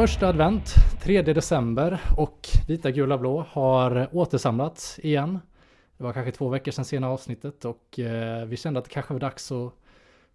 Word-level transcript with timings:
Första 0.00 0.28
advent, 0.28 0.74
3 1.02 1.22
december 1.22 2.00
och 2.16 2.48
Vita 2.68 2.90
Gula 2.90 3.18
Blå 3.18 3.46
har 3.50 4.08
återsamlats 4.12 4.98
igen. 4.98 5.38
Det 5.96 6.04
var 6.04 6.12
kanske 6.12 6.32
två 6.32 6.48
veckor 6.48 6.72
sedan 6.72 6.84
sena 6.84 7.08
avsnittet 7.08 7.64
och 7.64 7.98
eh, 7.98 8.44
vi 8.46 8.56
kände 8.56 8.78
att 8.78 8.84
det 8.84 8.90
kanske 8.90 9.14
var 9.14 9.20
dags 9.20 9.52
att 9.52 9.72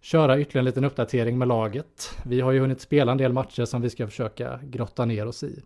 köra 0.00 0.40
ytterligare 0.40 0.60
en 0.60 0.64
liten 0.64 0.84
uppdatering 0.84 1.38
med 1.38 1.48
laget. 1.48 2.18
Vi 2.24 2.40
har 2.40 2.52
ju 2.52 2.60
hunnit 2.60 2.80
spela 2.80 3.12
en 3.12 3.18
del 3.18 3.32
matcher 3.32 3.64
som 3.64 3.82
vi 3.82 3.90
ska 3.90 4.06
försöka 4.06 4.60
grotta 4.62 5.04
ner 5.04 5.26
oss 5.26 5.42
i. 5.42 5.62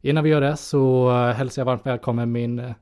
Innan 0.00 0.24
vi 0.24 0.30
gör 0.30 0.40
det 0.40 0.56
så 0.56 1.10
hälsar 1.10 1.62
jag 1.62 1.66
varmt 1.66 1.86
välkommen 1.86 2.32
min, 2.32 2.74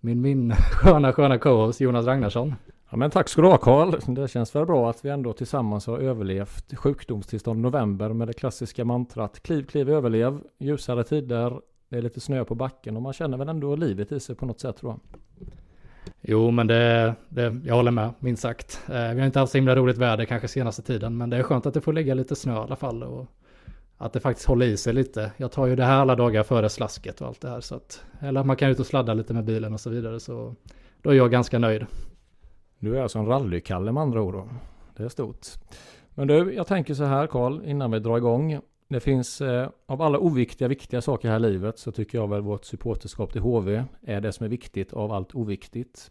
min, 0.00 0.20
min 0.20 0.52
sköna, 0.54 1.12
sköna 1.12 1.38
co-host 1.38 1.80
Jonas 1.80 2.06
Ragnarsson. 2.06 2.54
Ja, 2.90 2.96
men 2.96 3.10
tack 3.10 3.28
ska 3.28 3.42
du 3.42 3.48
ha 3.48 3.56
Karl. 3.56 4.14
Det 4.14 4.28
känns 4.28 4.54
väl 4.54 4.66
bra 4.66 4.90
att 4.90 5.04
vi 5.04 5.10
ändå 5.10 5.32
tillsammans 5.32 5.86
har 5.86 5.98
överlevt 5.98 6.78
sjukdomstillstånd 6.78 7.60
november 7.60 8.12
med 8.12 8.28
det 8.28 8.34
klassiska 8.34 8.84
mantrat 8.84 9.42
kliv, 9.42 9.66
kliv, 9.66 9.90
överlev. 9.90 10.40
Ljusare 10.58 11.04
tider, 11.04 11.60
det 11.88 11.96
är 11.96 12.02
lite 12.02 12.20
snö 12.20 12.44
på 12.44 12.54
backen 12.54 12.96
och 12.96 13.02
man 13.02 13.12
känner 13.12 13.38
väl 13.38 13.48
ändå 13.48 13.76
livet 13.76 14.12
i 14.12 14.20
sig 14.20 14.34
på 14.34 14.46
något 14.46 14.60
sätt 14.60 14.76
tror 14.76 14.92
jag. 14.92 15.00
Jo, 16.20 16.50
men 16.50 16.66
det, 16.66 17.14
det, 17.28 17.60
jag 17.64 17.74
håller 17.74 17.90
med, 17.90 18.10
minst 18.18 18.42
sagt. 18.42 18.80
Eh, 18.88 18.92
vi 18.94 19.18
har 19.20 19.26
inte 19.26 19.38
haft 19.38 19.52
så 19.52 19.58
himla 19.58 19.76
roligt 19.76 19.98
väder 19.98 20.24
kanske 20.24 20.48
senaste 20.48 20.82
tiden, 20.82 21.16
men 21.16 21.30
det 21.30 21.36
är 21.36 21.42
skönt 21.42 21.66
att 21.66 21.74
det 21.74 21.80
får 21.80 21.92
ligga 21.92 22.14
lite 22.14 22.36
snö 22.36 22.54
i 22.54 22.56
alla 22.56 22.76
fall 22.76 23.02
och 23.02 23.26
att 23.98 24.12
det 24.12 24.20
faktiskt 24.20 24.48
håller 24.48 24.66
i 24.66 24.76
sig 24.76 24.92
lite. 24.92 25.32
Jag 25.36 25.52
tar 25.52 25.66
ju 25.66 25.76
det 25.76 25.84
här 25.84 26.00
alla 26.00 26.16
dagar 26.16 26.42
före 26.42 26.68
slasket 26.68 27.20
och 27.20 27.26
allt 27.26 27.40
det 27.40 27.48
här, 27.48 27.60
så 27.60 27.74
att, 27.74 28.04
eller 28.20 28.40
att 28.40 28.46
man 28.46 28.56
kan 28.56 28.70
ut 28.70 28.80
och 28.80 28.86
sladda 28.86 29.14
lite 29.14 29.34
med 29.34 29.44
bilen 29.44 29.74
och 29.74 29.80
så 29.80 29.90
vidare, 29.90 30.20
så 30.20 30.54
då 31.02 31.10
är 31.10 31.14
jag 31.14 31.30
ganska 31.30 31.58
nöjd. 31.58 31.86
Du 32.80 32.98
är 32.98 33.02
alltså 33.02 33.18
en 33.18 33.26
rallykalle 33.26 33.92
med 33.92 34.02
andra 34.02 34.22
ord 34.22 34.34
då. 34.34 34.48
Det 34.96 35.02
är 35.02 35.08
stort. 35.08 35.46
Men 36.14 36.28
du, 36.28 36.54
jag 36.54 36.66
tänker 36.66 36.94
så 36.94 37.04
här 37.04 37.26
Karl, 37.26 37.64
innan 37.64 37.90
vi 37.90 37.98
drar 37.98 38.16
igång. 38.16 38.60
Det 38.88 39.00
finns 39.00 39.40
eh, 39.40 39.68
av 39.86 40.02
alla 40.02 40.18
oviktiga, 40.18 40.68
viktiga 40.68 41.00
saker 41.00 41.28
här 41.28 41.36
i 41.36 41.40
livet 41.40 41.78
så 41.78 41.92
tycker 41.92 42.18
jag 42.18 42.28
väl 42.28 42.40
vårt 42.40 42.64
supporterskap 42.64 43.32
till 43.32 43.40
HV 43.40 43.84
är 44.02 44.20
det 44.20 44.32
som 44.32 44.44
är 44.44 44.50
viktigt 44.50 44.92
av 44.92 45.12
allt 45.12 45.34
oviktigt. 45.34 46.10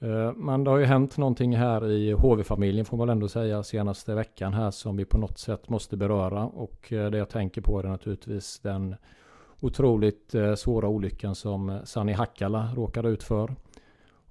Eh, 0.00 0.32
men 0.36 0.64
det 0.64 0.70
har 0.70 0.78
ju 0.78 0.84
hänt 0.84 1.18
någonting 1.18 1.56
här 1.56 1.90
i 1.90 2.12
HV-familjen 2.12 2.84
får 2.84 2.96
man 2.96 3.06
väl 3.06 3.12
ändå 3.12 3.28
säga 3.28 3.62
senaste 3.62 4.14
veckan 4.14 4.54
här 4.54 4.70
som 4.70 4.96
vi 4.96 5.04
på 5.04 5.18
något 5.18 5.38
sätt 5.38 5.68
måste 5.68 5.96
beröra 5.96 6.44
och 6.44 6.92
eh, 6.92 7.10
det 7.10 7.18
jag 7.18 7.28
tänker 7.28 7.60
på 7.60 7.78
är 7.78 7.84
naturligtvis 7.84 8.60
den 8.60 8.94
otroligt 9.60 10.34
eh, 10.34 10.54
svåra 10.54 10.88
olyckan 10.88 11.34
som 11.34 11.78
Sani 11.84 12.12
Hakkala 12.12 12.68
råkade 12.76 13.08
ut 13.08 13.22
för. 13.22 13.50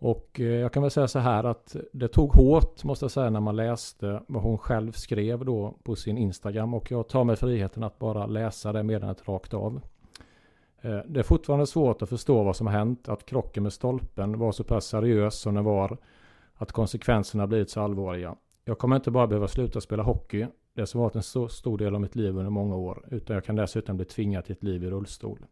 Och 0.01 0.39
eh, 0.39 0.45
jag 0.45 0.73
kan 0.73 0.81
väl 0.81 0.91
säga 0.91 1.07
så 1.07 1.19
här 1.19 1.43
att 1.43 1.75
det 1.93 2.07
tog 2.07 2.33
hårt 2.33 2.83
måste 2.83 3.03
jag 3.03 3.11
säga 3.11 3.29
när 3.29 3.39
man 3.39 3.55
läste 3.55 4.21
vad 4.27 4.43
hon 4.43 4.57
själv 4.57 4.91
skrev 4.91 5.45
då 5.45 5.77
på 5.83 5.95
sin 5.95 6.17
Instagram 6.17 6.73
och 6.73 6.91
jag 6.91 7.07
tar 7.07 7.23
mig 7.23 7.35
friheten 7.35 7.83
att 7.83 7.99
bara 7.99 8.25
läsa 8.25 8.71
det 8.71 8.83
meddelandet 8.83 9.27
rakt 9.27 9.53
av. 9.53 9.81
Eh, 10.81 10.99
det 11.07 11.19
är 11.19 11.23
fortfarande 11.23 11.67
svårt 11.67 12.01
att 12.01 12.09
förstå 12.09 12.43
vad 12.43 12.55
som 12.55 12.67
har 12.67 12.73
hänt, 12.73 13.09
att 13.09 13.25
krocken 13.25 13.63
med 13.63 13.73
stolpen 13.73 14.39
var 14.39 14.51
så 14.51 14.63
pass 14.63 14.85
seriös 14.85 15.39
som 15.39 15.55
den 15.55 15.63
var, 15.63 15.97
att 16.55 16.71
konsekvenserna 16.71 17.47
blivit 17.47 17.69
så 17.69 17.81
allvarliga. 17.81 18.35
Jag 18.65 18.77
kommer 18.77 18.95
inte 18.95 19.11
bara 19.11 19.27
behöva 19.27 19.47
sluta 19.47 19.81
spela 19.81 20.03
hockey, 20.03 20.47
det 20.73 20.85
som 20.85 21.01
varit 21.01 21.15
en 21.15 21.23
så 21.23 21.47
stor 21.47 21.77
del 21.77 21.95
av 21.95 22.01
mitt 22.01 22.15
liv 22.15 22.37
under 22.37 22.49
många 22.49 22.75
år, 22.75 23.05
utan 23.11 23.33
jag 23.33 23.43
kan 23.43 23.55
dessutom 23.55 23.97
bli 23.97 24.05
tvingad 24.05 24.45
till 24.45 24.53
ett 24.53 24.63
liv 24.63 24.83
i 24.83 24.89
rullstol. 24.89 25.45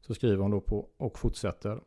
Så 0.00 0.14
skriver 0.14 0.42
hon 0.42 0.50
då 0.50 0.60
på 0.60 0.86
och 0.96 1.18
fortsätter. 1.18 1.80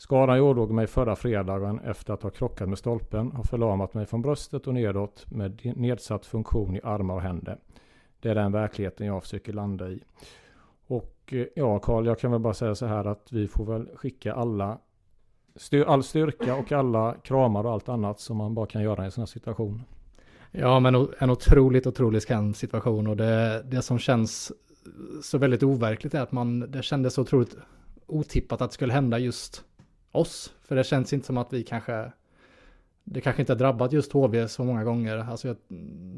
Skadan 0.00 0.36
jag 0.36 0.46
ådrog 0.46 0.70
mig 0.70 0.86
förra 0.86 1.16
fredagen 1.16 1.78
efter 1.78 2.14
att 2.14 2.22
ha 2.22 2.30
krockat 2.30 2.68
med 2.68 2.78
stolpen 2.78 3.32
har 3.32 3.44
förlamat 3.44 3.94
mig 3.94 4.06
från 4.06 4.22
bröstet 4.22 4.66
och 4.66 4.74
nedåt 4.74 5.26
med 5.30 5.76
nedsatt 5.76 6.26
funktion 6.26 6.76
i 6.76 6.80
armar 6.84 7.14
och 7.14 7.20
händer. 7.20 7.58
Det 8.20 8.30
är 8.30 8.34
den 8.34 8.52
verkligheten 8.52 9.06
jag 9.06 9.22
försöker 9.22 9.52
landa 9.52 9.88
i. 9.88 10.02
Och 10.86 11.16
eh, 11.26 11.46
ja, 11.54 11.78
Karl, 11.78 12.06
jag 12.06 12.18
kan 12.18 12.30
väl 12.30 12.40
bara 12.40 12.54
säga 12.54 12.74
så 12.74 12.86
här 12.86 13.04
att 13.04 13.32
vi 13.32 13.48
får 13.48 13.64
väl 13.64 13.88
skicka 13.94 14.34
alla 14.34 14.78
styr, 15.56 15.84
all 15.84 16.02
styrka 16.02 16.54
och 16.54 16.72
alla 16.72 17.14
kramar 17.22 17.64
och 17.64 17.72
allt 17.72 17.88
annat 17.88 18.20
som 18.20 18.36
man 18.36 18.54
bara 18.54 18.66
kan 18.66 18.82
göra 18.82 19.02
i 19.02 19.04
en 19.04 19.10
sån 19.10 19.22
här 19.22 19.26
situation. 19.26 19.82
Ja, 20.50 20.80
men 20.80 20.94
en 21.18 21.30
otroligt, 21.30 21.86
otroligt 21.86 22.28
skön 22.28 22.54
situation 22.54 23.06
och 23.06 23.16
det, 23.16 23.62
det 23.70 23.82
som 23.82 23.98
känns 23.98 24.52
så 25.22 25.38
väldigt 25.38 25.62
overkligt 25.62 26.14
är 26.14 26.20
att 26.20 26.32
man, 26.32 26.60
det 26.60 26.82
kändes 26.82 27.14
så 27.14 27.22
otroligt 27.22 27.56
otippat 28.06 28.60
att 28.60 28.70
det 28.70 28.74
skulle 28.74 28.92
hända 28.92 29.18
just 29.18 29.64
oss. 30.12 30.52
För 30.62 30.76
det 30.76 30.84
känns 30.84 31.12
inte 31.12 31.26
som 31.26 31.38
att 31.38 31.52
vi 31.52 31.62
kanske, 31.62 32.12
det 33.04 33.20
kanske 33.20 33.42
inte 33.42 33.52
har 33.52 33.58
drabbat 33.58 33.92
just 33.92 34.12
HV 34.12 34.48
så 34.48 34.64
många 34.64 34.84
gånger. 34.84 35.16
Alltså 35.16 35.48
jag, 35.48 35.56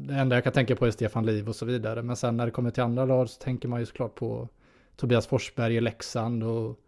det 0.07 0.13
enda 0.13 0.35
jag 0.35 0.43
kan 0.43 0.53
tänka 0.53 0.75
på 0.75 0.85
är 0.85 0.91
Stefan 0.91 1.25
Liv 1.25 1.49
och 1.49 1.55
så 1.55 1.65
vidare. 1.65 2.01
Men 2.01 2.15
sen 2.15 2.37
när 2.37 2.45
det 2.45 2.51
kommer 2.51 2.71
till 2.71 2.83
andra 2.83 3.05
lag 3.05 3.29
så 3.29 3.41
tänker 3.41 3.67
man 3.67 3.79
ju 3.79 3.85
såklart 3.85 4.15
på 4.15 4.49
Tobias 4.95 5.27
Forsberg 5.27 5.75
i 5.75 5.81
Leksand 5.81 6.43
och 6.43 6.79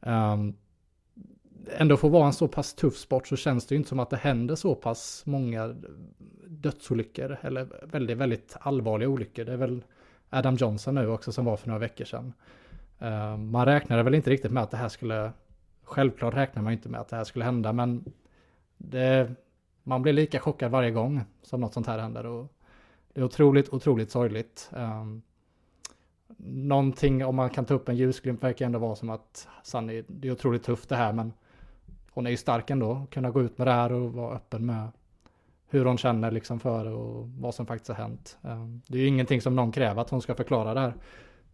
um, 0.00 0.56
ändå 1.76 1.96
får 1.96 2.10
vara 2.10 2.26
en 2.26 2.32
så 2.32 2.48
pass 2.48 2.74
tuff 2.74 2.96
sport 2.96 3.26
så 3.26 3.36
känns 3.36 3.66
det 3.66 3.74
ju 3.74 3.76
inte 3.76 3.88
som 3.88 4.00
att 4.00 4.10
det 4.10 4.16
händer 4.16 4.54
så 4.54 4.74
pass 4.74 5.22
många 5.26 5.74
dödsolyckor 6.46 7.36
eller 7.42 7.68
väldigt, 7.82 8.18
väldigt 8.18 8.56
allvarliga 8.60 9.08
olyckor. 9.08 9.44
Det 9.44 9.52
är 9.52 9.56
väl 9.56 9.84
Adam 10.30 10.56
Johnson 10.56 10.94
nu 10.94 11.08
också 11.08 11.32
som 11.32 11.44
var 11.44 11.56
för 11.56 11.68
några 11.68 11.78
veckor 11.78 12.04
sedan. 12.04 12.32
Ehm, 12.98 13.50
man 13.50 13.66
räknade 13.66 14.02
väl 14.02 14.14
inte 14.14 14.30
riktigt 14.30 14.52
med 14.52 14.62
att 14.62 14.70
det 14.70 14.76
här 14.76 14.88
skulle 14.88 15.32
Självklart 15.92 16.34
räknar 16.34 16.62
man 16.62 16.72
inte 16.72 16.88
med 16.88 17.00
att 17.00 17.08
det 17.08 17.16
här 17.16 17.24
skulle 17.24 17.44
hända, 17.44 17.72
men 17.72 18.04
det, 18.76 19.30
man 19.82 20.02
blir 20.02 20.12
lika 20.12 20.40
chockad 20.40 20.70
varje 20.70 20.90
gång 20.90 21.20
som 21.42 21.60
något 21.60 21.74
sånt 21.74 21.86
här 21.86 21.98
händer. 21.98 22.26
Och 22.26 22.52
det 23.12 23.20
är 23.20 23.24
otroligt, 23.24 23.68
otroligt 23.68 24.10
sorgligt. 24.10 24.70
Um, 24.72 25.22
någonting, 26.46 27.24
om 27.24 27.36
man 27.36 27.50
kan 27.50 27.64
ta 27.64 27.74
upp 27.74 27.88
en 27.88 27.96
ljusglimt, 27.96 28.42
verkar 28.42 28.66
ändå 28.66 28.78
vara 28.78 28.96
som 28.96 29.10
att 29.10 29.48
Sunny, 29.62 30.04
det 30.08 30.28
är 30.28 30.32
otroligt 30.32 30.62
tufft 30.62 30.88
det 30.88 30.96
här, 30.96 31.12
men 31.12 31.32
hon 32.10 32.26
är 32.26 32.30
ju 32.30 32.36
stark 32.36 32.70
ändå. 32.70 33.06
Kunna 33.10 33.30
gå 33.30 33.42
ut 33.42 33.58
med 33.58 33.66
det 33.66 33.72
här 33.72 33.92
och 33.92 34.12
vara 34.12 34.34
öppen 34.34 34.66
med 34.66 34.88
hur 35.68 35.84
hon 35.84 35.98
känner 35.98 36.30
liksom 36.30 36.60
för 36.60 36.86
och 36.86 37.28
vad 37.28 37.54
som 37.54 37.66
faktiskt 37.66 37.88
har 37.88 37.94
hänt. 37.96 38.38
Um, 38.42 38.82
det 38.86 38.98
är 38.98 39.02
ju 39.02 39.08
ingenting 39.08 39.40
som 39.40 39.56
någon 39.56 39.72
kräver 39.72 40.02
att 40.02 40.10
hon 40.10 40.22
ska 40.22 40.34
förklara 40.34 40.74
det 40.74 40.80
här. 40.80 40.94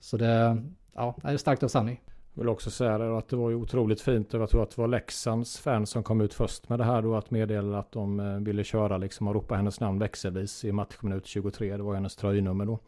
Så 0.01 0.17
det, 0.17 0.63
ja, 0.95 1.15
det 1.23 1.29
är 1.29 1.37
starkt 1.37 1.63
av 1.63 1.69
Sunny. 1.69 1.97
Jag 2.39 2.43
vill 2.43 2.49
också 2.49 2.71
säga 2.71 3.17
att 3.19 3.29
det 3.29 3.37
var 3.37 3.51
ju 3.51 3.57
otroligt 3.57 4.01
fint. 4.01 4.33
Jag 4.33 4.51
tror 4.51 4.63
att 4.63 4.71
det 4.71 4.81
var 4.81 4.89
Leksands 4.89 5.59
fans 5.59 5.91
som 5.91 6.03
kom 6.03 6.21
ut 6.21 6.35
först 6.35 6.69
med 6.69 6.79
det 6.79 6.85
här 6.85 7.03
då 7.03 7.15
att 7.15 7.31
meddela 7.31 7.79
att 7.79 7.93
de 7.93 8.21
eh, 8.21 8.37
ville 8.37 8.65
köra 8.65 8.99
liksom 8.99 9.29
och 9.29 9.35
ropa 9.35 9.55
hennes 9.55 9.81
namn 9.81 9.99
växelvis 9.99 10.65
i 10.65 10.73
matchminut 10.73 11.27
23. 11.27 11.77
Det 11.77 11.83
var 11.83 11.95
hennes 11.95 12.17
tröjnummer 12.17 12.65
då. 12.65 12.79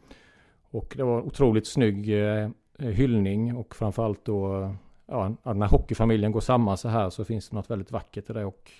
Och 0.69 0.93
det 0.97 1.03
var 1.03 1.21
otroligt 1.21 1.67
snygg 1.67 2.09
eh, 2.09 2.49
eh, 2.79 2.87
hyllning 2.87 3.55
och 3.55 3.75
framförallt 3.75 4.25
då 4.25 4.71
ja, 5.05 5.35
när 5.43 5.67
hockeyfamiljen 5.67 6.31
går 6.31 6.41
samman 6.41 6.77
så 6.77 6.89
här 6.89 7.09
så 7.09 7.25
finns 7.25 7.49
det 7.49 7.55
något 7.55 7.69
väldigt 7.69 7.91
vackert 7.91 8.29
i 8.29 8.33
det 8.33 8.45
och 8.45 8.71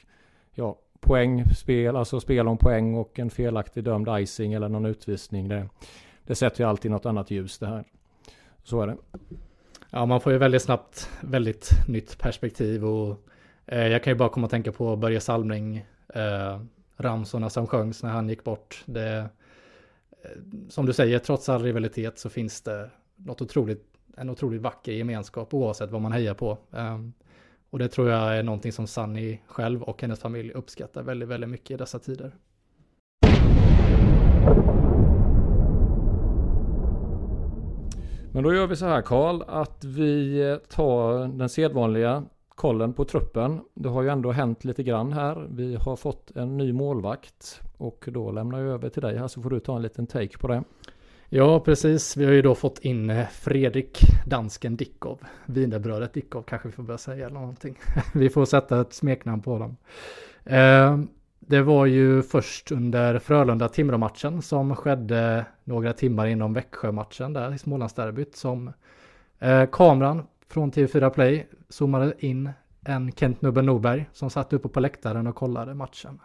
ja, 0.53 0.77
poängspel, 0.99 1.95
alltså 1.95 2.19
spel 2.19 2.47
om 2.47 2.57
poäng 2.57 2.95
och 2.95 3.19
en 3.19 3.29
felaktig 3.29 3.83
dömd 3.83 4.07
icing 4.11 4.53
eller 4.53 4.69
någon 4.69 4.85
utvisning. 4.85 5.47
Det, 5.47 5.69
det 6.23 6.35
sätter 6.35 6.63
ju 6.63 6.69
alltid 6.69 6.91
något 6.91 7.05
annat 7.05 7.31
ljus 7.31 7.59
det 7.59 7.67
här. 7.67 7.83
Så 8.63 8.81
är 8.81 8.87
det. 8.87 8.97
Ja, 9.93 10.05
man 10.05 10.21
får 10.21 10.31
ju 10.31 10.37
väldigt 10.37 10.61
snabbt 10.61 11.09
väldigt 11.21 11.69
nytt 11.87 12.17
perspektiv 12.17 12.85
och 12.85 13.27
eh, 13.65 13.87
jag 13.87 14.03
kan 14.03 14.13
ju 14.13 14.17
bara 14.17 14.29
komma 14.29 14.45
och 14.45 14.51
tänka 14.51 14.71
på 14.71 14.95
Börje 14.95 15.19
Salming, 15.19 15.85
eh, 16.13 16.61
ramsorna 16.97 17.49
som 17.49 17.67
sjöngs 17.67 18.03
när 18.03 18.09
han 18.09 18.29
gick 18.29 18.43
bort. 18.43 18.83
Det, 18.85 19.29
eh, 20.23 20.29
som 20.69 20.85
du 20.85 20.93
säger, 20.93 21.19
trots 21.19 21.49
all 21.49 21.63
rivalitet 21.63 22.19
så 22.19 22.29
finns 22.29 22.61
det 22.61 22.89
något 23.15 23.41
otroligt, 23.41 23.85
en 24.17 24.29
otroligt 24.29 24.61
vacker 24.61 24.91
gemenskap 24.91 25.53
oavsett 25.53 25.91
vad 25.91 26.01
man 26.01 26.11
hejar 26.11 26.33
på. 26.33 26.57
Eh, 26.71 26.99
och 27.69 27.79
det 27.79 27.87
tror 27.87 28.09
jag 28.09 28.37
är 28.37 28.43
någonting 28.43 28.71
som 28.71 28.87
Sanni 28.87 29.41
själv 29.47 29.83
och 29.83 30.01
hennes 30.01 30.19
familj 30.19 30.51
uppskattar 30.51 31.03
väldigt, 31.03 31.29
väldigt 31.29 31.49
mycket 31.49 31.71
i 31.71 31.77
dessa 31.77 31.99
tider. 31.99 32.31
Men 38.33 38.43
då 38.43 38.53
gör 38.53 38.67
vi 38.67 38.75
så 38.75 38.85
här 38.85 39.01
Karl, 39.01 39.41
att 39.47 39.83
vi 39.83 40.57
tar 40.69 41.27
den 41.27 41.49
sedvanliga 41.49 42.23
kollen 42.49 42.93
på 42.93 43.05
truppen. 43.05 43.61
Det 43.73 43.89
har 43.89 44.01
ju 44.01 44.09
ändå 44.09 44.31
hänt 44.31 44.63
lite 44.63 44.83
grann 44.83 45.13
här. 45.13 45.47
Vi 45.49 45.75
har 45.75 45.95
fått 45.95 46.31
en 46.35 46.57
ny 46.57 46.73
målvakt 46.73 47.61
och 47.77 48.05
då 48.07 48.31
lämnar 48.31 48.59
jag 48.59 48.67
över 48.67 48.89
till 48.89 49.01
dig 49.01 49.17
här 49.17 49.27
så 49.27 49.41
får 49.41 49.49
du 49.49 49.59
ta 49.59 49.75
en 49.75 49.81
liten 49.81 50.07
take 50.07 50.37
på 50.37 50.47
det. 50.47 50.63
Ja, 51.29 51.59
precis. 51.59 52.17
Vi 52.17 52.25
har 52.25 52.31
ju 52.31 52.41
då 52.41 52.55
fått 52.55 52.79
in 52.79 53.09
eh, 53.09 53.27
Fredrik 53.27 53.99
Dansken 54.25 54.75
Dickov. 54.75 55.19
Wienerbrödet 55.45 56.13
Dickov 56.13 56.41
kanske 56.41 56.67
vi 56.67 56.73
får 56.73 56.83
börja 56.83 56.97
säga 56.97 57.25
eller 57.25 57.39
någonting. 57.39 57.75
vi 58.13 58.29
får 58.29 58.45
sätta 58.45 58.81
ett 58.81 58.93
smeknamn 58.93 59.41
på 59.41 59.59
dem. 59.59 59.77
Det 61.47 61.61
var 61.61 61.85
ju 61.85 62.21
först 62.21 62.71
under 62.71 63.19
Frölunda-Timrå-matchen 63.19 64.41
som 64.41 64.75
skedde 64.75 65.45
några 65.63 65.93
timmar 65.93 66.27
inom 66.27 66.53
Växjö-matchen 66.53 67.33
där 67.33 67.53
i 67.53 67.57
Smålandsderbyt 67.57 68.35
som 68.35 68.71
eh, 69.39 69.65
kameran 69.71 70.23
från 70.49 70.71
TV4 70.71 71.09
Play 71.09 71.47
zoomade 71.69 72.13
in 72.19 72.49
en 72.85 73.11
Kent 73.11 73.41
Nubben 73.41 73.65
Norberg 73.65 74.09
som 74.13 74.29
satt 74.29 74.53
uppe 74.53 74.69
på 74.69 74.79
läktaren 74.79 75.27
och 75.27 75.35
kollade 75.35 75.73
matchen. 75.73 76.19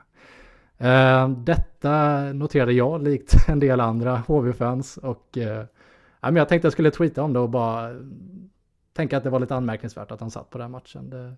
Eh, 0.78 1.28
detta 1.28 2.22
noterade 2.32 2.72
jag 2.72 3.02
likt 3.02 3.34
en 3.48 3.60
del 3.60 3.80
andra 3.80 4.16
HV-fans 4.26 4.96
och 4.96 5.38
eh, 5.38 5.64
jag 6.20 6.48
tänkte 6.48 6.66
jag 6.66 6.72
skulle 6.72 6.90
tweeta 6.90 7.22
om 7.22 7.32
det 7.32 7.38
och 7.38 7.50
bara 7.50 7.90
tänka 8.92 9.16
att 9.16 9.24
det 9.24 9.30
var 9.30 9.40
lite 9.40 9.54
anmärkningsvärt 9.54 10.10
att 10.10 10.20
han 10.20 10.30
satt 10.30 10.50
på 10.50 10.58
den 10.58 10.70
matchen. 10.70 11.10
Det, 11.10 11.18
Eh, 11.18 11.32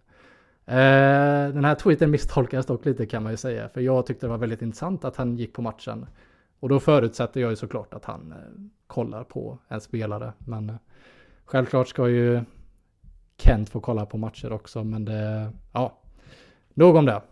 Eh, 0.69 1.49
den 1.55 1.65
här 1.65 1.75
tweeten 1.75 2.11
misstolkas 2.11 2.67
dock 2.67 2.85
lite 2.85 3.07
kan 3.07 3.23
man 3.23 3.33
ju 3.33 3.37
säga, 3.37 3.69
för 3.69 3.81
jag 3.81 4.07
tyckte 4.07 4.27
det 4.27 4.31
var 4.31 4.39
väldigt 4.39 4.63
intressant 4.63 5.05
att 5.05 5.17
han 5.17 5.37
gick 5.37 5.53
på 5.53 5.63
matchen. 5.63 6.07
Och 6.61 6.69
då 6.69 6.81
förutsätter 6.81 7.41
jag 7.41 7.51
ju 7.51 7.57
såklart 7.57 7.95
att 7.95 8.05
han 8.05 8.33
eh, 8.33 8.63
kollar 8.87 9.25
på 9.25 9.59
en 9.69 9.81
spelare, 9.81 10.33
men 10.39 10.71
eh, 10.71 10.77
självklart 11.45 11.89
ska 11.89 12.09
ju 12.09 12.41
Kent 13.37 13.69
få 13.69 13.81
kolla 13.81 14.07
på 14.07 14.19
matcher 14.19 14.53
också, 14.53 14.85
men 14.85 15.05
det, 15.05 15.53
ja, 15.73 15.99
nog 16.75 16.97
om 16.97 17.07
det. 17.07 17.23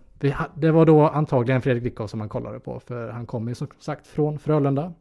Det 0.54 0.70
var 0.70 0.86
då 0.86 1.08
antagligen 1.08 1.62
Fredrik 1.62 1.84
Dickov 1.84 2.06
som 2.06 2.20
han 2.20 2.28
kollade 2.28 2.60
på, 2.60 2.80
för 2.80 3.08
han 3.08 3.26
kommer 3.26 3.50
ju 3.50 3.54
som 3.54 3.68
sagt 3.78 4.06
från 4.06 4.38
Frölunda. 4.38 4.92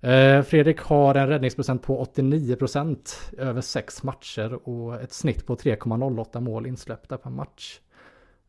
Eh, 0.00 0.42
Fredrik 0.42 0.80
har 0.80 1.14
en 1.14 1.28
räddningsprocent 1.28 1.82
på 1.82 2.04
89% 2.04 3.32
över 3.38 3.60
sex 3.60 4.02
matcher 4.02 4.68
och 4.68 5.00
ett 5.00 5.12
snitt 5.12 5.46
på 5.46 5.56
3,08 5.56 6.40
mål 6.40 6.66
insläppta 6.66 7.18
per 7.18 7.30
match. 7.30 7.80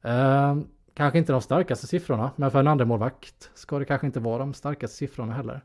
Eh, 0.02 0.58
kanske 0.94 1.20
inte 1.20 1.32
de 1.32 1.42
starkaste 1.42 1.88
siffrorna, 1.88 2.32
men 2.36 2.52
för 2.52 2.60
en 2.60 2.68
andra 2.68 2.86
målvakt 2.86 3.52
ska 3.54 3.80
det 3.80 3.86
kanske 3.86 4.08
inte 4.08 4.20
vara 4.20 4.38
de 4.38 4.54
starkaste 4.54 4.98
siffrorna 4.98 5.34
heller. 5.34 5.62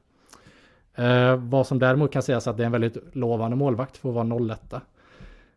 Eh, 0.95 1.37
vad 1.37 1.67
som 1.67 1.79
däremot 1.79 2.13
kan 2.13 2.23
sägas 2.23 2.47
att 2.47 2.57
det 2.57 2.63
är 2.63 2.67
en 2.67 2.73
väldigt 2.73 3.17
lovande 3.17 3.57
målvakt 3.57 3.97
för 3.97 4.09
att 4.09 4.15
vara 4.15 4.55
01. 4.55 4.75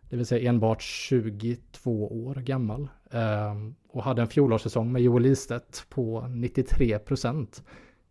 Det 0.09 0.17
vill 0.17 0.25
säga 0.25 0.49
enbart 0.49 0.81
22 0.81 2.25
år 2.25 2.35
gammal. 2.35 2.87
Eh, 3.11 3.55
och 3.89 4.03
hade 4.03 4.21
en 4.21 4.27
fjolårssäsong 4.27 4.91
med 4.91 5.01
Joel 5.01 5.25
Istedt 5.25 5.85
på 5.89 6.21
93% 6.21 7.63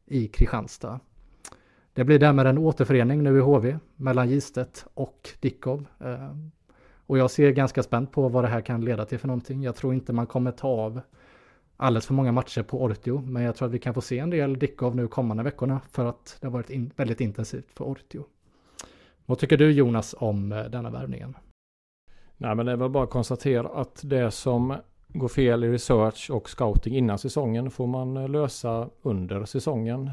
i 0.07 0.29
Kristianstad. 0.29 1.01
Det 1.95 2.05
blir 2.05 2.19
därmed 2.19 2.47
en 2.47 2.59
återförening 2.59 3.23
nu 3.23 3.39
i 3.39 3.41
HV 3.41 3.79
mellan 3.97 4.29
Gistet 4.31 4.87
och 4.95 5.31
Dickov. 5.41 5.87
Eh, 6.01 6.37
och 7.07 7.19
jag 7.19 7.31
ser 7.31 7.51
ganska 7.51 7.83
spänt 7.83 8.13
på 8.13 8.29
vad 8.29 8.45
det 8.45 8.49
här 8.49 8.61
kan 8.61 8.85
leda 8.85 9.05
till 9.05 9.19
för 9.19 9.29
någonting. 9.29 9.63
Jag 9.63 9.77
tror 9.77 9.95
inte 9.95 10.13
man 10.13 10.27
kommer 10.27 10.53
ta 10.53 10.69
av 10.69 11.01
alldeles 11.77 12.07
för 12.07 12.15
många 12.15 12.33
matcher 12.33 12.63
på 12.63 12.83
Ortio, 12.83 13.21
men 13.21 13.43
jag 13.43 13.57
tror 13.57 13.69
att 13.69 13.75
vi 13.75 13.79
kan 13.79 13.95
få 13.95 14.01
se 14.01 14.19
en 14.19 14.31
del 14.31 14.59
Dickov 14.59 14.97
nu 14.97 15.09
kommande 15.09 15.43
veckorna 15.43 15.81
för 15.91 16.05
att 16.05 16.37
det 16.41 16.47
har 16.47 16.53
varit 16.53 16.71
in, 16.71 16.91
väldigt 16.97 17.21
intensivt 17.21 17.73
för 17.73 17.85
Ortio. 17.85 18.25
Vad 19.27 19.39
tycker 19.39 19.57
du 19.57 19.73
Jonas 19.73 20.15
om 20.19 20.53
eh, 20.53 20.65
denna 20.65 20.91
värvningen? 20.91 21.37
Nej 22.37 22.55
men 22.55 22.67
det 22.67 22.73
är 22.73 22.77
väl 22.77 22.91
bara 22.91 23.05
att 23.05 23.11
konstatera 23.11 23.69
att 23.69 24.01
det 24.05 24.31
som 24.31 24.77
går 25.09 25.29
fel 25.29 25.65
i 25.65 25.73
research 25.73 26.31
och 26.31 26.51
scouting 26.51 26.97
innan 26.97 27.19
säsongen 27.19 27.71
får 27.71 27.87
man 27.87 28.17
eh, 28.17 28.29
lösa 28.29 28.89
under 29.03 29.45
säsongen. 29.45 30.11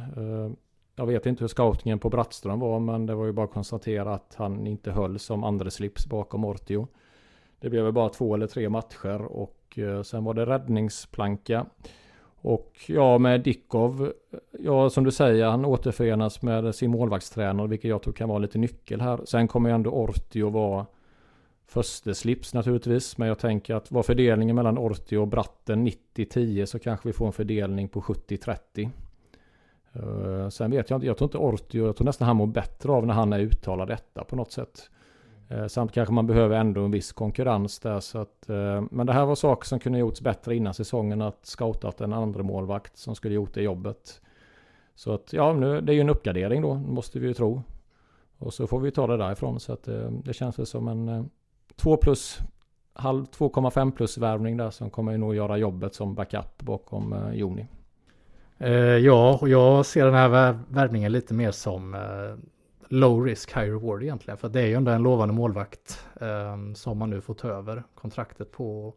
Jag 0.96 1.06
vet 1.06 1.26
inte 1.26 1.44
hur 1.44 1.48
scoutingen 1.48 2.00
på 2.00 2.10
Brattström 2.10 2.60
var, 2.60 2.80
men 2.80 3.06
det 3.06 3.16
var 3.16 3.26
ju 3.26 3.32
bara 3.32 3.46
att 3.46 3.54
konstatera 3.54 4.14
att 4.14 4.36
han 4.38 4.68
inte 4.68 4.92
höll 4.92 5.20
som 5.20 5.44
andra 5.44 5.72
slips 5.72 6.08
bakom 6.08 6.46
Ortio. 6.46 6.88
Det 7.60 7.70
blev 7.70 7.84
väl 7.84 7.94
bara 7.94 8.10
två 8.10 8.36
eller 8.36 8.48
tre 8.48 8.70
matcher 8.70 9.22
och 9.22 9.80
eh, 9.80 10.02
sen 10.02 10.24
var 10.24 10.34
det 10.34 10.46
räddningsplanka. 10.46 11.66
Och 12.44 12.76
ja, 12.88 13.18
med 13.18 13.42
Dickov, 13.42 14.14
ja 14.60 14.90
som 14.90 15.04
du 15.04 15.12
säger, 15.12 15.46
han 15.46 15.66
återförenas 15.66 16.42
med 16.42 16.76
sin 16.76 16.92
målvaktstränare, 16.92 17.68
vilket 17.68 17.90
jag 17.90 18.02
tror 18.02 18.14
kan 18.14 18.30
vara 18.30 18.40
lite 18.40 18.58
nyckel 18.58 19.02
här. 19.02 19.20
Sen 19.26 19.48
kommer 19.48 19.70
ju 19.70 19.76
ändå 19.76 19.92
Ortio 19.92 20.50
vara 20.50 20.86
förste 21.68 22.16
slips 22.16 22.54
naturligtvis, 22.54 23.18
men 23.18 23.28
jag 23.28 23.40
tänker 23.40 23.76
att 23.76 23.92
var 23.92 24.04
fördelningen 24.04 24.56
mellan 24.56 24.78
Ortio 24.78 25.18
och 25.18 25.28
Bratten 25.28 25.88
90-10 25.88 26.66
så 26.66 26.80
kanske 26.80 27.10
vi 27.10 27.14
får 27.14 27.28
en 27.28 27.34
fördelning 27.34 27.90
på 27.90 28.02
70-30. 28.02 28.90
Uh, 29.96 30.50
sen 30.50 30.72
vet 30.72 30.90
jag 30.90 30.98
inte, 30.98 31.08
jag 31.08 31.18
tror 31.18 31.26
inte 31.28 31.38
Ortio, 31.38 31.86
jag 31.86 31.96
tror 31.96 32.06
nästan 32.06 32.28
han 32.28 32.36
mår 32.36 32.48
bättre 32.48 32.92
av 32.92 33.06
när 33.06 33.14
han 33.14 33.34
är 33.34 33.40
uttalad 33.40 33.88
detta 33.88 34.24
på 34.24 34.36
något 34.36 34.52
sätt. 34.52 34.90
Uh, 35.52 35.68
samt 35.68 35.92
kanske 35.92 36.14
man 36.14 36.28
behöver 36.28 36.56
ändå 36.56 36.82
en 36.82 36.92
viss 36.92 37.12
konkurrens 37.12 37.80
där. 37.80 38.00
Så 38.00 38.18
att, 38.18 38.46
uh, 38.50 38.84
men 38.92 39.06
det 39.06 39.14
här 39.14 39.26
var 39.26 39.36
saker 39.36 39.68
som 39.68 39.80
kunde 39.80 40.00
gjorts 40.00 40.22
bättre 40.22 40.56
innan 40.56 40.74
säsongen. 40.74 41.22
Att 41.22 41.46
scoutat 41.46 42.02
en 42.02 42.14
andra 42.14 42.44
målvakt 42.44 42.98
som 42.98 43.16
skulle 43.16 43.36
gjort 43.36 43.54
det 43.54 43.62
jobbet. 43.62 44.22
Så 44.96 45.14
att 45.14 45.34
ja, 45.34 45.54
nu, 45.54 45.82
det 45.82 45.92
är 45.92 45.96
ju 45.96 46.02
en 46.02 46.10
uppgradering 46.10 46.62
då, 46.62 46.76
måste 46.76 47.20
vi 47.20 47.28
ju 47.28 47.34
tro. 47.34 47.62
Och 48.38 48.54
så 48.54 48.68
får 48.68 48.80
vi 48.80 48.92
ta 48.92 49.08
det 49.08 49.18
därifrån. 49.18 49.60
Så 49.60 49.74
att 49.74 49.90
det 50.24 50.34
känns 50.34 50.60
väl 50.60 50.66
som 50.66 50.88
en 50.88 51.30
2 51.76 51.98
plus, 51.98 52.38
halv 52.94 53.26
2,5 53.26 53.92
plus 53.92 54.18
värvning 54.18 54.58
där 54.58 54.70
som 54.70 54.90
kommer 54.90 55.18
nog 55.18 55.36
göra 55.36 55.58
jobbet 55.58 55.96
som 55.96 56.16
backup 56.16 56.62
bakom 56.62 57.16
Joni. 57.34 57.68
Eh, 58.64 58.98
ja, 58.98 59.38
och 59.42 59.50
jag 59.50 59.86
ser 59.86 60.06
den 60.06 60.14
här 60.14 60.58
värvningen 60.70 61.12
lite 61.12 61.34
mer 61.34 61.52
som 61.52 61.94
eh, 61.94 62.36
low 62.88 63.26
risk, 63.26 63.58
high 63.58 63.72
reward 63.72 64.04
egentligen. 64.04 64.38
För 64.38 64.50
det 64.50 64.62
är 64.62 64.68
ju 64.68 64.74
ändå 64.74 64.92
en 64.92 65.04
lovande 65.04 65.34
målvakt 65.34 66.06
ehm, 66.22 66.76
som 66.76 66.98
man 66.98 67.10
nu 67.10 67.22
får 67.22 67.34
ta 67.34 67.48
över 67.48 67.84
kontraktet 67.96 68.52
på. 68.52 68.94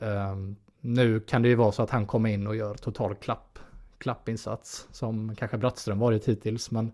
Ehm, 0.00 0.56
nu 0.80 1.20
kan 1.20 1.42
det 1.42 1.48
ju 1.48 1.54
vara 1.54 1.72
så 1.72 1.82
att 1.82 1.90
han 1.90 2.06
kommer 2.06 2.30
in 2.30 2.46
och 2.46 2.56
gör 2.56 2.74
total 2.74 3.14
klapp, 3.14 3.58
klappinsats 3.98 4.88
som 4.90 5.36
kanske 5.36 5.58
Brattström 5.58 5.98
varit 5.98 6.28
hittills. 6.28 6.70
Men 6.70 6.92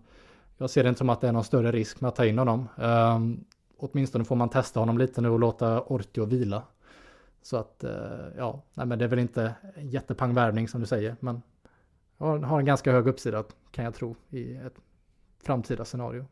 jag 0.57 0.69
ser 0.69 0.83
det 0.83 0.89
inte 0.89 0.97
som 0.97 1.09
att 1.09 1.21
det 1.21 1.27
är 1.27 1.31
någon 1.31 1.43
större 1.43 1.71
risk 1.71 2.01
med 2.01 2.07
att 2.07 2.15
ta 2.15 2.25
in 2.25 2.37
honom. 2.37 2.67
Um, 2.75 3.45
åtminstone 3.77 4.25
får 4.25 4.35
man 4.35 4.49
testa 4.49 4.79
honom 4.79 4.97
lite 4.97 5.21
nu 5.21 5.29
och 5.29 5.39
låta 5.39 5.81
Ortio 5.81 6.25
vila. 6.25 6.63
Så 7.41 7.57
att, 7.57 7.83
eh, 7.83 7.91
ja, 8.37 8.61
nej, 8.73 8.85
men 8.85 8.99
det 8.99 9.05
är 9.05 9.09
väl 9.09 9.19
inte 9.19 9.53
jättepangvärvning 9.77 10.67
som 10.67 10.81
du 10.81 10.87
säger, 10.87 11.15
men 11.19 11.41
har, 12.21 12.39
har 12.39 12.59
en 12.59 12.65
ganska 12.65 12.91
hög 12.91 13.07
uppsida 13.07 13.43
kan 13.71 13.85
jag 13.85 13.93
tro 13.93 14.15
i 14.29 14.55
ett 14.55 14.75
framtida 15.43 15.85
scenario. 15.85 16.25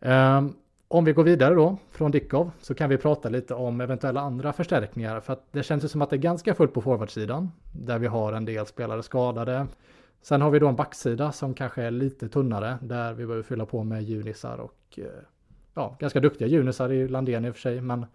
Um, 0.00 0.56
om 0.88 1.04
vi 1.04 1.12
går 1.12 1.24
vidare 1.24 1.54
då 1.54 1.76
från 1.90 2.10
Dickov 2.10 2.50
så 2.60 2.74
kan 2.74 2.90
vi 2.90 2.96
prata 2.96 3.28
lite 3.28 3.54
om 3.54 3.80
eventuella 3.80 4.20
andra 4.20 4.52
förstärkningar 4.52 5.20
för 5.20 5.32
att 5.32 5.46
det 5.52 5.62
känns 5.62 5.84
ju 5.84 5.88
som 5.88 6.02
att 6.02 6.10
det 6.10 6.16
är 6.16 6.18
ganska 6.18 6.54
fullt 6.54 6.74
på 6.74 6.80
forwardsidan 6.80 7.50
där 7.72 7.98
vi 7.98 8.06
har 8.06 8.32
en 8.32 8.44
del 8.44 8.66
spelare 8.66 9.02
skadade. 9.02 9.66
Sen 10.22 10.42
har 10.42 10.50
vi 10.50 10.58
då 10.58 10.68
en 10.68 10.76
backsida 10.76 11.32
som 11.32 11.54
kanske 11.54 11.82
är 11.82 11.90
lite 11.90 12.28
tunnare 12.28 12.78
där 12.82 13.12
vi 13.12 13.26
behöver 13.26 13.42
fylla 13.42 13.66
på 13.66 13.84
med 13.84 14.02
junisar 14.02 14.58
och 14.58 14.98
eh, 14.98 15.04
ja, 15.74 15.96
ganska 16.00 16.20
duktiga 16.20 16.48
junisar 16.48 16.92
i 16.92 17.08
Landén 17.08 17.44
i 17.44 17.50
och 17.50 17.54
för 17.54 17.60
sig 17.60 17.80
men 17.80 18.06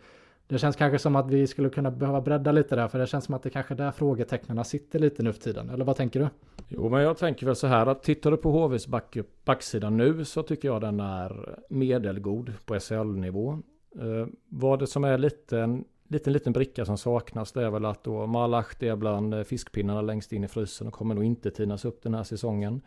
det 0.51 0.59
känns 0.59 0.75
kanske 0.75 0.99
som 0.99 1.15
att 1.15 1.29
vi 1.29 1.47
skulle 1.47 1.69
kunna 1.69 1.91
behöva 1.91 2.21
bredda 2.21 2.51
lite 2.51 2.75
där, 2.75 2.87
för 2.87 2.99
det 2.99 3.07
känns 3.07 3.25
som 3.25 3.35
att 3.35 3.43
det 3.43 3.49
kanske 3.49 3.73
är 3.73 3.77
där 3.77 3.91
frågetecknen 3.91 4.65
sitter 4.65 4.99
lite 4.99 5.23
nu 5.23 5.33
för 5.33 5.41
tiden. 5.41 5.69
Eller 5.69 5.85
vad 5.85 5.95
tänker 5.95 6.19
du? 6.19 6.27
Jo, 6.67 6.89
men 6.89 7.01
jag 7.01 7.17
tänker 7.17 7.45
väl 7.45 7.55
så 7.55 7.67
här 7.67 7.85
att 7.85 8.03
tittar 8.03 8.31
du 8.31 8.37
på 8.37 8.51
HVs 8.51 8.87
back, 8.87 9.17
backsida 9.45 9.89
nu 9.89 10.25
så 10.25 10.43
tycker 10.43 10.67
jag 10.67 10.81
den 10.81 10.99
är 10.99 11.59
medelgod 11.69 12.53
på 12.65 12.79
SHL-nivå. 12.79 13.59
Eh, 13.99 14.27
vad 14.49 14.79
det 14.79 14.87
som 14.87 15.03
är 15.03 15.17
liten, 15.17 15.85
liten, 16.07 16.33
liten 16.33 16.53
bricka 16.53 16.85
som 16.85 16.97
saknas 16.97 17.51
det 17.51 17.63
är 17.63 17.69
väl 17.69 17.85
att 17.85 18.03
då 18.03 18.27
Malach 18.27 18.75
det 18.79 18.87
är 18.87 18.95
bland 18.95 19.47
fiskpinnarna 19.47 20.01
längst 20.01 20.33
in 20.33 20.43
i 20.43 20.47
frysen 20.47 20.87
och 20.87 20.93
kommer 20.93 21.15
nog 21.15 21.23
inte 21.23 21.51
tinas 21.51 21.85
upp 21.85 22.03
den 22.03 22.13
här 22.13 22.23
säsongen. 22.23 22.81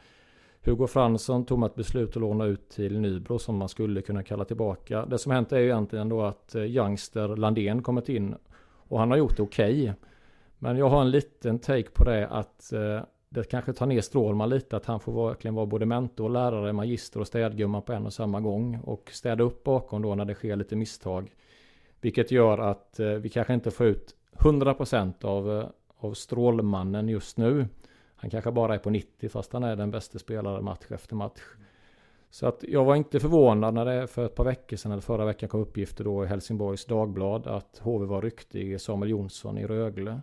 Hugo 0.66 0.86
Fransson 0.86 1.44
tog 1.44 1.64
ett 1.64 1.74
beslut 1.74 2.08
att 2.08 2.16
låna 2.16 2.44
ut 2.44 2.68
till 2.68 3.00
Nybro 3.00 3.38
som 3.38 3.56
man 3.56 3.68
skulle 3.68 4.02
kunna 4.02 4.22
kalla 4.22 4.44
tillbaka. 4.44 5.06
Det 5.06 5.18
som 5.18 5.32
hänt 5.32 5.52
är 5.52 5.58
ju 5.58 5.64
egentligen 5.64 6.08
då 6.08 6.22
att 6.22 6.54
eh, 6.54 6.62
Youngster 6.62 7.36
Landén 7.36 7.82
kommit 7.82 8.08
in 8.08 8.34
och 8.88 8.98
han 8.98 9.10
har 9.10 9.18
gjort 9.18 9.36
det 9.36 9.42
okej. 9.42 9.82
Okay. 9.82 9.94
Men 10.58 10.76
jag 10.76 10.88
har 10.88 11.00
en 11.00 11.10
liten 11.10 11.58
take 11.58 11.90
på 11.90 12.04
det 12.04 12.28
att 12.28 12.72
eh, 12.72 13.00
det 13.28 13.50
kanske 13.50 13.72
tar 13.72 13.86
ner 13.86 14.00
Strålman 14.00 14.50
lite 14.50 14.76
att 14.76 14.86
han 14.86 15.00
får 15.00 15.28
verkligen 15.28 15.54
vara 15.54 15.66
både 15.66 15.86
mentor, 15.86 16.28
lärare, 16.28 16.72
magister 16.72 17.20
och 17.20 17.26
städgumma 17.26 17.80
på 17.80 17.92
en 17.92 18.06
och 18.06 18.12
samma 18.12 18.40
gång 18.40 18.80
och 18.84 19.10
städa 19.12 19.44
upp 19.44 19.64
bakom 19.64 20.02
då 20.02 20.14
när 20.14 20.24
det 20.24 20.34
sker 20.34 20.56
lite 20.56 20.76
misstag. 20.76 21.32
Vilket 22.00 22.30
gör 22.30 22.58
att 22.58 23.00
eh, 23.00 23.08
vi 23.08 23.28
kanske 23.28 23.54
inte 23.54 23.70
får 23.70 23.86
ut 23.86 24.14
100% 24.32 25.24
av, 25.24 25.72
av 25.96 26.14
Strålmannen 26.14 27.08
just 27.08 27.38
nu. 27.38 27.66
Han 28.16 28.30
kanske 28.30 28.50
bara 28.50 28.74
är 28.74 28.78
på 28.78 28.90
90 28.90 29.28
fast 29.28 29.52
han 29.52 29.64
är 29.64 29.76
den 29.76 29.90
bästa 29.90 30.18
spelaren 30.18 30.64
match 30.64 30.86
efter 30.88 31.16
match. 31.16 31.40
Så 32.30 32.46
att 32.46 32.64
jag 32.68 32.84
var 32.84 32.96
inte 32.96 33.20
förvånad 33.20 33.74
när 33.74 33.84
det 33.84 34.06
för 34.06 34.26
ett 34.26 34.34
par 34.34 34.44
veckor 34.44 34.76
sedan 34.76 34.92
eller 34.92 35.02
förra 35.02 35.24
veckan 35.24 35.48
kom 35.48 35.60
uppgifter 35.60 36.04
då 36.04 36.24
i 36.24 36.26
Helsingborgs 36.26 36.84
Dagblad 36.84 37.46
att 37.46 37.78
HV 37.82 38.06
var 38.06 38.22
ryktig 38.22 38.80
Samuel 38.80 39.10
Jonsson 39.10 39.58
i 39.58 39.66
Rögle. 39.66 40.20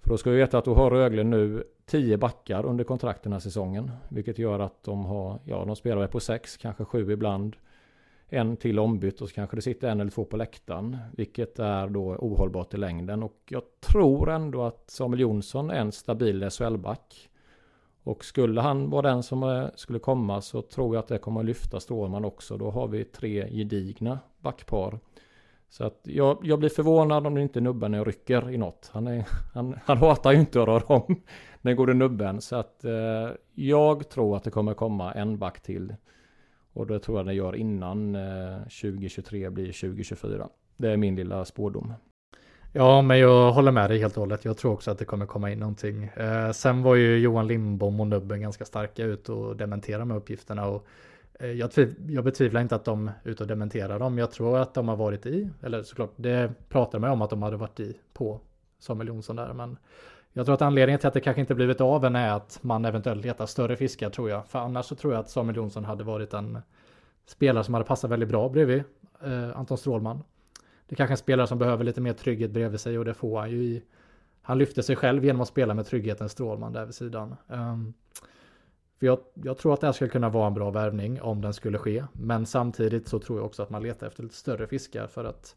För 0.00 0.10
då 0.10 0.16
ska 0.16 0.30
vi 0.30 0.36
veta 0.36 0.58
att 0.58 0.64
då 0.64 0.74
har 0.74 0.90
Rögle 0.90 1.24
nu 1.24 1.64
10 1.86 2.16
backar 2.18 2.66
under 2.66 2.84
kontrakt 2.84 3.22
den 3.22 3.32
här 3.32 3.40
säsongen. 3.40 3.90
Vilket 4.08 4.38
gör 4.38 4.58
att 4.58 4.82
de 4.82 5.04
har, 5.04 5.38
ja 5.44 5.64
de 5.64 5.76
spelar 5.76 6.06
på 6.06 6.20
6, 6.20 6.56
kanske 6.56 6.84
7 6.84 7.12
ibland. 7.12 7.56
En 8.28 8.56
till 8.56 8.78
ombytt 8.78 9.20
och 9.20 9.28
så 9.28 9.34
kanske 9.34 9.56
det 9.56 9.62
sitter 9.62 9.88
en 9.88 10.00
eller 10.00 10.10
två 10.10 10.24
på 10.24 10.36
läktaren. 10.36 10.96
Vilket 11.12 11.58
är 11.58 11.88
då 11.88 12.16
ohållbart 12.18 12.74
i 12.74 12.76
längden. 12.76 13.22
Och 13.22 13.42
jag 13.48 13.62
tror 13.80 14.30
ändå 14.30 14.62
att 14.62 14.90
Samuel 14.90 15.20
Jonsson 15.20 15.70
är 15.70 15.80
en 15.80 15.92
stabil 15.92 16.50
SHL-back. 16.50 17.28
Och 18.02 18.24
skulle 18.24 18.60
han 18.60 18.90
vara 18.90 19.02
den 19.02 19.22
som 19.22 19.42
eh, 19.42 19.66
skulle 19.74 19.98
komma 19.98 20.40
så 20.40 20.62
tror 20.62 20.94
jag 20.94 21.02
att 21.02 21.08
det 21.08 21.18
kommer 21.18 21.40
att 21.40 21.46
lyfta 21.46 21.80
Strålman 21.80 22.24
också. 22.24 22.56
Då 22.56 22.70
har 22.70 22.88
vi 22.88 23.04
tre 23.04 23.48
gedigna 23.50 24.18
backpar. 24.38 24.98
Så 25.68 25.84
att 25.84 26.00
jag, 26.02 26.38
jag 26.42 26.58
blir 26.58 26.68
förvånad 26.68 27.26
om 27.26 27.34
det 27.34 27.42
inte 27.42 27.58
är 27.58 27.60
nubben 27.60 27.92
jag 27.92 28.08
rycker 28.08 28.50
i 28.50 28.56
något. 28.56 28.90
Han, 28.92 29.06
är, 29.06 29.24
han, 29.54 29.78
han 29.84 29.98
hatar 29.98 30.32
ju 30.32 30.40
inte 30.40 30.62
att 30.62 30.68
röra 30.68 30.96
om 30.96 31.22
den 31.62 31.76
gode 31.76 31.94
nubben. 31.94 32.40
Så 32.40 32.56
att 32.56 32.84
eh, 32.84 33.30
jag 33.54 34.08
tror 34.08 34.36
att 34.36 34.44
det 34.44 34.50
kommer 34.50 34.74
komma 34.74 35.12
en 35.12 35.38
back 35.38 35.62
till. 35.62 35.94
Och 36.74 36.86
det 36.86 36.98
tror 36.98 37.18
jag 37.18 37.26
den 37.26 37.34
gör 37.34 37.56
innan 37.56 38.14
eh, 38.14 38.58
2023 38.58 39.50
blir 39.50 39.72
2024. 39.72 40.48
Det 40.76 40.90
är 40.90 40.96
min 40.96 41.16
lilla 41.16 41.44
spårdom. 41.44 41.92
Ja, 42.72 43.02
men 43.02 43.18
jag 43.18 43.52
håller 43.52 43.72
med 43.72 43.90
dig 43.90 43.98
helt 43.98 44.16
och 44.16 44.20
hållet. 44.20 44.44
Jag 44.44 44.56
tror 44.56 44.72
också 44.72 44.90
att 44.90 44.98
det 44.98 45.04
kommer 45.04 45.26
komma 45.26 45.50
in 45.50 45.58
någonting. 45.58 46.04
Eh, 46.04 46.50
sen 46.50 46.82
var 46.82 46.94
ju 46.94 47.18
Johan 47.18 47.46
Lindbom 47.46 48.00
och 48.00 48.06
Nubben 48.06 48.40
ganska 48.40 48.64
starka 48.64 49.04
ut 49.04 49.28
och 49.28 49.56
dementera 49.56 50.04
med 50.04 50.16
uppgifterna. 50.16 50.66
Och, 50.66 50.86
eh, 51.40 51.52
jag, 51.52 51.70
jag 52.08 52.24
betvivlar 52.24 52.60
inte 52.60 52.74
att 52.74 52.84
de 52.84 53.08
är 53.08 53.12
ute 53.30 53.42
och 53.42 53.46
dementerar 53.46 53.98
dem. 53.98 54.18
Jag 54.18 54.30
tror 54.30 54.58
att 54.58 54.74
de 54.74 54.88
har 54.88 54.96
varit 54.96 55.26
i, 55.26 55.50
eller 55.62 55.82
såklart, 55.82 56.12
det 56.16 56.52
pratade 56.68 57.00
man 57.00 57.10
om 57.10 57.22
att 57.22 57.30
de 57.30 57.42
hade 57.42 57.56
varit 57.56 57.80
i 57.80 57.96
på 58.12 58.40
Samuel 58.78 59.08
Jonsson 59.08 59.36
där. 59.36 59.52
Men 59.52 59.76
jag 60.36 60.46
tror 60.46 60.54
att 60.54 60.62
anledningen 60.62 60.98
till 60.98 61.08
att 61.08 61.14
det 61.14 61.20
kanske 61.20 61.40
inte 61.40 61.54
blivit 61.54 61.80
av 61.80 62.04
än 62.04 62.16
är 62.16 62.32
att 62.32 62.58
man 62.62 62.84
eventuellt 62.84 63.24
letar 63.24 63.46
större 63.46 63.76
fiskar 63.76 64.10
tror 64.10 64.30
jag. 64.30 64.46
För 64.46 64.58
annars 64.58 64.86
så 64.86 64.94
tror 64.94 65.12
jag 65.12 65.20
att 65.20 65.30
Samuel 65.30 65.56
Jonsson 65.56 65.84
hade 65.84 66.04
varit 66.04 66.34
en 66.34 66.58
spelare 67.26 67.64
som 67.64 67.74
hade 67.74 67.86
passat 67.86 68.10
väldigt 68.10 68.28
bra 68.28 68.48
bredvid 68.48 68.82
eh, 69.24 69.58
Anton 69.58 69.78
Strålman. 69.78 70.22
Det 70.86 70.94
är 70.94 70.96
kanske 70.96 71.10
är 71.10 71.14
en 71.14 71.18
spelare 71.18 71.46
som 71.46 71.58
behöver 71.58 71.84
lite 71.84 72.00
mer 72.00 72.12
trygghet 72.12 72.50
bredvid 72.50 72.80
sig 72.80 72.98
och 72.98 73.04
det 73.04 73.14
får 73.14 73.40
han 73.40 73.50
ju 73.50 73.64
i. 73.64 73.82
Han 74.42 74.58
lyfter 74.58 74.82
sig 74.82 74.96
själv 74.96 75.24
genom 75.24 75.40
att 75.40 75.48
spela 75.48 75.74
med 75.74 75.86
tryggheten 75.86 76.28
Strålman 76.28 76.72
där 76.72 76.84
vid 76.84 76.94
sidan. 76.94 77.36
Um, 77.46 77.94
för 78.98 79.06
jag, 79.06 79.18
jag, 79.34 79.58
tror 79.58 79.74
att 79.74 79.80
det 79.80 79.86
här 79.86 79.92
skulle 79.92 80.10
kunna 80.10 80.28
vara 80.28 80.46
en 80.46 80.54
bra 80.54 80.70
värvning 80.70 81.22
om 81.22 81.40
den 81.40 81.54
skulle 81.54 81.78
ske. 81.78 82.04
Men 82.12 82.46
samtidigt 82.46 83.08
så 83.08 83.18
tror 83.18 83.38
jag 83.38 83.46
också 83.46 83.62
att 83.62 83.70
man 83.70 83.82
letar 83.82 84.06
efter 84.06 84.22
lite 84.22 84.34
större 84.34 84.66
fiskar 84.66 85.06
för 85.06 85.24
att 85.24 85.56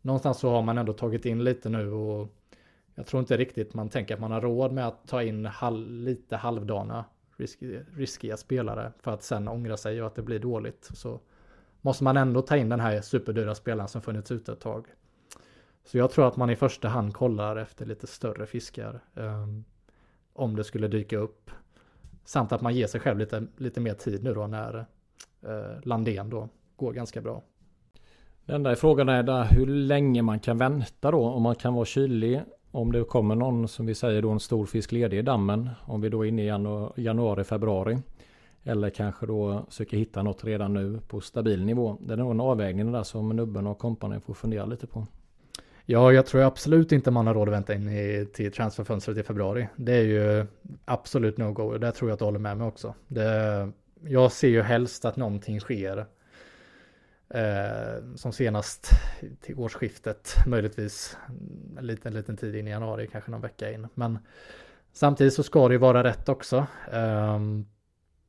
någonstans 0.00 0.38
så 0.38 0.50
har 0.50 0.62
man 0.62 0.78
ändå 0.78 0.92
tagit 0.92 1.26
in 1.26 1.44
lite 1.44 1.68
nu 1.68 1.90
och 1.90 2.34
jag 2.94 3.06
tror 3.06 3.20
inte 3.20 3.36
riktigt 3.36 3.74
man 3.74 3.88
tänker 3.88 4.14
att 4.14 4.20
man 4.20 4.32
har 4.32 4.40
råd 4.40 4.72
med 4.72 4.86
att 4.86 5.08
ta 5.08 5.22
in 5.22 5.46
halv, 5.46 5.90
lite 5.90 6.36
halvdana 6.36 7.04
riskiga, 7.36 7.80
riskiga 7.96 8.36
spelare 8.36 8.92
för 8.98 9.10
att 9.10 9.22
sen 9.22 9.48
ångra 9.48 9.76
sig 9.76 10.00
och 10.00 10.06
att 10.06 10.14
det 10.14 10.22
blir 10.22 10.38
dåligt. 10.38 10.88
Så 10.94 11.20
måste 11.80 12.04
man 12.04 12.16
ändå 12.16 12.42
ta 12.42 12.56
in 12.56 12.68
den 12.68 12.80
här 12.80 13.00
superdyra 13.00 13.54
spelaren 13.54 13.88
som 13.88 14.02
funnits 14.02 14.30
ute 14.30 14.52
ett 14.52 14.60
tag. 14.60 14.86
Så 15.84 15.98
jag 15.98 16.10
tror 16.10 16.28
att 16.28 16.36
man 16.36 16.50
i 16.50 16.56
första 16.56 16.88
hand 16.88 17.14
kollar 17.14 17.56
efter 17.56 17.86
lite 17.86 18.06
större 18.06 18.46
fiskar. 18.46 19.00
Um, 19.14 19.64
om 20.32 20.56
det 20.56 20.64
skulle 20.64 20.88
dyka 20.88 21.18
upp. 21.18 21.50
Samt 22.24 22.52
att 22.52 22.60
man 22.60 22.74
ger 22.74 22.86
sig 22.86 23.00
själv 23.00 23.18
lite, 23.18 23.46
lite 23.56 23.80
mer 23.80 23.94
tid 23.94 24.24
nu 24.24 24.34
då 24.34 24.46
när 24.46 24.76
uh, 25.46 25.80
Landén 25.82 26.30
då 26.30 26.48
går 26.76 26.92
ganska 26.92 27.20
bra. 27.20 27.42
Den 28.44 28.56
enda 28.56 28.76
frågan 28.76 29.08
är 29.08 29.22
där 29.22 29.44
hur 29.44 29.66
länge 29.66 30.22
man 30.22 30.40
kan 30.40 30.58
vänta 30.58 31.10
då. 31.10 31.24
Om 31.24 31.42
man 31.42 31.54
kan 31.54 31.74
vara 31.74 31.84
kylig. 31.84 32.42
Om 32.74 32.92
det 32.92 33.04
kommer 33.04 33.34
någon 33.34 33.68
som 33.68 33.86
vi 33.86 33.94
säger 33.94 34.22
då 34.22 34.30
en 34.30 34.40
stor 34.40 34.66
fisk 34.66 34.92
ledig 34.92 35.18
i 35.18 35.22
dammen. 35.22 35.70
Om 35.80 36.00
vi 36.00 36.08
då 36.08 36.24
är 36.24 36.28
inne 36.28 36.42
i 36.42 36.46
januari, 37.02 37.44
februari. 37.44 37.98
Eller 38.64 38.90
kanske 38.90 39.26
då 39.26 39.66
söker 39.68 39.96
hitta 39.96 40.22
något 40.22 40.44
redan 40.44 40.74
nu 40.74 41.00
på 41.08 41.20
stabil 41.20 41.64
nivå. 41.64 41.96
Det 42.00 42.12
är 42.12 42.16
nog 42.16 42.30
en 42.30 42.40
avvägning 42.40 42.92
där 42.92 43.02
som 43.02 43.28
Nubben 43.28 43.66
och 43.66 43.78
kompani 43.78 44.20
får 44.20 44.34
fundera 44.34 44.64
lite 44.64 44.86
på. 44.86 45.06
Ja, 45.86 46.12
jag 46.12 46.26
tror 46.26 46.42
absolut 46.42 46.92
inte 46.92 47.10
man 47.10 47.26
har 47.26 47.34
råd 47.34 47.48
att 47.48 47.54
vänta 47.54 47.74
in 47.74 47.88
i, 47.88 48.26
till 48.34 48.52
transferfönstret 48.52 49.18
i 49.18 49.22
februari. 49.22 49.68
Det 49.76 49.92
är 49.92 50.02
ju 50.02 50.46
absolut 50.84 51.36
no-go. 51.36 51.78
Det 51.78 51.92
tror 51.92 52.10
jag 52.10 52.14
att 52.14 52.18
du 52.18 52.24
håller 52.24 52.38
med 52.38 52.56
mig 52.56 52.66
också. 52.66 52.94
Det, 53.08 53.70
jag 54.04 54.32
ser 54.32 54.48
ju 54.48 54.62
helst 54.62 55.04
att 55.04 55.16
någonting 55.16 55.60
sker. 55.60 56.06
Eh, 57.34 58.14
som 58.14 58.32
senast 58.32 58.90
till 59.40 59.58
årsskiftet, 59.58 60.34
möjligtvis 60.46 61.16
en 61.78 61.86
liten, 61.86 62.14
liten 62.14 62.36
tid 62.36 62.56
in 62.56 62.68
i 62.68 62.70
januari, 62.70 63.08
kanske 63.12 63.30
någon 63.30 63.40
vecka 63.40 63.72
in. 63.72 63.88
Men 63.94 64.18
samtidigt 64.92 65.34
så 65.34 65.42
ska 65.42 65.68
det 65.68 65.74
ju 65.74 65.78
vara 65.78 66.04
rätt 66.04 66.28
också. 66.28 66.66
Eh, 66.92 67.40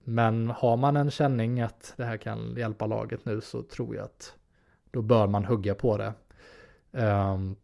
men 0.04 0.50
har 0.50 0.78
man 0.78 0.98
en 0.98 1.12
känning 1.12 1.62
att 1.62 1.94
det 1.98 2.06
här 2.06 2.18
kan 2.18 2.56
hjälpa 2.58 2.86
laget 2.86 3.26
nu 3.26 3.42
så 3.42 3.64
tror 3.64 3.96
jag 3.96 4.06
att 4.06 4.36
då 4.92 5.02
bör 5.02 5.28
man 5.28 5.46
hugga 5.46 5.76
på 5.76 5.98
det. 5.98 6.14
Ehm, 6.92 7.56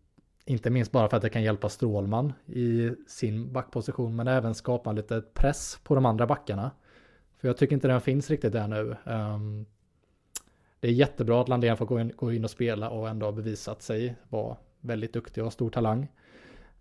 inte 0.45 0.69
minst 0.69 0.91
bara 0.91 1.09
för 1.09 1.17
att 1.17 1.23
det 1.23 1.29
kan 1.29 1.43
hjälpa 1.43 1.69
Strålman 1.69 2.33
i 2.45 2.91
sin 3.07 3.53
backposition 3.53 4.15
men 4.15 4.27
även 4.27 4.55
skapa 4.55 4.91
lite 4.91 5.21
press 5.33 5.79
på 5.83 5.95
de 5.95 6.05
andra 6.05 6.27
backarna. 6.27 6.71
För 7.37 7.47
jag 7.47 7.57
tycker 7.57 7.73
inte 7.73 7.87
den 7.87 8.01
finns 8.01 8.29
riktigt 8.29 8.53
där 8.53 8.67
nu. 8.67 8.95
Ehm, 9.05 9.65
det 10.79 10.87
är 10.87 10.91
jättebra 10.91 11.41
att 11.41 11.49
Landén 11.49 11.77
får 11.77 11.85
gå 11.85 11.99
in, 11.99 12.11
gå 12.15 12.33
in 12.33 12.43
och 12.43 12.49
spela 12.49 12.89
och 12.89 13.09
ändå 13.09 13.25
har 13.25 13.33
bevisat 13.33 13.81
sig 13.81 14.15
vara 14.29 14.57
väldigt 14.81 15.13
duktig 15.13 15.41
och 15.41 15.45
har 15.45 15.51
stor 15.51 15.69
talang. 15.69 16.07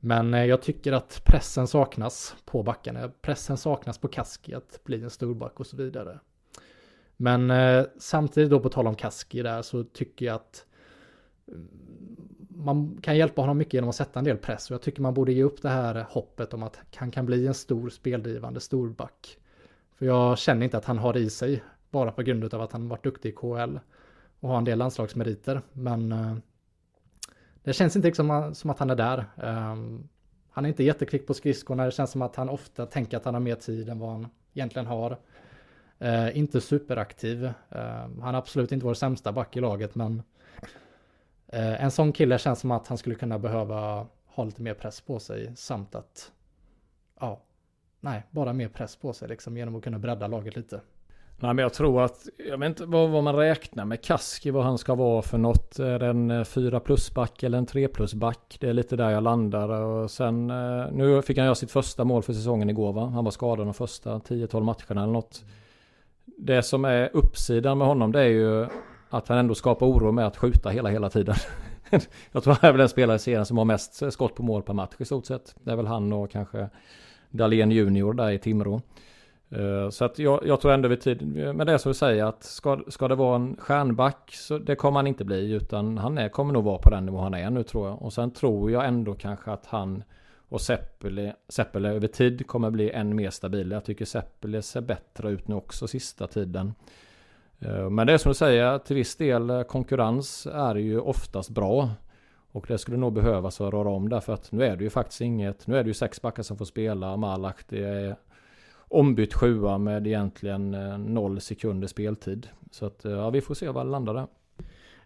Men 0.01 0.35
eh, 0.35 0.45
jag 0.45 0.63
tycker 0.63 0.93
att 0.93 1.23
pressen 1.25 1.67
saknas 1.67 2.37
på 2.45 2.63
backarna. 2.63 3.11
Pressen 3.21 3.57
saknas 3.57 3.99
på 3.99 4.09
Kaski 4.09 4.55
att 4.55 4.81
bli 4.85 5.03
en 5.03 5.11
storback 5.11 5.61
och 5.61 5.67
så 5.67 5.77
vidare. 5.77 6.19
Men 7.17 7.51
eh, 7.51 7.85
samtidigt 7.99 8.51
då 8.51 8.61
på 8.61 8.69
tal 8.69 8.87
om 8.87 8.95
Kaski 8.95 9.43
där 9.43 9.63
så 9.63 9.85
tycker 9.85 10.27
jag 10.27 10.35
att 10.35 10.67
mm, 11.49 11.69
man 12.49 12.99
kan 13.03 13.17
hjälpa 13.17 13.43
honom 13.43 13.59
mycket 13.59 13.75
genom 13.75 13.91
att 13.91 13.97
sätta 13.97 14.19
en 14.19 14.25
del 14.25 14.37
press 14.37 14.71
och 14.71 14.75
jag 14.75 14.83
tycker 14.83 15.03
man 15.03 15.15
borde 15.15 15.33
ge 15.33 15.43
upp 15.43 15.63
det 15.63 15.69
här 15.69 16.07
hoppet 16.11 16.55
om 16.55 16.63
att 16.63 16.81
han 16.95 17.11
kan 17.11 17.27
bli 17.27 17.47
en 17.47 17.55
stor 17.55 17.89
speldrivande 17.89 18.61
storback. 18.61 19.39
För 19.95 20.07
jag 20.07 20.39
känner 20.39 20.65
inte 20.65 20.79
att 20.79 20.85
han 20.85 20.99
har 20.99 21.13
det 21.13 21.21
i 21.21 21.31
sig 21.31 21.63
bara 21.91 22.13
på 22.13 22.23
grund 22.23 22.55
av 22.55 22.61
att 22.61 22.73
han 22.73 22.89
varit 22.89 23.05
duktig 23.05 23.29
i 23.29 23.33
KL 23.33 23.79
och 24.41 24.49
har 24.49 24.59
en 24.59 24.65
del 24.65 24.79
landslagsmeriter. 24.79 25.61
Men 25.73 26.13
eh, 26.13 26.37
det 27.63 27.73
känns 27.73 27.97
inte 27.97 28.15
som, 28.15 28.55
som 28.55 28.71
att 28.71 28.79
han 28.79 28.91
är 28.91 28.97
där. 28.97 29.25
Ehm, 29.37 30.09
han 30.51 30.65
är 30.65 30.69
inte 30.69 30.85
jättekvick 30.85 31.27
på 31.27 31.35
skridskorna. 31.35 31.85
Det 31.85 31.91
känns 31.91 32.11
som 32.11 32.23
att 32.23 32.37
han 32.37 32.49
ofta 32.49 32.87
tänker 32.87 33.17
att 33.17 33.25
han 33.25 33.35
har 33.35 33.41
mer 33.41 33.55
tid 33.55 33.89
än 33.89 33.99
vad 33.99 34.11
han 34.11 34.29
egentligen 34.55 34.87
har. 34.87 35.19
Eh, 35.99 36.39
inte 36.39 36.61
superaktiv. 36.61 37.45
Ehm, 37.45 38.21
han 38.21 38.35
är 38.35 38.39
absolut 38.39 38.73
inte 38.73 38.87
vår 38.87 38.95
sämsta 38.95 39.33
back 39.33 39.57
i 39.57 39.61
laget, 39.61 39.95
men 39.95 40.23
eh, 41.47 41.85
en 41.85 41.91
sån 41.91 42.13
kille 42.13 42.39
känns 42.39 42.61
som 42.61 42.71
att 42.71 42.87
han 42.87 42.99
skulle 42.99 43.15
kunna 43.15 43.39
behöva 43.39 44.07
ha 44.27 44.45
lite 44.45 44.63
mer 44.63 44.75
press 44.75 45.01
på 45.01 45.19
sig 45.19 45.57
samt 45.57 45.95
att, 45.95 46.33
ja, 47.21 47.43
nej, 48.01 48.23
bara 48.31 48.53
mer 48.53 48.69
press 48.69 48.97
på 48.97 49.13
sig 49.13 49.29
liksom 49.29 49.57
genom 49.57 49.77
att 49.77 49.85
kunna 49.85 49.99
bredda 49.99 50.27
laget 50.27 50.57
lite. 50.57 50.81
Nej 51.41 51.55
men 51.55 51.63
jag 51.63 51.73
tror 51.73 52.03
att, 52.05 52.29
jag 52.49 52.59
vet 52.59 52.67
inte 52.67 52.87
vad, 52.87 53.11
vad 53.11 53.25
man 53.25 53.37
räknar 53.37 53.85
med 53.85 54.03
Kaski, 54.03 54.51
vad 54.51 54.65
han 54.65 54.79
ska 54.79 54.95
vara 54.95 55.23
för 55.23 55.39
något. 55.39 55.79
Är 55.79 55.99
det 55.99 56.07
en 56.07 56.31
eh, 56.31 56.45
4 56.45 56.81
plus 56.81 57.15
back 57.15 57.43
eller 57.43 57.59
en 57.59 57.67
3 57.67 57.89
plus 57.89 58.15
back? 58.15 58.57
Det 58.61 58.69
är 58.69 58.73
lite 58.73 58.97
där 58.97 59.11
jag 59.11 59.23
landar. 59.23 59.69
Och 59.69 60.11
sen, 60.11 60.51
eh, 60.51 60.87
nu 60.93 61.23
fick 61.23 61.37
han 61.37 61.47
göra 61.47 61.55
sitt 61.55 61.71
första 61.71 62.05
mål 62.05 62.23
för 62.23 62.33
säsongen 62.33 62.71
igår 62.71 62.93
va? 62.93 63.07
Han 63.07 63.25
var 63.25 63.31
skadad 63.31 63.67
de 63.67 63.75
första 63.75 64.19
10-12 64.19 64.63
matcherna 64.63 65.03
eller 65.03 65.13
något. 65.13 65.45
Det 66.25 66.63
som 66.63 66.85
är 66.85 67.11
uppsidan 67.13 67.79
med 67.79 67.87
honom 67.87 68.13
det 68.13 68.21
är 68.21 68.29
ju 68.29 68.67
att 69.11 69.29
han 69.29 69.39
ändå 69.39 69.55
skapar 69.55 69.87
oro 69.87 70.13
med 70.13 70.27
att 70.27 70.37
skjuta 70.37 70.69
hela, 70.69 70.89
hela 70.89 71.11
tiden. 71.11 71.35
jag 72.33 72.43
tror 72.43 72.55
han 72.61 72.69
är 72.69 72.73
väl 72.73 72.79
den 72.79 72.89
spelare 72.89 73.17
i 73.17 73.19
serien 73.19 73.47
som 73.47 73.59
har 73.59 73.65
mest 73.65 74.13
skott 74.13 74.35
på 74.35 74.43
mål 74.43 74.63
per 74.63 74.75
match 74.75 74.95
i 74.99 75.05
stort 75.05 75.27
sett. 75.27 75.55
Det 75.63 75.71
är 75.71 75.77
väl 75.77 75.87
han 75.87 76.13
och 76.13 76.31
kanske 76.31 76.69
Dahlén 77.31 77.71
Junior 77.71 78.13
där 78.13 78.31
i 78.31 78.39
Timrå. 78.39 78.81
Eh, 79.51 79.91
så 79.91 80.05
att 80.05 80.19
jag, 80.19 80.47
jag 80.47 80.61
tror 80.61 80.73
ändå 80.73 80.89
vid 80.89 81.01
tid, 81.01 81.27
men 81.55 81.67
det 81.67 81.73
är 81.73 81.79
som 81.79 81.91
du 81.91 81.95
säger 81.95 82.25
att 82.25 82.43
ska, 82.43 82.81
ska 82.89 83.09
det 83.09 83.15
vara 83.15 83.37
en 83.37 83.57
stjärnback 83.57 84.31
så 84.35 84.59
det 84.59 84.77
kommer 84.77 84.99
han 84.99 85.07
inte 85.07 85.25
bli 85.25 85.51
utan 85.53 85.99
han 85.99 86.19
är, 86.19 86.29
kommer 86.29 86.53
nog 86.53 86.65
vara 86.65 86.79
på 86.79 86.91
den 86.91 87.07
nivå 87.07 87.19
han 87.19 87.35
är 87.35 87.51
nu 87.51 87.63
tror 87.63 87.89
jag. 87.89 88.03
Och 88.03 88.13
sen 88.13 88.31
tror 88.31 88.71
jag 88.71 88.87
ändå 88.87 89.15
kanske 89.15 89.51
att 89.51 89.67
han 89.67 90.03
och 90.49 90.61
Seppele, 90.61 91.35
Seppele 91.49 91.89
över 91.89 92.09
tid 92.09 92.47
kommer 92.47 92.71
bli 92.71 92.91
än 92.91 93.17
mer 93.17 93.31
stabila. 93.31 93.77
Jag 93.77 93.85
tycker 93.85 94.05
Seppele 94.05 94.63
ser 94.63 94.81
bättre 94.81 95.31
ut 95.31 95.49
nu 95.49 95.55
också 95.55 95.87
sista 95.87 96.27
tiden. 96.27 96.75
Eh, 97.59 97.91
men 97.91 98.07
det 98.07 98.13
är 98.13 98.19
som 98.19 98.31
du 98.31 98.35
säger, 98.35 98.79
till 98.79 98.97
viss 98.97 99.17
del 99.17 99.51
eh, 99.51 99.63
konkurrens 99.63 100.47
är 100.47 100.75
ju 100.75 101.01
oftast 101.01 101.51
bra. 101.51 101.91
Och 102.53 102.65
det 102.69 102.79
skulle 102.79 102.97
nog 102.97 103.13
behövas 103.13 103.61
att 103.61 103.73
röra 103.73 103.89
om 103.89 104.09
därför 104.09 104.33
att 104.33 104.53
nu 104.53 104.65
är 104.65 104.77
det 104.77 104.85
ju 104.85 104.91
faktiskt 104.91 105.21
inget, 105.21 105.67
nu 105.67 105.79
är 105.79 105.85
det 105.85 105.89
ju 105.89 105.95
sex 105.95 106.23
backar 106.23 106.43
som 106.43 106.57
får 106.57 106.65
spela, 106.65 107.17
Malak, 107.17 107.57
det 107.69 107.85
är 107.85 108.17
ombytt 108.89 109.35
sjua 109.35 109.79
med 109.79 110.07
egentligen 110.07 110.75
eh, 110.75 110.99
noll 110.99 111.41
sekunder 111.41 111.89
speltid. 111.89 112.49
Så 112.71 112.87
att 112.87 113.05
eh, 113.05 113.13
ja, 113.13 113.31
vi 113.31 113.41
får 113.41 113.55
se 113.55 113.69
var 113.69 113.85
det 113.85 113.91
landar 113.91 114.15
där. 114.15 114.27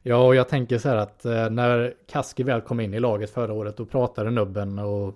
Ja, 0.03 0.27
och 0.27 0.35
jag 0.35 0.49
tänker 0.49 0.79
så 0.79 0.89
här 0.89 0.97
att 0.97 1.25
eh, 1.25 1.51
när 1.51 1.95
Kaski 2.07 2.43
väl 2.43 2.61
kom 2.61 2.81
in 2.81 2.95
i 2.95 3.01
laget 3.01 3.31
förra 3.31 3.53
året, 3.53 3.77
då 3.77 3.85
pratade 3.85 4.31
Nubben 4.31 4.79
och 4.79 5.15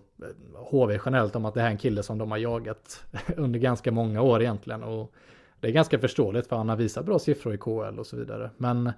HV 0.55 1.01
generellt 1.05 1.37
om 1.37 1.45
att 1.45 1.55
det 1.55 1.61
här 1.61 1.69
är 1.69 1.73
en 1.73 1.79
kille 1.79 2.03
som 2.03 2.19
de 2.19 2.31
har 2.31 2.39
jagat 2.39 3.05
under 3.37 3.59
ganska 3.59 3.93
många 3.93 4.23
år 4.23 4.43
egentligen. 4.43 4.83
Och 4.83 5.13
det 5.61 5.69
är 5.69 5.73
ganska 5.73 5.99
förståeligt 5.99 6.47
för 6.47 6.57
han 6.57 6.69
har 6.69 6.77
visat 6.77 7.05
bra 7.05 7.19
siffror 7.19 7.55
i 7.55 7.59
KL 7.59 7.99
och 7.99 8.07
så 8.07 8.17
vidare. 8.17 8.51
Men 8.57 8.93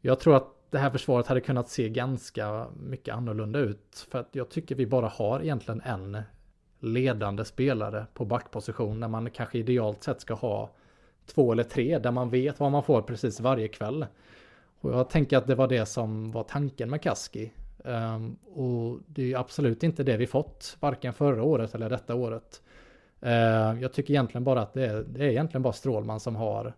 jag 0.00 0.20
tror 0.20 0.36
att 0.36 0.48
det 0.70 0.78
här 0.78 0.90
försvaret 0.90 1.26
hade 1.26 1.40
kunnat 1.40 1.68
se 1.68 1.88
ganska 1.88 2.66
mycket 2.76 3.14
annorlunda 3.14 3.58
ut. 3.58 4.06
För 4.10 4.18
att 4.18 4.28
jag 4.32 4.48
tycker 4.48 4.74
vi 4.74 4.86
bara 4.86 5.08
har 5.08 5.40
egentligen 5.40 5.80
en 5.80 6.22
ledande 6.80 7.44
spelare 7.44 8.06
på 8.14 8.24
backposition 8.24 9.00
när 9.00 9.08
man 9.08 9.30
kanske 9.30 9.58
idealt 9.58 10.02
sett 10.02 10.20
ska 10.20 10.34
ha 10.34 10.70
två 11.26 11.52
eller 11.52 11.64
tre 11.64 11.98
där 11.98 12.10
man 12.10 12.30
vet 12.30 12.60
vad 12.60 12.72
man 12.72 12.82
får 12.82 13.02
precis 13.02 13.40
varje 13.40 13.68
kväll. 13.68 14.06
Och 14.80 14.92
jag 14.92 15.10
tänker 15.10 15.38
att 15.38 15.46
det 15.46 15.54
var 15.54 15.68
det 15.68 15.86
som 15.86 16.32
var 16.32 16.42
tanken 16.42 16.90
med 16.90 17.02
Kaski. 17.02 17.52
Um, 17.84 18.36
och 18.54 18.98
det 19.06 19.32
är 19.32 19.38
absolut 19.38 19.82
inte 19.82 20.02
det 20.02 20.16
vi 20.16 20.26
fått, 20.26 20.76
varken 20.80 21.12
förra 21.12 21.42
året 21.42 21.74
eller 21.74 21.90
detta 21.90 22.14
året. 22.14 22.62
Uh, 23.22 23.82
jag 23.82 23.92
tycker 23.92 24.14
egentligen 24.14 24.44
bara 24.44 24.62
att 24.62 24.72
det 24.72 24.86
är, 24.86 25.02
det 25.02 25.24
är 25.24 25.28
egentligen 25.28 25.62
bara 25.62 25.72
Strålman 25.72 26.20
som 26.20 26.36
har 26.36 26.74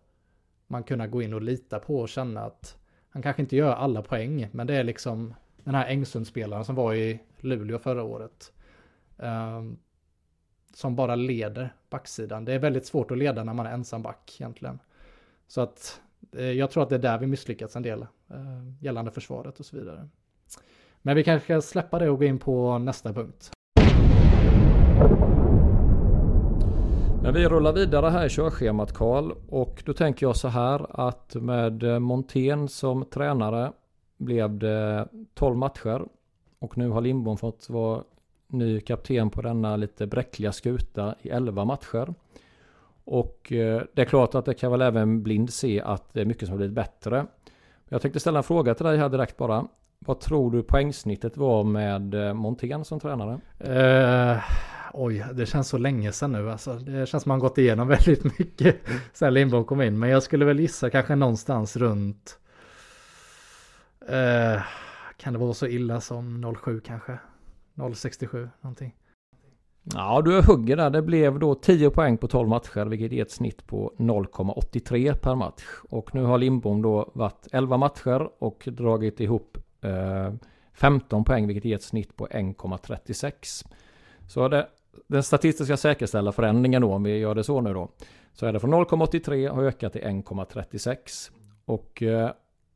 man 0.66 0.82
kunnat 0.82 1.10
gå 1.10 1.22
in 1.22 1.34
och 1.34 1.42
lita 1.42 1.78
på 1.78 1.98
och 1.98 2.08
känna 2.08 2.40
att 2.40 2.76
han 3.10 3.22
kanske 3.22 3.42
inte 3.42 3.56
gör 3.56 3.74
alla 3.74 4.02
poäng, 4.02 4.48
men 4.52 4.66
det 4.66 4.74
är 4.74 4.84
liksom 4.84 5.34
den 5.64 5.74
här 5.74 5.86
Engsund-spelaren 5.86 6.64
som 6.64 6.74
var 6.74 6.94
i 6.94 7.20
Luleå 7.40 7.78
förra 7.78 8.02
året. 8.02 8.52
Um, 9.16 9.78
som 10.74 10.96
bara 10.96 11.14
leder 11.14 11.74
backsidan. 11.90 12.44
Det 12.44 12.52
är 12.52 12.58
väldigt 12.58 12.86
svårt 12.86 13.10
att 13.10 13.18
leda 13.18 13.44
när 13.44 13.54
man 13.54 13.66
är 13.66 13.72
ensam 13.72 14.02
back 14.02 14.36
egentligen. 14.40 14.78
Så 15.48 15.60
att 15.60 16.00
eh, 16.36 16.50
jag 16.50 16.70
tror 16.70 16.82
att 16.82 16.88
det 16.88 16.94
är 16.94 16.98
där 16.98 17.18
vi 17.18 17.26
misslyckats 17.26 17.76
en 17.76 17.82
del 17.82 18.02
eh, 18.30 18.36
gällande 18.80 19.10
försvaret 19.10 19.60
och 19.60 19.66
så 19.66 19.76
vidare. 19.76 20.08
Men 21.02 21.16
vi 21.16 21.24
kanske 21.24 21.44
ska 21.44 21.70
släppa 21.70 21.98
det 21.98 22.10
och 22.10 22.18
gå 22.18 22.24
in 22.24 22.38
på 22.38 22.78
nästa 22.78 23.12
punkt. 23.12 23.50
Men 27.22 27.34
vi 27.34 27.48
rullar 27.48 27.72
vidare 27.72 28.10
här 28.10 28.26
i 28.26 28.28
körschemat 28.28 28.94
Karl 28.94 29.32
och 29.48 29.82
då 29.86 29.92
tänker 29.92 30.26
jag 30.26 30.36
så 30.36 30.48
här 30.48 31.06
att 31.08 31.34
med 31.34 32.02
Montén 32.02 32.68
som 32.68 33.04
tränare 33.04 33.72
blev 34.18 34.58
det 34.58 35.08
12 35.34 35.56
matcher 35.56 36.02
och 36.58 36.78
nu 36.78 36.88
har 36.88 37.00
Lindbom 37.00 37.36
fått 37.36 37.70
vara 37.70 38.02
ny 38.52 38.80
kapten 38.80 39.30
på 39.30 39.42
denna 39.42 39.76
lite 39.76 40.06
bräckliga 40.06 40.52
skuta 40.52 41.14
i 41.22 41.28
11 41.28 41.64
matcher. 41.64 42.14
Och 43.04 43.52
eh, 43.52 43.82
det 43.92 44.02
är 44.02 44.06
klart 44.06 44.34
att 44.34 44.44
det 44.44 44.54
kan 44.54 44.72
väl 44.72 44.82
även 44.82 45.22
blind 45.22 45.52
se 45.52 45.80
att 45.80 46.12
det 46.12 46.20
är 46.20 46.24
mycket 46.24 46.48
som 46.48 46.52
har 46.52 46.56
blivit 46.56 46.74
bättre. 46.74 47.26
Jag 47.88 48.02
tänkte 48.02 48.20
ställa 48.20 48.38
en 48.38 48.44
fråga 48.44 48.74
till 48.74 48.86
dig 48.86 48.98
här 48.98 49.08
direkt 49.08 49.36
bara. 49.36 49.66
Vad 49.98 50.20
tror 50.20 50.50
du 50.50 50.62
poängsnittet 50.62 51.36
var 51.36 51.64
med 51.64 52.14
eh, 52.14 52.34
Montén 52.34 52.84
som 52.84 53.00
tränare? 53.00 53.40
Eh, 53.58 54.42
oj, 54.92 55.24
det 55.32 55.46
känns 55.46 55.68
så 55.68 55.78
länge 55.78 56.12
sedan 56.12 56.32
nu. 56.32 56.50
Alltså, 56.50 56.74
det 56.74 57.06
känns 57.06 57.22
som 57.22 57.30
man 57.30 57.38
gått 57.38 57.58
igenom 57.58 57.88
väldigt 58.04 58.38
mycket 58.38 58.76
sen 59.12 59.34
Lindbom 59.34 59.64
kom 59.64 59.82
in. 59.82 59.98
Men 59.98 60.08
jag 60.08 60.22
skulle 60.22 60.44
väl 60.44 60.60
gissa 60.60 60.90
kanske 60.90 61.14
någonstans 61.14 61.76
runt... 61.76 62.38
Eh, 64.08 64.62
kan 65.16 65.32
det 65.32 65.38
vara 65.38 65.54
så 65.54 65.66
illa 65.66 66.00
som 66.00 66.54
07 66.62 66.80
kanske? 66.80 67.18
067 67.94 68.50
någonting. 68.60 68.94
Ja, 69.82 70.22
du 70.24 70.42
hugger 70.42 70.76
där. 70.76 70.90
Det 70.90 71.02
blev 71.02 71.38
då 71.38 71.54
10 71.54 71.90
poäng 71.90 72.18
på 72.18 72.28
12 72.28 72.48
matcher, 72.48 72.84
vilket 72.84 73.12
är 73.12 73.22
ett 73.22 73.30
snitt 73.30 73.66
på 73.66 73.92
0,83 73.96 75.14
per 75.14 75.34
match. 75.34 75.64
Och 75.88 76.14
nu 76.14 76.22
har 76.22 76.38
Lindbom 76.38 76.82
då 76.82 77.10
varit 77.14 77.46
11 77.52 77.76
matcher 77.76 78.28
och 78.38 78.68
dragit 78.72 79.20
ihop 79.20 79.58
eh, 79.80 80.32
15 80.72 81.24
poäng, 81.24 81.46
vilket 81.46 81.64
ger 81.64 81.76
ett 81.76 81.82
snitt 81.82 82.16
på 82.16 82.26
1,36. 82.26 83.66
Så 84.28 84.48
det, 84.48 84.68
den 85.06 85.22
statistiska 85.22 85.76
säkerställa 85.76 86.32
förändringen 86.32 86.82
då, 86.82 86.92
om 86.92 87.02
vi 87.02 87.16
gör 87.18 87.34
det 87.34 87.44
så 87.44 87.60
nu 87.60 87.74
då, 87.74 87.88
så 88.32 88.46
är 88.46 88.52
det 88.52 88.60
från 88.60 88.74
0,83 88.74 89.50
har 89.54 89.62
ökat 89.62 89.92
till 89.92 90.02
1,36. 90.02 91.30
Och 91.64 92.02
eh, 92.02 92.30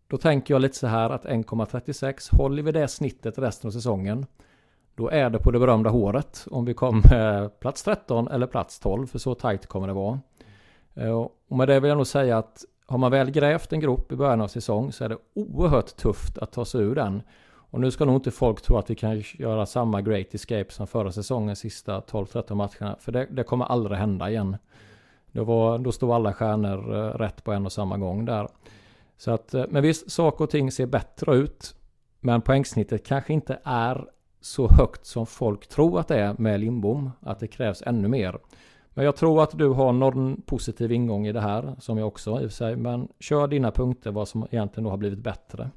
då 0.06 0.18
tänker 0.18 0.54
jag 0.54 0.60
lite 0.60 0.76
så 0.76 0.86
här 0.86 1.10
att 1.10 1.24
1,36, 1.24 2.36
håller 2.36 2.62
vi 2.62 2.72
det 2.72 2.88
snittet 2.88 3.38
resten 3.38 3.68
av 3.68 3.72
säsongen, 3.72 4.26
då 4.96 5.10
är 5.10 5.30
det 5.30 5.38
på 5.38 5.50
det 5.50 5.58
berömda 5.58 5.90
håret 5.90 6.46
om 6.50 6.64
vi 6.64 6.74
kommer 6.74 7.48
plats 7.48 7.82
13 7.82 8.28
eller 8.28 8.46
plats 8.46 8.78
12, 8.78 9.06
för 9.06 9.18
så 9.18 9.34
tajt 9.34 9.66
kommer 9.66 9.86
det 9.86 9.92
vara. 9.92 10.20
Eh, 10.94 11.26
och 11.48 11.56
med 11.56 11.68
det 11.68 11.80
vill 11.80 11.88
jag 11.88 11.96
nog 11.96 12.06
säga 12.06 12.38
att 12.38 12.64
har 12.86 12.98
man 12.98 13.10
väl 13.10 13.30
grävt 13.30 13.72
en 13.72 13.80
grop 13.80 14.12
i 14.12 14.16
början 14.16 14.40
av 14.40 14.48
säsong 14.48 14.92
så 14.92 15.04
är 15.04 15.08
det 15.08 15.18
oerhört 15.34 15.96
tufft 15.96 16.38
att 16.38 16.52
ta 16.52 16.64
sig 16.64 16.80
ur 16.80 16.94
den. 16.94 17.22
Och 17.70 17.80
nu 17.80 17.90
ska 17.90 18.04
nog 18.04 18.14
inte 18.14 18.30
folk 18.30 18.62
tro 18.62 18.76
att 18.76 18.90
vi 18.90 18.94
kan 18.94 19.22
göra 19.34 19.66
samma 19.66 20.02
great 20.02 20.34
escape 20.34 20.72
som 20.72 20.86
förra 20.86 21.12
säsongen, 21.12 21.56
sista 21.56 22.00
12-13 22.00 22.54
matcherna. 22.54 22.96
För 23.00 23.12
det, 23.12 23.26
det, 23.30 23.44
kommer 23.44 23.64
aldrig 23.64 23.98
hända 23.98 24.30
igen. 24.30 24.56
Då, 25.32 25.44
var, 25.44 25.78
då 25.78 25.92
stod 25.92 26.10
alla 26.10 26.32
stjärnor 26.32 26.94
eh, 26.94 27.18
rätt 27.18 27.44
på 27.44 27.52
en 27.52 27.66
och 27.66 27.72
samma 27.72 27.98
gång 27.98 28.24
där. 28.24 28.48
Så 29.16 29.30
att, 29.30 29.54
eh, 29.54 29.64
men 29.68 29.82
visst, 29.82 30.10
saker 30.10 30.44
och 30.44 30.50
ting 30.50 30.72
ser 30.72 30.86
bättre 30.86 31.36
ut. 31.36 31.74
Men 32.20 32.40
poängsnittet 32.40 33.06
kanske 33.06 33.32
inte 33.32 33.58
är 33.64 34.08
så 34.46 34.68
högt 34.68 35.06
som 35.06 35.26
folk 35.26 35.68
tror 35.68 36.00
att 36.00 36.08
det 36.08 36.20
är 36.20 36.34
med 36.38 36.60
Lindbom. 36.60 37.10
Att 37.20 37.40
det 37.40 37.46
krävs 37.46 37.82
ännu 37.86 38.08
mer. 38.08 38.38
Men 38.94 39.04
jag 39.04 39.16
tror 39.16 39.42
att 39.42 39.58
du 39.58 39.68
har 39.68 39.92
någon 39.92 40.42
positiv 40.42 40.92
ingång 40.92 41.26
i 41.26 41.32
det 41.32 41.40
här, 41.40 41.76
som 41.78 41.98
jag 41.98 42.08
också 42.08 42.30
i 42.30 42.34
och 42.34 42.40
för 42.40 42.48
sig. 42.48 42.76
Men 42.76 43.08
kör 43.20 43.46
dina 43.46 43.70
punkter, 43.70 44.10
vad 44.10 44.28
som 44.28 44.46
egentligen 44.50 44.84
då 44.84 44.90
har 44.90 44.96
blivit 44.96 45.18
bättre. 45.18 45.70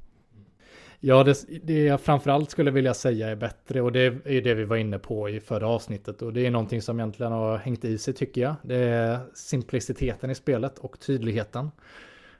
Ja, 1.00 1.24
det, 1.24 1.34
det 1.62 1.82
jag 1.82 2.00
framförallt 2.00 2.50
skulle 2.50 2.70
vilja 2.70 2.94
säga 2.94 3.28
är 3.28 3.36
bättre 3.36 3.80
och 3.80 3.92
det 3.92 4.00
är 4.24 4.42
det 4.42 4.54
vi 4.54 4.64
var 4.64 4.76
inne 4.76 4.98
på 4.98 5.28
i 5.28 5.40
förra 5.40 5.68
avsnittet 5.68 6.22
och 6.22 6.32
det 6.32 6.46
är 6.46 6.50
någonting 6.50 6.82
som 6.82 7.00
egentligen 7.00 7.32
har 7.32 7.58
hängt 7.58 7.84
i 7.84 7.98
sig 7.98 8.14
tycker 8.14 8.40
jag. 8.40 8.54
Det 8.62 8.76
är 8.76 9.18
simpliciteten 9.34 10.30
i 10.30 10.34
spelet 10.34 10.78
och 10.78 11.00
tydligheten. 11.00 11.70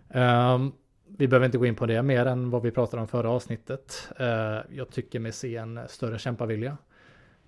Um, 0.08 0.72
vi 1.18 1.28
behöver 1.28 1.46
inte 1.46 1.58
gå 1.58 1.66
in 1.66 1.76
på 1.76 1.86
det 1.86 2.02
mer 2.02 2.26
än 2.26 2.50
vad 2.50 2.62
vi 2.62 2.70
pratade 2.70 3.00
om 3.00 3.08
förra 3.08 3.30
avsnittet. 3.30 4.08
Eh, 4.18 4.58
jag 4.70 4.90
tycker 4.90 5.20
mig 5.20 5.32
se 5.32 5.56
en 5.56 5.80
större 5.88 6.18
kämpavilja. 6.18 6.76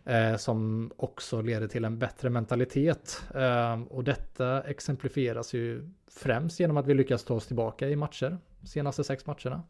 Eh, 0.04 0.36
som 0.36 0.90
också 0.96 1.40
leder 1.40 1.66
till 1.68 1.84
en 1.84 1.98
bättre 1.98 2.30
mentalitet. 2.30 3.22
Eh, 3.34 3.82
och 3.82 4.04
detta 4.04 4.62
exemplifieras 4.62 5.54
ju 5.54 5.88
främst 6.10 6.60
genom 6.60 6.76
att 6.76 6.86
vi 6.86 6.94
lyckas 6.94 7.24
ta 7.24 7.34
oss 7.34 7.46
tillbaka 7.46 7.88
i 7.88 7.96
matcher, 7.96 8.38
senaste 8.62 9.04
sex 9.04 9.26
matcherna. 9.26 9.62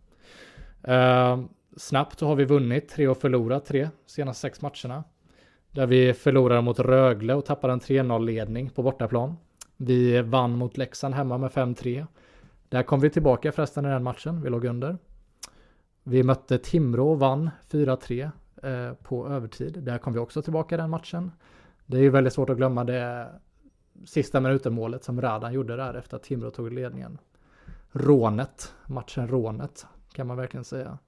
Eh, 0.83 1.45
snabbt 1.77 2.19
så 2.19 2.27
har 2.27 2.37
vi 2.37 2.45
vunnit 2.45 2.89
tre 2.89 3.09
och 3.09 3.19
förlorat 3.19 3.67
tre 3.67 3.89
senaste 4.07 4.41
sex 4.41 4.63
matcherna. 4.63 5.05
Där 5.71 5.87
vi 5.87 6.15
förlorade 6.15 6.61
mot 6.61 6.79
Rögle 6.79 7.35
och 7.35 7.45
tappade 7.45 7.73
en 7.73 7.81
3-0 7.81 8.25
ledning 8.25 8.71
på 8.71 8.83
bortaplan. 8.83 9.37
Vi 9.77 10.23
vann 10.23 10.53
mot 10.53 10.77
Leksand 10.77 11.15
hemma 11.15 11.39
med 11.39 11.51
5-3. 11.51 12.07
Där 12.73 12.83
kom 12.83 13.01
vi 13.01 13.11
tillbaka 13.11 13.53
förresten 13.53 13.85
i 13.85 13.89
den 13.89 14.03
matchen, 14.03 14.43
vi 14.43 14.51
låg 14.51 14.65
under. 14.65 14.99
Vi 16.03 16.23
mötte 16.23 16.59
Timrå 16.59 17.11
och 17.11 17.19
vann 17.19 17.51
4-3 17.71 18.31
eh, 18.63 18.95
på 18.95 19.29
övertid. 19.29 19.83
Där 19.83 19.99
kom 19.99 20.13
vi 20.13 20.19
också 20.19 20.43
tillbaka 20.43 20.75
i 20.75 20.79
den 20.79 20.91
matchen. 20.91 21.31
Det 21.87 21.97
är 21.97 22.01
ju 22.01 22.11
väldigt 22.11 22.33
svårt 22.33 22.51
att 22.51 22.57
glömma 22.57 22.85
det 22.85 23.29
sista 24.05 24.41
minuten 24.41 24.73
målet 24.73 25.05
som 25.05 25.21
Radan 25.21 25.53
gjorde 25.53 25.77
där 25.77 25.95
efter 25.95 26.17
att 26.17 26.23
Timrå 26.23 26.51
tog 26.51 26.73
ledningen. 26.73 27.19
Rånet, 27.91 28.75
matchen 28.87 29.29
Rånet 29.29 29.87
kan 30.13 30.27
man 30.27 30.37
verkligen 30.37 30.65
säga. 30.65 30.99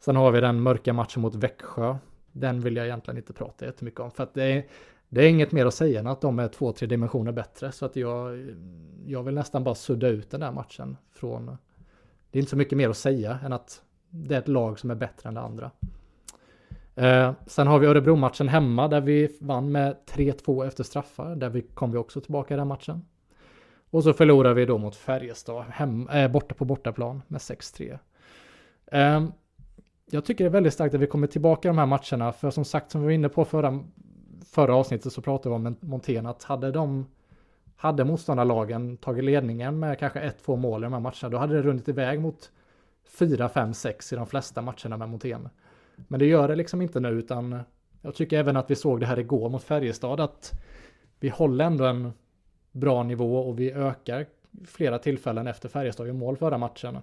Sen 0.00 0.16
har 0.16 0.30
vi 0.32 0.40
den 0.40 0.62
mörka 0.62 0.92
matchen 0.92 1.22
mot 1.22 1.34
Växjö. 1.34 1.96
Den 2.32 2.60
vill 2.60 2.76
jag 2.76 2.86
egentligen 2.86 3.18
inte 3.18 3.32
prata 3.32 3.64
jättemycket 3.64 4.00
om 4.00 4.10
för 4.10 4.22
att 4.22 4.34
det 4.34 4.44
är, 4.44 4.64
det 5.14 5.24
är 5.24 5.28
inget 5.28 5.52
mer 5.52 5.66
att 5.66 5.74
säga 5.74 6.00
än 6.00 6.06
att 6.06 6.20
de 6.20 6.38
är 6.38 6.48
två, 6.48 6.72
tre 6.72 6.86
dimensioner 6.88 7.32
bättre. 7.32 7.72
Så 7.72 7.86
att 7.86 7.96
jag, 7.96 8.50
jag 9.06 9.22
vill 9.22 9.34
nästan 9.34 9.64
bara 9.64 9.74
sudda 9.74 10.08
ut 10.08 10.30
den 10.30 10.40
där 10.40 10.52
matchen 10.52 10.96
från... 11.10 11.46
Det 12.30 12.38
är 12.38 12.40
inte 12.40 12.50
så 12.50 12.56
mycket 12.56 12.78
mer 12.78 12.88
att 12.88 12.96
säga 12.96 13.38
än 13.44 13.52
att 13.52 13.82
det 14.10 14.34
är 14.34 14.38
ett 14.38 14.48
lag 14.48 14.78
som 14.78 14.90
är 14.90 14.94
bättre 14.94 15.28
än 15.28 15.34
det 15.34 15.40
andra. 15.40 15.70
Eh, 16.94 17.32
sen 17.46 17.66
har 17.66 17.78
vi 17.78 17.86
Örebro-matchen 17.86 18.48
hemma 18.48 18.88
där 18.88 19.00
vi 19.00 19.36
vann 19.40 19.72
med 19.72 19.96
3-2 20.06 20.66
efter 20.66 20.84
straffar. 20.84 21.36
Där 21.36 21.48
vi 21.48 21.62
kom 21.62 21.92
vi 21.92 21.98
också 21.98 22.20
tillbaka 22.20 22.54
i 22.54 22.56
den 22.56 22.68
matchen. 22.68 23.04
Och 23.90 24.04
så 24.04 24.12
förlorar 24.12 24.54
vi 24.54 24.66
då 24.66 24.78
mot 24.78 24.96
Färjestad 24.96 25.64
hem, 25.70 26.08
eh, 26.08 26.30
borta 26.30 26.54
på 26.54 26.64
bortaplan 26.64 27.22
med 27.28 27.40
6-3. 27.40 27.98
Eh, 28.86 29.24
jag 30.10 30.24
tycker 30.24 30.44
det 30.44 30.48
är 30.48 30.52
väldigt 30.52 30.74
starkt 30.74 30.94
att 30.94 31.00
vi 31.00 31.06
kommer 31.06 31.26
tillbaka 31.26 31.68
i 31.68 31.70
de 31.70 31.78
här 31.78 31.86
matcherna. 31.86 32.32
För 32.32 32.50
som 32.50 32.64
sagt, 32.64 32.90
som 32.90 33.00
vi 33.00 33.04
var 33.04 33.12
inne 33.12 33.28
på 33.28 33.44
förra, 33.44 33.80
förra 34.52 34.74
avsnittet 34.74 35.12
så 35.12 35.22
pratade 35.22 35.48
vi 35.48 35.66
om 35.66 35.76
Montén 35.80 36.26
att 36.26 36.42
hade 36.42 36.70
de 36.70 37.06
hade 37.76 38.04
motståndarlagen 38.04 38.96
tagit 38.96 39.24
ledningen 39.24 39.78
med 39.78 39.98
kanske 39.98 40.20
ett, 40.20 40.44
två 40.44 40.56
mål 40.56 40.82
i 40.82 40.84
de 40.84 40.92
här 40.92 41.00
matcherna, 41.00 41.28
då 41.28 41.38
hade 41.38 41.54
det 41.54 41.62
runnit 41.62 41.88
iväg 41.88 42.20
mot 42.20 42.50
4, 43.18 43.48
5, 43.48 43.74
6 43.74 44.12
i 44.12 44.16
de 44.16 44.26
flesta 44.26 44.62
matcherna 44.62 44.96
med 44.96 45.08
Montén. 45.08 45.48
Men 45.96 46.20
det 46.20 46.26
gör 46.26 46.48
det 46.48 46.56
liksom 46.56 46.82
inte 46.82 47.00
nu 47.00 47.08
utan 47.08 47.60
jag 48.02 48.14
tycker 48.14 48.38
även 48.38 48.56
att 48.56 48.70
vi 48.70 48.76
såg 48.76 49.00
det 49.00 49.06
här 49.06 49.18
igår 49.18 49.48
mot 49.48 49.62
Färjestad 49.62 50.20
att 50.20 50.52
vi 51.20 51.28
håller 51.28 51.64
ändå 51.64 51.84
en 51.84 52.12
bra 52.72 53.02
nivå 53.02 53.36
och 53.36 53.58
vi 53.58 53.72
ökar 53.72 54.26
flera 54.66 54.98
tillfällen 54.98 55.46
efter 55.46 55.68
Färjestad 55.68 56.08
i 56.08 56.12
mål 56.12 56.36
förra 56.36 56.58
matchen. 56.58 56.98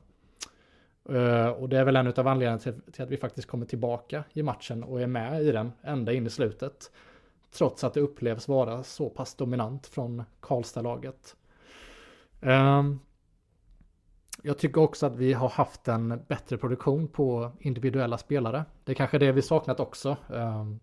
Eh, 1.10 1.48
och 1.48 1.70
det 1.70 1.78
är 1.78 1.84
väl 1.84 1.96
en 1.96 2.08
av 2.08 2.28
anledningarna 2.28 2.60
till, 2.92 3.04
att 3.04 3.10
vi 3.10 3.18
faktiskt 3.18 3.48
kommer 3.48 3.66
tillbaka 3.66 4.24
i 4.34 4.44
matchen 4.44 4.84
och 4.84 5.02
är 5.02 5.08
med 5.08 5.42
i 5.42 5.52
den 5.52 5.72
ända 5.82 6.14
in 6.14 6.28
i 6.28 6.30
slutet. 6.30 6.92
Trots 7.52 7.84
att 7.84 7.94
det 7.94 8.00
upplevs 8.02 8.48
vara 8.48 8.84
så 8.84 9.10
pass 9.10 9.36
dominant 9.36 9.88
från 9.88 10.24
Karlstad-laget. 10.40 11.36
Ehm, 12.42 13.00
jag 14.44 14.58
tycker 14.58 14.82
också 14.82 15.06
att 15.06 15.16
vi 15.16 15.34
har 15.34 15.50
haft 15.50 15.88
en 15.88 16.22
bättre 16.28 16.58
produktion 16.58 17.08
på 17.08 17.52
individuella 17.60 18.18
spelare. 18.18 18.66
Det 18.84 18.92
är 18.92 18.96
kanske 18.96 19.18
det 19.18 19.32
vi 19.32 19.42
saknat 19.42 19.80
också. 19.80 20.18
Ehm, 20.34 20.80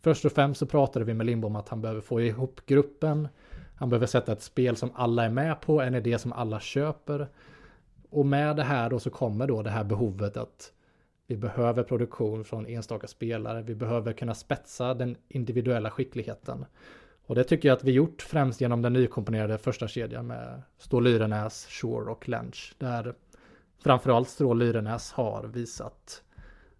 först 0.00 0.24
och 0.24 0.32
främst 0.32 0.58
så 0.58 0.66
pratade 0.66 1.04
vi 1.04 1.14
med 1.14 1.26
Lindbom 1.26 1.56
att 1.56 1.68
han 1.68 1.80
behöver 1.80 2.00
få 2.00 2.20
ihop 2.20 2.66
gruppen. 2.66 3.28
Han 3.76 3.88
behöver 3.88 4.06
sätta 4.06 4.32
ett 4.32 4.42
spel 4.42 4.76
som 4.76 4.90
alla 4.94 5.24
är 5.24 5.30
med 5.30 5.60
på, 5.60 5.80
en 5.80 5.94
idé 5.94 6.18
som 6.18 6.32
alla 6.32 6.60
köper. 6.60 7.28
Och 8.10 8.26
med 8.26 8.56
det 8.56 8.62
här 8.62 8.90
då 8.90 8.98
så 8.98 9.10
kommer 9.10 9.46
då 9.46 9.62
det 9.62 9.70
här 9.70 9.84
behovet 9.84 10.36
att 10.36 10.72
vi 11.30 11.36
behöver 11.36 11.82
produktion 11.82 12.44
från 12.44 12.66
enstaka 12.66 13.06
spelare. 13.06 13.62
Vi 13.62 13.74
behöver 13.74 14.12
kunna 14.12 14.34
spetsa 14.34 14.94
den 14.94 15.16
individuella 15.28 15.90
skickligheten. 15.90 16.64
Och 17.26 17.34
det 17.34 17.44
tycker 17.44 17.68
jag 17.68 17.76
att 17.76 17.84
vi 17.84 17.92
gjort 17.92 18.22
främst 18.22 18.60
genom 18.60 18.82
den 18.82 18.92
nykomponerade 18.92 19.58
första 19.58 19.88
kedjan 19.88 20.26
med 20.26 20.62
Stål 20.78 21.04
Lyrenäs, 21.04 21.66
Shore 21.66 22.10
och 22.10 22.28
Lench. 22.28 22.74
Där 22.78 23.14
framförallt 23.82 24.28
Stål 24.28 24.58
Lyrenäs 24.58 25.12
har 25.12 25.44
visat 25.44 26.22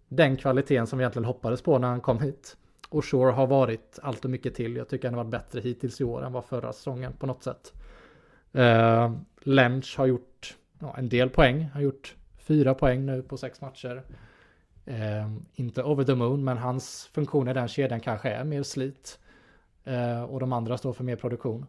den 0.07 0.37
kvaliteten 0.37 0.87
som 0.87 0.99
vi 0.99 1.03
egentligen 1.03 1.25
hoppades 1.25 1.61
på 1.61 1.77
när 1.77 1.87
han 1.87 2.01
kom 2.01 2.19
hit. 2.19 2.57
Och 2.89 3.05
Shore 3.05 3.31
har 3.31 3.47
varit 3.47 3.99
allt 4.01 4.25
och 4.25 4.31
mycket 4.31 4.55
till. 4.55 4.75
Jag 4.75 4.89
tycker 4.89 5.07
han 5.07 5.17
har 5.17 5.23
varit 5.23 5.31
bättre 5.31 5.61
hittills 5.61 6.01
i 6.01 6.03
år 6.03 6.25
än 6.25 6.33
vad 6.33 6.45
förra 6.45 6.73
säsongen 6.73 7.13
på 7.13 7.25
något 7.25 7.43
sätt. 7.43 7.73
Eh, 8.53 9.05
uh, 9.05 9.17
Lench 9.41 9.97
har 9.97 10.05
gjort 10.05 10.57
ja, 10.79 10.95
en 10.97 11.09
del 11.09 11.29
poäng. 11.29 11.61
Han 11.61 11.71
Har 11.71 11.81
gjort 11.81 12.15
fyra 12.37 12.73
poäng 12.73 13.05
nu 13.05 13.21
på 13.21 13.37
sex 13.37 13.61
matcher. 13.61 14.03
Eh, 14.91 15.29
inte 15.55 15.83
over 15.83 16.03
the 16.03 16.15
moon, 16.15 16.43
men 16.43 16.57
hans 16.57 17.09
funktion 17.13 17.47
i 17.47 17.53
den 17.53 17.67
kedjan 17.67 17.99
kanske 17.99 18.29
är 18.29 18.43
mer 18.43 18.63
slit. 18.63 19.19
Eh, 19.83 20.23
och 20.23 20.39
de 20.39 20.53
andra 20.53 20.77
står 20.77 20.93
för 20.93 21.03
mer 21.03 21.15
produktion. 21.15 21.65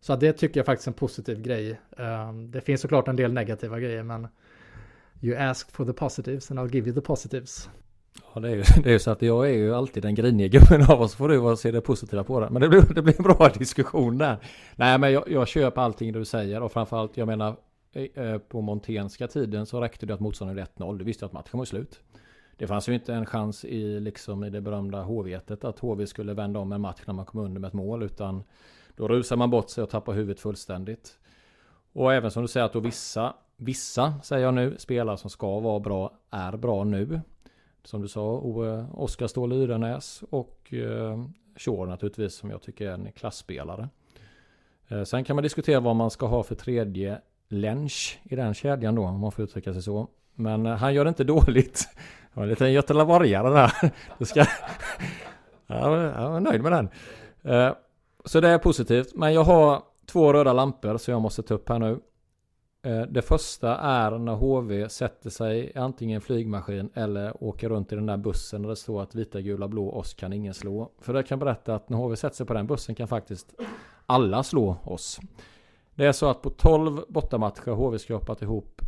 Så 0.00 0.16
det 0.16 0.32
tycker 0.32 0.60
jag 0.60 0.66
faktiskt 0.66 0.86
är 0.86 0.90
en 0.90 0.94
positiv 0.94 1.42
grej. 1.42 1.80
Eh, 1.98 2.32
det 2.32 2.60
finns 2.60 2.80
såklart 2.80 3.08
en 3.08 3.16
del 3.16 3.32
negativa 3.32 3.80
grejer 3.80 4.02
men 4.02 4.28
You 5.20 5.36
ask 5.36 5.70
for 5.70 5.84
the 5.84 5.92
positives 5.92 6.50
and 6.50 6.60
I'll 6.60 6.74
give 6.74 6.86
you 6.86 6.94
the 6.94 7.00
positives. 7.00 7.68
Ja 8.34 8.40
det 8.40 8.48
är 8.48 8.54
ju 8.54 8.62
det 8.82 8.94
är 8.94 8.98
så 8.98 9.10
att 9.10 9.22
jag 9.22 9.50
är 9.50 9.54
ju 9.54 9.74
alltid 9.74 10.02
den 10.02 10.14
griniga 10.14 10.48
gubben 10.48 10.90
av 10.90 11.02
oss 11.02 11.14
får 11.14 11.28
du 11.28 11.56
se 11.56 11.70
det 11.70 11.80
positiva 11.80 12.24
på 12.24 12.40
det. 12.40 12.50
Men 12.50 12.62
det 12.62 12.68
blir, 12.68 12.82
det 12.94 13.02
blir 13.02 13.14
en 13.18 13.22
bra 13.22 13.48
diskussion 13.58 14.18
där. 14.18 14.36
Nej 14.76 14.98
men 14.98 15.12
jag, 15.12 15.30
jag 15.30 15.48
köper 15.48 15.80
allting 15.80 16.12
du 16.12 16.24
säger 16.24 16.62
och 16.62 16.72
framförallt 16.72 17.16
jag 17.16 17.26
menar 17.26 17.56
Eh, 17.94 18.24
eh, 18.24 18.38
på 18.38 18.60
montenska 18.60 19.28
tiden 19.28 19.66
så 19.66 19.80
räckte 19.80 20.06
det 20.06 20.14
att 20.14 20.20
motståndaren 20.20 20.66
1-0. 20.76 20.98
Du 20.98 21.04
visste 21.04 21.26
att 21.26 21.32
matchen 21.32 21.58
var 21.58 21.64
slut. 21.64 22.00
Det 22.56 22.66
fanns 22.66 22.88
ju 22.88 22.94
inte 22.94 23.14
en 23.14 23.26
chans 23.26 23.64
i, 23.64 24.00
liksom, 24.00 24.44
i 24.44 24.50
det 24.50 24.60
berömda 24.60 25.02
hv 25.02 25.40
att 25.60 25.78
HV 25.78 26.06
skulle 26.06 26.34
vända 26.34 26.60
om 26.60 26.72
en 26.72 26.80
match 26.80 27.02
när 27.06 27.14
man 27.14 27.26
kom 27.26 27.40
under 27.40 27.60
med 27.60 27.68
ett 27.68 27.74
mål. 27.74 28.02
Utan 28.02 28.44
då 28.96 29.08
rusar 29.08 29.36
man 29.36 29.50
bort 29.50 29.70
sig 29.70 29.84
och 29.84 29.90
tappar 29.90 30.12
huvudet 30.12 30.40
fullständigt. 30.40 31.18
Och 31.92 32.14
även 32.14 32.30
som 32.30 32.42
du 32.42 32.48
säger 32.48 32.66
att 32.66 32.72
då 32.72 32.80
vissa, 32.80 33.34
vissa 33.56 34.20
säger 34.22 34.44
jag 34.44 34.54
nu, 34.54 34.74
spelare 34.78 35.16
som 35.16 35.30
ska 35.30 35.60
vara 35.60 35.80
bra 35.80 36.18
är 36.30 36.56
bra 36.56 36.84
nu. 36.84 37.20
Som 37.84 38.02
du 38.02 38.08
sa, 38.08 38.36
eh, 38.66 39.00
Oskar 39.00 39.26
Ståhl 39.26 39.52
Yrenäs 39.52 40.22
och 40.30 40.74
eh, 40.74 41.24
Shore 41.56 41.90
naturligtvis 41.90 42.34
som 42.34 42.50
jag 42.50 42.62
tycker 42.62 42.88
är 42.88 42.94
en 42.94 43.12
klassspelare. 43.12 43.88
Eh, 44.88 45.02
sen 45.02 45.24
kan 45.24 45.36
man 45.36 45.42
diskutera 45.42 45.80
vad 45.80 45.96
man 45.96 46.10
ska 46.10 46.26
ha 46.26 46.42
för 46.42 46.54
tredje 46.54 47.20
lench 47.60 48.18
i 48.24 48.36
den 48.36 48.54
kedjan 48.54 48.94
då, 48.94 49.04
om 49.04 49.20
man 49.20 49.32
får 49.32 49.44
uttrycka 49.44 49.72
sig 49.72 49.82
så. 49.82 50.08
Men 50.34 50.66
eh, 50.66 50.76
han 50.76 50.94
gör 50.94 51.04
det 51.04 51.08
inte 51.08 51.24
dåligt. 51.34 51.88
Det 51.94 52.40
var 52.40 52.42
en 52.42 52.48
liten 52.48 52.72
göteborgare 52.72 53.48
där. 53.48 53.92
Du 54.18 54.24
ska... 54.24 54.44
Jag 55.66 55.90
var 56.30 56.40
nöjd 56.40 56.62
med 56.62 56.72
den. 56.72 56.88
Eh, 57.42 57.74
så 58.24 58.40
det 58.40 58.48
är 58.48 58.58
positivt. 58.58 59.14
Men 59.14 59.34
jag 59.34 59.44
har 59.44 59.82
två 60.06 60.32
röda 60.32 60.52
lampor 60.52 60.96
som 60.96 61.12
jag 61.12 61.22
måste 61.22 61.42
ta 61.42 61.54
upp 61.54 61.68
här 61.68 61.78
nu. 61.78 62.00
Eh, 62.84 63.02
det 63.02 63.22
första 63.22 63.76
är 63.76 64.10
när 64.18 64.34
HV 64.34 64.88
sätter 64.88 65.30
sig 65.30 65.58
i 65.58 65.78
antingen 65.78 66.20
flygmaskin 66.20 66.90
eller 66.94 67.44
åker 67.44 67.68
runt 67.68 67.92
i 67.92 67.94
den 67.94 68.06
där 68.06 68.16
bussen 68.16 68.62
där 68.62 68.68
det 68.68 68.76
står 68.76 69.02
att 69.02 69.14
vita, 69.14 69.40
gula, 69.40 69.68
blå, 69.68 69.90
oss 69.90 70.14
kan 70.14 70.32
ingen 70.32 70.54
slå. 70.54 70.90
För 71.00 71.14
jag 71.14 71.26
kan 71.26 71.38
berätta 71.38 71.74
att 71.74 71.88
när 71.88 71.98
HV 71.98 72.16
sätter 72.16 72.36
sig 72.36 72.46
på 72.46 72.54
den 72.54 72.66
bussen 72.66 72.94
kan 72.94 73.08
faktiskt 73.08 73.54
alla 74.06 74.42
slå 74.42 74.76
oss. 74.84 75.20
Det 75.94 76.06
är 76.06 76.12
så 76.12 76.28
att 76.28 76.42
på 76.42 76.50
12 76.50 77.04
bortamatcher 77.08 77.70
har 77.70 77.74
HV 77.74 77.98
skrapat 77.98 78.42
ihop 78.42 78.82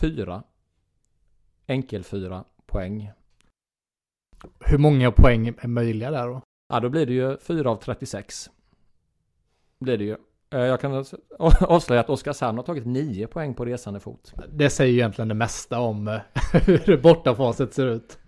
fyra 0.00 0.42
enkelfyra 1.66 2.44
poäng. 2.66 3.10
Hur 4.60 4.78
många 4.78 5.10
poäng 5.10 5.48
är 5.48 5.68
möjliga 5.68 6.10
där 6.10 6.26
då? 6.26 6.42
Ja, 6.68 6.80
då 6.80 6.88
blir 6.88 7.06
det 7.06 7.12
ju 7.12 7.36
4 7.36 7.70
av 7.70 7.76
36. 7.76 8.50
Blir 9.78 9.98
det 9.98 10.04
ju. 10.04 10.16
Eh, 10.50 10.60
jag 10.60 10.80
kan 10.80 11.04
avslöja 11.60 12.00
att 12.00 12.10
Oskarshamn 12.10 12.58
har 12.58 12.64
tagit 12.64 12.86
9 12.86 13.26
poäng 13.26 13.54
på 13.54 13.64
resande 13.64 14.00
fot. 14.00 14.34
Det 14.52 14.70
säger 14.70 14.92
ju 14.92 14.98
egentligen 14.98 15.28
det 15.28 15.34
mesta 15.34 15.80
om 15.80 16.08
eh, 16.08 16.20
hur 16.66 17.02
bortafaset 17.02 17.74
ser 17.74 17.86
ut. 17.86 18.18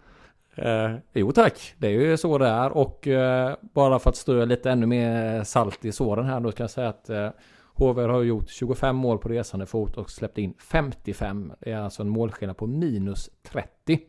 Eh, 0.54 0.94
jo 1.12 1.32
tack, 1.32 1.74
det 1.78 1.86
är 1.86 1.90
ju 1.90 2.16
så 2.16 2.38
det 2.38 2.46
är 2.46 2.70
och 2.70 3.06
eh, 3.06 3.54
bara 3.60 3.98
för 3.98 4.10
att 4.10 4.16
strö 4.16 4.44
lite 4.44 4.70
ännu 4.70 4.86
mer 4.86 5.44
salt 5.44 5.84
i 5.84 5.92
såren 5.92 6.26
här 6.26 6.40
då 6.40 6.52
ska 6.52 6.62
jag 6.62 6.70
säga 6.70 6.88
att 6.88 7.10
eh, 7.10 7.30
HV 7.80 8.02
har 8.02 8.22
gjort 8.22 8.48
25 8.48 8.96
mål 8.96 9.18
på 9.18 9.28
resande 9.28 9.66
fot 9.66 9.96
och 9.96 10.10
släppt 10.10 10.38
in 10.38 10.54
55. 10.58 11.52
Det 11.60 11.72
är 11.72 11.76
alltså 11.76 12.02
en 12.02 12.08
målskillnad 12.08 12.56
på 12.56 12.66
minus 12.66 13.30
30. 13.42 14.00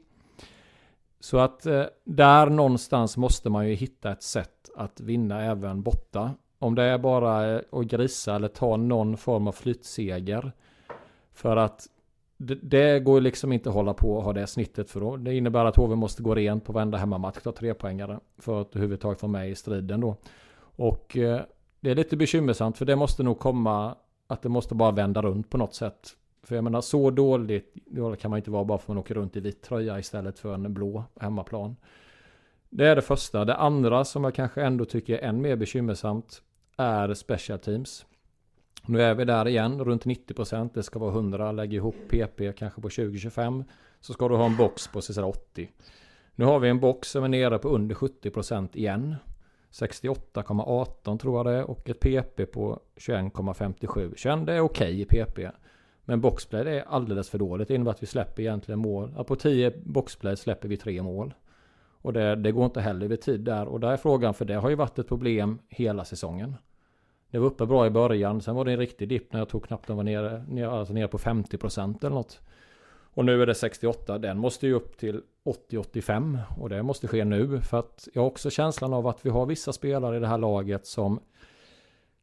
Så 1.20 1.38
att 1.38 1.66
eh, 1.66 1.84
där 2.04 2.50
någonstans 2.50 3.18
måste 3.18 3.50
man 3.50 3.70
ju 3.70 3.76
hitta 3.76 4.12
ett 4.12 4.24
sätt 4.24 4.70
att 4.76 5.00
vinna 5.00 5.42
även 5.42 5.84
borta. 5.84 6.32
Om 6.60 6.76
det 6.76 6.84
är 6.84 6.98
bara 6.98 7.56
eh, 7.56 7.62
att 7.72 7.86
grisa 7.86 8.36
eller 8.36 8.48
ta 8.48 8.78
någon 8.78 9.18
form 9.18 9.48
av 9.48 9.52
flyttseger. 9.52 10.52
För 11.34 11.58
att 11.58 11.88
det, 12.38 12.56
det 12.56 13.00
går 13.00 13.22
liksom 13.22 13.52
inte 13.52 13.70
att 13.70 13.76
hålla 13.76 13.94
på 13.94 14.14
och 14.14 14.24
ha 14.24 14.34
det 14.34 14.48
snittet 14.48 14.90
för 14.90 15.00
då. 15.00 15.18
Det 15.18 15.36
innebär 15.36 15.66
att 15.66 15.76
HV 15.76 15.96
måste 15.96 16.24
gå 16.24 16.36
rent 16.36 16.66
på 16.66 16.74
varenda 16.74 16.98
hemmamatch, 16.98 17.42
ta 17.44 17.52
tre 17.52 17.74
poängare 17.74 18.20
för 18.38 18.62
att 18.62 18.76
överhuvudtaget 18.76 19.22
vara 19.22 19.32
med 19.32 19.50
i 19.50 19.56
striden 19.56 20.02
då. 20.02 20.16
Och 20.76 21.18
eh, 21.18 21.42
det 21.82 21.92
är 21.92 21.96
lite 21.96 22.18
bekymmersamt 22.18 22.78
för 22.78 22.86
det 22.86 22.96
måste 22.96 23.24
nog 23.24 23.40
komma 23.40 23.96
att 24.28 24.42
det 24.42 24.50
måste 24.50 24.76
bara 24.76 24.92
vända 24.92 25.22
runt 25.22 25.50
på 25.50 25.58
något 25.58 25.76
sätt. 25.76 26.16
För 26.44 26.56
jag 26.56 26.64
menar 26.64 26.82
så 26.82 27.10
dåligt 27.12 27.76
dåligt 27.86 28.20
kan 28.20 28.32
man 28.32 28.38
inte 28.38 28.52
vara 28.52 28.64
bara 28.64 28.78
för 28.78 28.84
att 28.84 28.88
man 28.88 28.98
åker 28.98 29.16
runt 29.16 29.36
i 29.36 29.40
vit 29.40 29.62
tröja 29.62 30.00
istället 30.00 30.40
för 30.40 30.54
en 30.54 30.74
blå 30.74 31.04
hemmaplan. 31.20 31.76
Det 32.70 32.88
är 32.88 32.96
det 32.96 33.02
första. 33.02 33.46
Det 33.46 33.56
andra 33.56 34.06
som 34.06 34.24
jag 34.24 34.36
kanske 34.36 34.64
ändå 34.64 34.86
tycker 34.86 35.18
är 35.18 35.22
än 35.22 35.42
mer 35.42 35.56
bekymmersamt 35.56 36.42
är 36.78 37.14
special 37.14 37.60
teams. 37.60 38.06
Nu 38.86 39.02
är 39.02 39.16
vi 39.16 39.26
där 39.26 39.48
igen, 39.48 39.84
runt 39.84 40.06
90%. 40.06 40.70
Det 40.74 40.84
ska 40.84 41.00
vara 41.00 41.12
100, 41.12 41.52
lägg 41.52 41.74
ihop 41.74 41.96
PP 42.10 42.58
kanske 42.58 42.82
på 42.82 42.90
20-25. 42.90 43.64
Så 44.00 44.14
ska 44.14 44.28
du 44.28 44.36
ha 44.36 44.46
en 44.46 44.58
box 44.58 44.88
på 44.88 45.02
sådär 45.02 45.26
80. 45.26 45.70
Nu 46.36 46.46
har 46.46 46.60
vi 46.60 46.70
en 46.70 46.80
box 46.80 47.12
som 47.12 47.24
är 47.24 47.28
nere 47.28 47.60
på 47.60 47.70
under 47.70 47.96
70% 47.96 48.78
igen. 48.78 49.16
68,18 49.72 51.18
tror 51.18 51.38
jag 51.38 51.46
det 51.46 51.52
är 51.52 51.70
och 51.70 51.90
ett 51.90 52.00
PP 52.00 52.46
på 52.46 52.80
21,57. 52.96 54.14
21 54.18 54.46
det 54.46 54.54
är 54.54 54.60
okej 54.60 55.04
okay 55.04 55.22
i 55.22 55.26
PP. 55.26 55.52
Men 56.06 56.22
boxplay 56.22 56.78
är 56.78 56.84
alldeles 56.88 57.30
för 57.30 57.38
dåligt. 57.38 57.68
Det 57.68 57.76
innebär 57.76 57.92
att 57.92 58.04
vi 58.04 58.08
släpper 58.08 58.42
egentligen 58.42 58.80
mål. 58.80 59.14
Ja, 59.18 59.24
på 59.24 59.36
10 59.36 59.74
boxplay 59.84 60.38
släpper 60.38 60.68
vi 60.68 60.78
tre 60.78 61.02
mål. 61.02 61.34
Och 62.02 62.14
det, 62.14 62.36
det, 62.36 62.52
går 62.52 62.66
inte 62.66 62.82
heller 62.82 63.08
vid 63.08 63.22
tid 63.22 63.40
där. 63.40 63.66
Och 63.66 63.80
där 63.80 63.92
är 63.92 63.98
frågan, 63.98 64.34
för 64.34 64.46
det 64.46 64.54
har 64.54 64.70
ju 64.70 64.76
varit 64.76 65.00
ett 65.00 65.08
problem 65.08 65.60
hela 65.70 66.06
säsongen. 66.06 66.56
Det 67.32 67.40
var 67.40 67.48
uppe 67.48 67.66
bra 67.66 67.88
i 67.88 67.90
början, 67.90 68.42
sen 68.42 68.56
var 68.56 68.66
det 68.66 68.72
en 68.72 68.78
riktig 68.78 69.10
dipp 69.10 69.34
när 69.34 69.40
jag 69.40 69.50
tog 69.50 69.66
knappt 69.66 69.88
den 69.88 69.98
var 69.98 70.04
nere, 70.04 70.46
nere, 70.48 70.72
alltså 70.72 70.94
nere 70.94 71.08
på 71.08 71.18
50% 71.18 71.98
eller 72.00 72.16
något. 72.16 72.40
Och 73.14 73.26
nu 73.26 73.42
är 73.42 73.46
det 73.46 73.56
68, 73.56 74.18
den 74.18 74.38
måste 74.38 74.68
ju 74.68 74.74
upp 74.74 74.98
till 74.98 75.22
80-85 75.70 76.40
och 76.60 76.70
det 76.70 76.84
måste 76.84 77.08
ske 77.08 77.26
nu 77.26 77.62
för 77.62 77.80
att 77.80 78.08
jag 78.14 78.22
har 78.22 78.28
också 78.28 78.50
känslan 78.50 78.94
av 78.94 79.08
att 79.08 79.26
vi 79.26 79.30
har 79.30 79.46
vissa 79.46 79.74
spelare 79.74 80.18
i 80.18 80.20
det 80.20 80.28
här 80.28 80.38
laget 80.38 80.86
som 80.86 81.20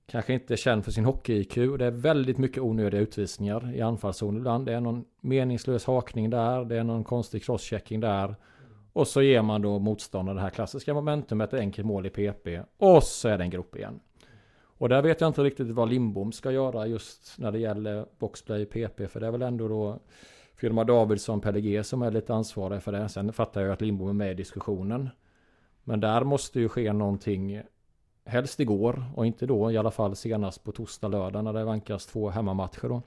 kanske 0.07 0.33
inte 0.33 0.55
är 0.55 0.57
känd 0.57 0.85
för 0.85 0.92
sin 0.92 1.05
hockey-IQ. 1.05 1.55
Det 1.79 1.87
är 1.87 1.90
väldigt 1.90 2.38
mycket 2.38 2.62
onödiga 2.62 3.01
utvisningar 3.01 3.74
i 3.74 3.81
anfallszon 3.81 4.37
ibland. 4.37 4.66
Det 4.66 4.74
är 4.74 4.81
någon 4.81 5.05
meningslös 5.20 5.85
hakning 5.85 6.31
där, 6.31 6.64
det 6.64 6.77
är 6.77 6.85
någon 6.85 7.05
konstig 7.05 7.44
crosschecking 7.44 8.01
där. 8.01 8.35
Och 8.92 9.09
så 9.09 9.22
ger 9.22 9.42
man 9.42 9.62
då 9.62 9.79
motståndaren 9.79 10.37
det 10.37 10.42
här 10.42 10.51
klassiska 10.51 10.94
momentumet, 10.94 11.53
ett 11.53 11.61
enkelt 11.61 11.87
mål 11.87 12.07
i 12.07 12.11
PP. 12.11 12.61
Och 12.77 13.03
så 13.03 13.29
är 13.29 13.38
det 13.38 13.44
en 13.44 13.51
grop 13.51 13.77
igen. 13.77 14.01
Och 14.79 14.88
där 14.88 15.03
vet 15.03 15.20
jag 15.20 15.29
inte 15.29 15.42
riktigt 15.42 15.70
vad 15.70 15.88
Limbom 15.88 16.33
ska 16.33 16.51
göra 16.51 16.87
just 16.87 17.38
när 17.38 17.53
det 17.53 17.59
gäller 17.59 18.07
boxplay 18.18 18.66
PP. 18.66 19.09
För 19.09 19.20
det 19.20 19.27
är 19.27 19.31
väl 19.31 19.42
ändå 19.42 19.68
då 19.68 20.01
firma 20.59 20.85
Davidsson, 20.85 21.40
PLG 21.40 21.85
som 21.85 22.03
är 22.03 22.11
lite 22.11 22.35
ansvariga 22.35 22.81
för 22.81 22.92
det. 22.92 23.09
Sen 23.09 23.33
fattar 23.33 23.61
jag 23.61 23.73
att 23.73 23.81
Lindbom 23.81 24.09
är 24.09 24.12
med 24.12 24.31
i 24.31 24.35
diskussionen. 24.35 25.09
Men 25.85 26.01
där 26.01 26.25
måste 26.25 26.61
ju 26.61 26.68
ske 26.68 26.92
någonting 26.92 27.62
helst 28.25 28.61
igår 28.61 29.05
och 29.16 29.27
inte 29.27 29.47
då 29.47 29.73
i 29.73 29.77
alla 29.77 29.90
fall 29.90 30.16
senast 30.16 30.64
på 30.64 30.73
torsdag, 30.73 31.09
lördag 31.09 31.44
när 31.44 31.53
det 31.53 31.64
vankas 31.64 32.07
två 32.07 32.31
hemmamatcher 32.31 32.88
då. 32.88 33.03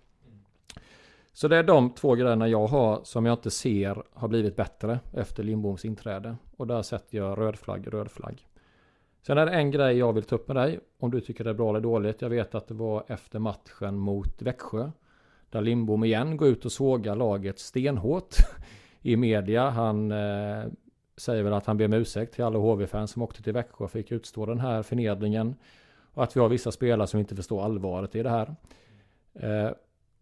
Så 1.33 1.47
det 1.47 1.57
är 1.57 1.63
de 1.63 1.89
två 1.89 2.15
grejerna 2.15 2.47
jag 2.47 2.67
har 2.67 3.01
som 3.03 3.25
jag 3.25 3.33
inte 3.33 3.51
ser 3.51 4.03
har 4.13 4.27
blivit 4.27 4.55
bättre 4.55 4.99
efter 5.13 5.43
Lindboms 5.43 5.85
inträde. 5.85 6.35
Och 6.57 6.67
där 6.67 6.81
sätter 6.81 7.17
jag 7.17 7.37
röd 7.37 7.59
flagg, 7.59 7.93
röd 7.93 8.11
flagg. 8.11 8.47
Sen 9.21 9.37
är 9.37 9.45
det 9.45 9.51
en 9.51 9.71
grej 9.71 9.97
jag 9.97 10.13
vill 10.13 10.23
ta 10.23 10.35
upp 10.35 10.47
med 10.47 10.57
dig. 10.57 10.79
Om 10.99 11.11
du 11.11 11.21
tycker 11.21 11.43
det 11.43 11.49
är 11.49 11.53
bra 11.53 11.69
eller 11.69 11.79
dåligt. 11.79 12.21
Jag 12.21 12.29
vet 12.29 12.55
att 12.55 12.67
det 12.67 12.73
var 12.73 13.03
efter 13.07 13.39
matchen 13.39 13.97
mot 13.97 14.41
Växjö. 14.41 14.91
Där 15.51 15.61
Lindbom 15.61 16.03
igen 16.03 16.37
går 16.37 16.47
ut 16.47 16.65
och 16.65 16.71
sågar 16.71 17.15
laget 17.15 17.59
stenhårt 17.59 18.35
i 19.01 19.15
media. 19.15 19.69
Han 19.69 20.11
eh, 20.11 20.63
säger 21.17 21.43
väl 21.43 21.53
att 21.53 21.65
han 21.65 21.77
ber 21.77 21.85
om 21.85 21.93
ursäkt 21.93 22.33
till 22.33 22.43
alla 22.43 22.59
HV-fans 22.59 23.11
som 23.11 23.21
åkte 23.21 23.43
till 23.43 23.53
Växjö 23.53 23.83
och 23.83 23.91
fick 23.91 24.11
utstå 24.11 24.45
den 24.45 24.59
här 24.59 24.83
förnedringen. 24.83 25.55
Och 26.13 26.23
att 26.23 26.35
vi 26.35 26.39
har 26.39 26.49
vissa 26.49 26.71
spelare 26.71 27.07
som 27.07 27.19
inte 27.19 27.35
förstår 27.35 27.63
allvaret 27.63 28.15
i 28.15 28.23
det 28.23 28.29
här. 28.29 28.55
Eh, 29.33 29.71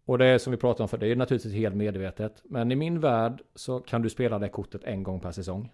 och 0.04 0.18
det 0.18 0.26
är 0.26 0.38
som 0.38 0.50
vi 0.50 0.56
pratar 0.56 0.84
om 0.84 0.88
för 0.88 0.98
det 0.98 1.06
är 1.06 1.16
naturligtvis 1.16 1.54
helt 1.54 1.74
medvetet. 1.74 2.42
Men 2.44 2.72
i 2.72 2.76
min 2.76 3.00
värld 3.00 3.42
så 3.54 3.80
kan 3.80 4.02
du 4.02 4.10
spela 4.10 4.38
det 4.38 4.48
kortet 4.48 4.84
en 4.84 5.02
gång 5.02 5.20
per 5.20 5.32
säsong. 5.32 5.72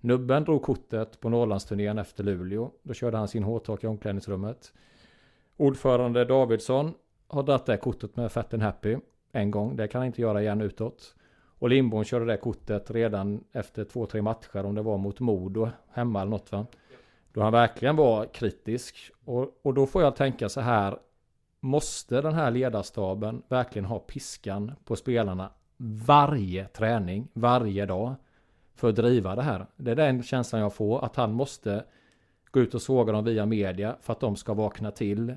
Nubben 0.00 0.44
drog 0.44 0.62
kortet 0.62 1.20
på 1.20 1.28
Norrlandsturnén 1.28 1.98
efter 1.98 2.24
Luleå. 2.24 2.70
Då 2.82 2.94
körde 2.94 3.16
han 3.16 3.28
sin 3.28 3.44
hårtork 3.44 3.84
i 3.84 3.86
omklädningsrummet. 3.86 4.72
Ordförande 5.56 6.24
Davidsson 6.24 6.94
har 7.26 7.42
dragit 7.42 7.66
det 7.66 7.76
kortet 7.76 8.16
med 8.16 8.32
Fat 8.32 8.54
and 8.54 8.62
Happy 8.62 8.96
en 9.32 9.50
gång. 9.50 9.76
Det 9.76 9.88
kan 9.88 9.98
han 9.98 10.06
inte 10.06 10.22
göra 10.22 10.42
igen 10.42 10.60
utåt. 10.60 11.14
Och 11.58 11.68
Lindbom 11.68 12.04
körde 12.04 12.24
det 12.24 12.36
kortet 12.36 12.90
redan 12.90 13.44
efter 13.52 13.84
två, 13.84 14.06
tre 14.06 14.22
matcher. 14.22 14.64
Om 14.64 14.74
det 14.74 14.82
var 14.82 14.98
mot 14.98 15.20
Modo 15.20 15.68
hemma 15.90 16.20
eller 16.20 16.30
något 16.30 16.52
va. 16.52 16.66
Då 17.32 17.42
han 17.42 17.52
verkligen 17.52 17.96
var 17.96 18.26
kritisk. 18.26 19.10
Och, 19.24 19.60
och 19.62 19.74
då 19.74 19.86
får 19.86 20.02
jag 20.02 20.16
tänka 20.16 20.48
så 20.48 20.60
här. 20.60 20.98
Måste 21.60 22.20
den 22.20 22.34
här 22.34 22.50
ledarstaben 22.50 23.42
verkligen 23.48 23.84
ha 23.84 23.98
piskan 23.98 24.72
på 24.84 24.96
spelarna 24.96 25.50
varje 26.06 26.66
träning, 26.66 27.28
varje 27.32 27.86
dag? 27.86 28.14
För 28.74 28.88
att 28.88 28.96
driva 28.96 29.34
det 29.34 29.42
här. 29.42 29.66
Det 29.76 29.90
är 29.90 29.96
den 29.96 30.22
känslan 30.22 30.60
jag 30.60 30.74
får. 30.74 31.04
Att 31.04 31.16
han 31.16 31.32
måste 31.32 31.84
gå 32.50 32.60
ut 32.60 32.74
och 32.74 32.82
såga 32.82 33.12
dem 33.12 33.24
via 33.24 33.46
media 33.46 33.96
för 34.00 34.12
att 34.12 34.20
de 34.20 34.36
ska 34.36 34.54
vakna 34.54 34.90
till 34.90 35.34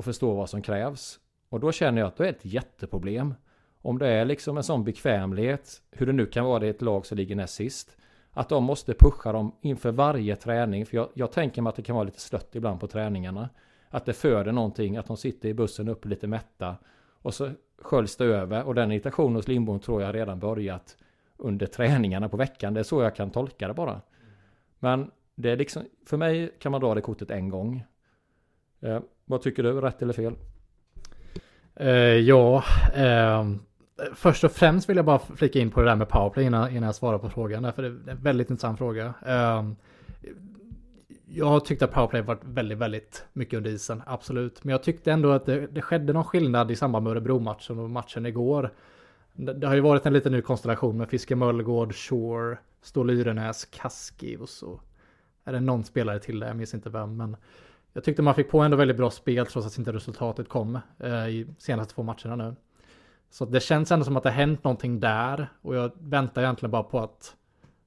och 0.00 0.04
förstå 0.04 0.34
vad 0.34 0.50
som 0.50 0.62
krävs. 0.62 1.20
Och 1.48 1.60
då 1.60 1.72
känner 1.72 2.00
jag 2.00 2.08
att 2.08 2.16
det 2.16 2.26
är 2.26 2.30
ett 2.30 2.44
jätteproblem. 2.44 3.34
Om 3.82 3.98
det 3.98 4.08
är 4.08 4.24
liksom 4.24 4.56
en 4.56 4.62
sån 4.62 4.84
bekvämlighet, 4.84 5.82
hur 5.90 6.06
det 6.06 6.12
nu 6.12 6.26
kan 6.26 6.44
vara 6.44 6.66
i 6.66 6.68
ett 6.68 6.82
lag 6.82 7.06
som 7.06 7.16
ligger 7.16 7.36
näst 7.36 7.54
sist. 7.54 7.96
Att 8.30 8.48
de 8.48 8.64
måste 8.64 8.94
pusha 8.94 9.32
dem 9.32 9.52
inför 9.60 9.92
varje 9.92 10.36
träning. 10.36 10.86
För 10.86 10.96
jag, 10.96 11.08
jag 11.14 11.32
tänker 11.32 11.62
mig 11.62 11.70
att 11.70 11.76
det 11.76 11.82
kan 11.82 11.94
vara 11.94 12.04
lite 12.04 12.20
slött 12.20 12.56
ibland 12.56 12.80
på 12.80 12.86
träningarna. 12.86 13.48
Att 13.88 14.04
det 14.04 14.12
föder 14.12 14.52
någonting, 14.52 14.96
att 14.96 15.06
de 15.06 15.16
sitter 15.16 15.48
i 15.48 15.54
bussen 15.54 15.88
uppe 15.88 16.08
lite 16.08 16.26
mätta. 16.26 16.76
Och 17.22 17.34
så 17.34 17.50
sköljs 17.78 18.16
det 18.16 18.24
över. 18.24 18.64
Och 18.64 18.74
den 18.74 18.92
irritationen 18.92 19.36
hos 19.36 19.48
Lindbom 19.48 19.80
tror 19.80 20.02
jag 20.02 20.14
redan 20.14 20.38
börjat 20.38 20.96
under 21.36 21.66
träningarna 21.66 22.28
på 22.28 22.36
veckan. 22.36 22.74
Det 22.74 22.80
är 22.80 22.84
så 22.84 23.02
jag 23.02 23.16
kan 23.16 23.30
tolka 23.30 23.68
det 23.68 23.74
bara. 23.74 24.00
Men 24.78 25.10
det 25.34 25.50
är 25.50 25.56
liksom, 25.56 25.82
för 26.06 26.16
mig 26.16 26.52
kan 26.58 26.72
man 26.72 26.80
dra 26.80 26.94
det 26.94 27.00
kortet 27.00 27.30
en 27.30 27.48
gång. 27.48 27.84
Eh, 28.80 29.00
vad 29.30 29.42
tycker 29.42 29.62
du, 29.62 29.80
rätt 29.80 30.02
eller 30.02 30.12
fel? 30.12 30.34
Eh, 31.74 31.90
ja, 31.98 32.64
eh, 32.94 33.50
först 34.14 34.44
och 34.44 34.52
främst 34.52 34.88
vill 34.88 34.96
jag 34.96 35.06
bara 35.06 35.18
flika 35.18 35.58
in 35.58 35.70
på 35.70 35.80
det 35.80 35.86
där 35.86 35.96
med 35.96 36.08
powerplay 36.08 36.44
innan, 36.44 36.70
innan 36.70 36.82
jag 36.82 36.94
svarar 36.94 37.18
på 37.18 37.30
frågan. 37.30 37.72
För 37.72 37.82
det 37.82 37.88
är 37.88 38.10
en 38.10 38.22
väldigt 38.22 38.50
intressant 38.50 38.78
fråga. 38.78 39.14
Eh, 39.26 39.70
jag 41.26 41.46
har 41.46 41.60
tyckt 41.60 41.82
att 41.82 41.92
powerplay 41.92 42.22
varit 42.22 42.44
väldigt, 42.44 42.78
väldigt 42.78 43.24
mycket 43.32 43.56
under 43.56 43.70
isen, 43.70 44.02
absolut. 44.06 44.64
Men 44.64 44.72
jag 44.72 44.82
tyckte 44.82 45.12
ändå 45.12 45.30
att 45.30 45.46
det, 45.46 45.66
det 45.66 45.82
skedde 45.82 46.12
någon 46.12 46.24
skillnad 46.24 46.70
i 46.70 46.76
samband 46.76 47.04
med 47.04 47.10
Örebro-matchen 47.10 47.78
och 47.78 47.90
matchen 47.90 48.26
igår. 48.26 48.72
Det, 49.32 49.52
det, 49.52 49.66
har 49.66 49.74
ju 49.74 49.80
varit 49.80 50.06
en 50.06 50.12
liten 50.12 50.32
ny 50.32 50.42
konstellation 50.42 50.96
med 50.96 51.08
Fiske 51.08 51.36
Möllgård, 51.36 51.94
Shore, 51.94 52.58
Stål 52.82 53.10
Yrenäs, 53.10 53.64
Kaski 53.64 54.36
och 54.36 54.48
så 54.48 54.80
är 55.44 55.52
det 55.52 55.60
någon 55.60 55.84
spelare 55.84 56.18
till 56.18 56.40
där, 56.40 56.46
jag 56.46 56.56
minns 56.56 56.74
inte 56.74 56.90
vem. 56.90 57.16
Men 57.16 57.36
jag 57.92 58.04
tyckte 58.04 58.22
man 58.22 58.34
fick 58.34 58.50
på 58.50 58.60
ändå 58.60 58.76
väldigt 58.76 58.96
bra 58.96 59.10
spel 59.10 59.46
trots 59.46 59.66
att 59.66 59.78
inte 59.78 59.92
resultatet 59.92 60.48
kom 60.48 60.78
eh, 60.98 61.28
i 61.28 61.46
senaste 61.58 61.94
två 61.94 62.02
matcherna 62.02 62.36
nu. 62.36 62.54
Så 63.30 63.44
det 63.44 63.60
känns 63.60 63.92
ändå 63.92 64.04
som 64.04 64.16
att 64.16 64.22
det 64.22 64.28
har 64.30 64.36
hänt 64.36 64.64
någonting 64.64 65.00
där 65.00 65.48
och 65.62 65.76
jag 65.76 65.90
väntar 65.98 66.42
egentligen 66.42 66.70
bara 66.70 66.82
på 66.82 67.00
att 67.00 67.36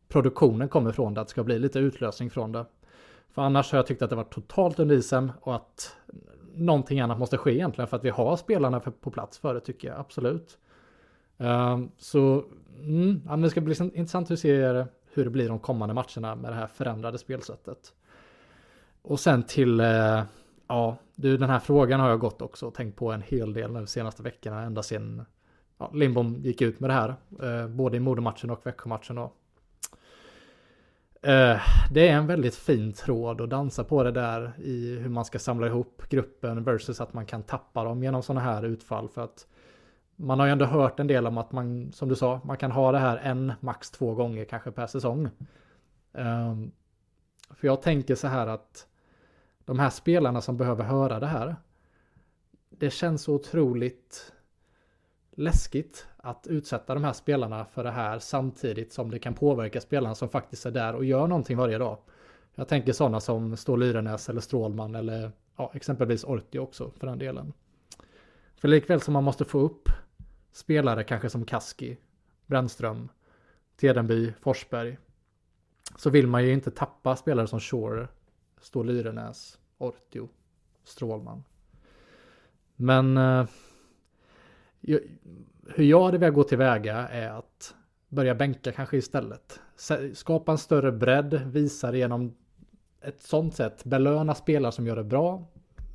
produktionen 0.08 0.70
kommer 0.70 0.92
från 0.92 1.14
det, 1.14 1.22
att 1.22 1.28
det 1.28 1.32
ska 1.32 1.44
bli 1.44 1.60
lite 1.60 1.80
utlösning 1.80 2.30
från 2.30 2.52
det. 2.52 2.66
För 3.30 3.42
annars 3.42 3.72
har 3.72 3.80
jag 3.80 3.88
tyckt 3.88 4.02
att 4.02 4.10
det 4.10 4.16
varit 4.16 4.34
totalt 4.34 4.80
under 4.80 4.96
isen 4.96 5.32
och 5.42 5.56
att 5.56 5.96
någonting 6.56 7.00
annat 7.00 7.20
måste 7.20 7.38
ske 7.38 7.52
egentligen 7.52 7.88
för 7.88 7.98
att 7.98 8.04
vi 8.04 8.10
har 8.10 8.38
spelarna 8.38 8.80
på 8.80 9.12
plats 9.12 9.38
för 9.38 9.54
det 9.54 9.60
tycker 9.60 9.88
jag 9.88 10.00
absolut. 10.00 10.58
Um, 11.38 11.92
så 11.98 12.44
mm, 12.80 13.22
ja, 13.28 13.36
det 13.36 13.50
ska 13.50 13.62
bli 13.62 13.76
intressant 13.80 14.32
att 14.32 14.40
se 14.40 14.86
hur 15.14 15.24
det 15.24 15.30
blir 15.30 15.50
de 15.50 15.60
kommande 15.60 15.94
matcherna 15.94 16.36
med 16.36 16.52
det 16.52 16.56
här 16.56 16.68
förändrade 16.68 17.18
spelsättet. 17.18 17.94
Och 19.04 19.20
sen 19.20 19.44
till, 19.44 19.80
eh, 19.80 20.24
ja, 20.68 20.98
du 21.16 21.38
den 21.38 21.50
här 21.50 21.60
frågan 21.60 22.00
har 22.00 22.10
jag 22.10 22.20
gått 22.20 22.42
också 22.42 22.68
och 22.68 22.74
tänkt 22.74 22.96
på 22.96 23.12
en 23.12 23.22
hel 23.22 23.54
del 23.54 23.72
nu 23.72 23.88
senaste 23.88 24.24
veckorna, 24.24 24.62
ända 24.62 24.84
sedan 24.84 25.26
ja, 25.78 25.92
Lindbom 25.94 26.36
gick 26.36 26.62
ut 26.62 26.80
med 26.80 26.90
det 26.90 26.94
här, 26.94 27.16
eh, 27.42 27.68
både 27.68 27.98
i 27.98 28.00
Modomatchen 28.00 28.50
och 28.50 28.66
Växjömatchen. 28.66 29.18
Och, 29.18 29.36
eh, 31.28 31.62
det 31.92 32.08
är 32.08 32.14
en 32.14 32.28
väldigt 32.28 32.56
fin 32.56 32.94
tråd 32.94 33.42
att 33.42 33.50
dansa 33.50 33.84
på 33.84 34.04
det 34.04 34.12
där 34.12 34.54
i 34.58 34.96
hur 34.96 35.10
man 35.10 35.26
ska 35.26 35.40
samla 35.40 35.68
ihop 35.68 36.04
gruppen 36.10 36.64
versus 36.64 37.02
att 37.02 37.14
man 37.14 37.26
kan 37.26 37.44
tappa 37.44 37.84
dem 37.84 38.04
genom 38.04 38.24
sådana 38.24 38.42
här 38.42 38.64
utfall 38.66 39.10
för 39.10 39.24
att 39.24 39.48
man 40.16 40.40
har 40.40 40.46
ju 40.46 40.52
ändå 40.52 40.66
hört 40.66 41.00
en 41.00 41.08
del 41.08 41.28
om 41.28 41.38
att 41.38 41.52
man, 41.52 41.92
som 41.92 42.10
du 42.10 42.16
sa, 42.16 42.42
man 42.44 42.58
kan 42.58 42.72
ha 42.72 42.92
det 42.92 43.00
här 43.00 43.18
en, 43.18 43.54
max 43.60 43.92
två 43.92 44.14
gånger 44.14 44.46
kanske 44.46 44.72
per 44.72 44.88
säsong. 44.88 45.30
Um, 46.12 46.72
för 47.50 47.68
jag 47.68 47.82
tänker 47.82 48.16
så 48.16 48.28
här 48.28 48.48
att 48.48 48.88
de 49.66 49.80
här 49.80 49.90
spelarna 49.90 50.42
som 50.42 50.58
behöver 50.58 50.84
höra 50.84 51.20
det 51.20 51.28
här. 51.28 51.56
Det 52.70 52.90
känns 52.90 53.22
så 53.22 53.34
otroligt 53.34 54.34
läskigt 55.32 56.08
att 56.18 56.48
utsätta 56.48 56.94
de 56.94 57.04
här 57.04 57.14
spelarna 57.14 57.66
för 57.66 57.84
det 57.84 57.92
här 57.92 58.20
samtidigt 58.20 58.94
som 58.94 59.12
det 59.12 59.20
kan 59.20 59.34
påverka 59.34 59.82
spelarna 59.82 60.16
som 60.16 60.30
faktiskt 60.30 60.66
är 60.66 60.72
där 60.72 60.96
och 60.96 61.06
gör 61.06 61.28
någonting 61.28 61.58
varje 61.58 61.78
dag. 61.78 61.98
Jag 62.56 62.68
tänker 62.68 62.94
sådana 62.94 63.20
som 63.20 63.58
Stål 63.58 63.80
Lyrenäs 63.80 64.30
eller 64.30 64.42
Strålman 64.42 64.96
eller 64.96 65.32
ja, 65.58 65.72
exempelvis 65.74 66.24
Orti 66.24 66.60
också 66.60 66.92
för 66.92 67.08
den 67.08 67.20
delen. 67.20 67.54
För 68.56 68.68
likväl 68.68 69.02
som 69.02 69.14
man 69.14 69.24
måste 69.24 69.46
få 69.46 69.60
upp 69.60 69.90
spelare 70.52 71.04
kanske 71.04 71.30
som 71.30 71.46
Kaski, 71.46 71.98
Brännström, 72.46 73.10
Tedenby, 73.76 74.34
Forsberg. 74.42 74.98
så 75.98 76.10
vill 76.10 76.28
man 76.28 76.46
ju 76.46 76.54
inte 76.54 76.72
tappa 76.72 77.16
spelare 77.16 77.48
som 77.48 77.60
Shore, 77.60 78.08
Står 78.64 78.84
Lyrenäs, 78.84 79.60
Ortio, 79.78 80.30
Strålman. 80.84 81.44
Men 82.76 83.18
eh, 83.18 83.46
hur 85.68 85.84
jag 85.84 86.04
hade 86.04 86.18
velat 86.18 86.36
gå 86.36 86.44
tillväga 86.44 87.08
är 87.08 87.30
att 87.30 87.76
börja 88.10 88.36
bänka 88.36 88.72
kanske 88.72 88.98
istället. 88.98 89.60
Skapa 90.14 90.52
en 90.52 90.58
större 90.58 90.92
bredd, 90.92 91.34
visa 91.34 91.92
det 91.92 91.98
genom 91.98 92.36
ett 93.02 93.22
sånt 93.22 93.56
sätt. 93.56 93.84
Belöna 93.84 94.36
spelare 94.36 94.72
som 94.72 94.88
gör 94.88 94.96
det 94.96 95.04
bra. 95.04 95.48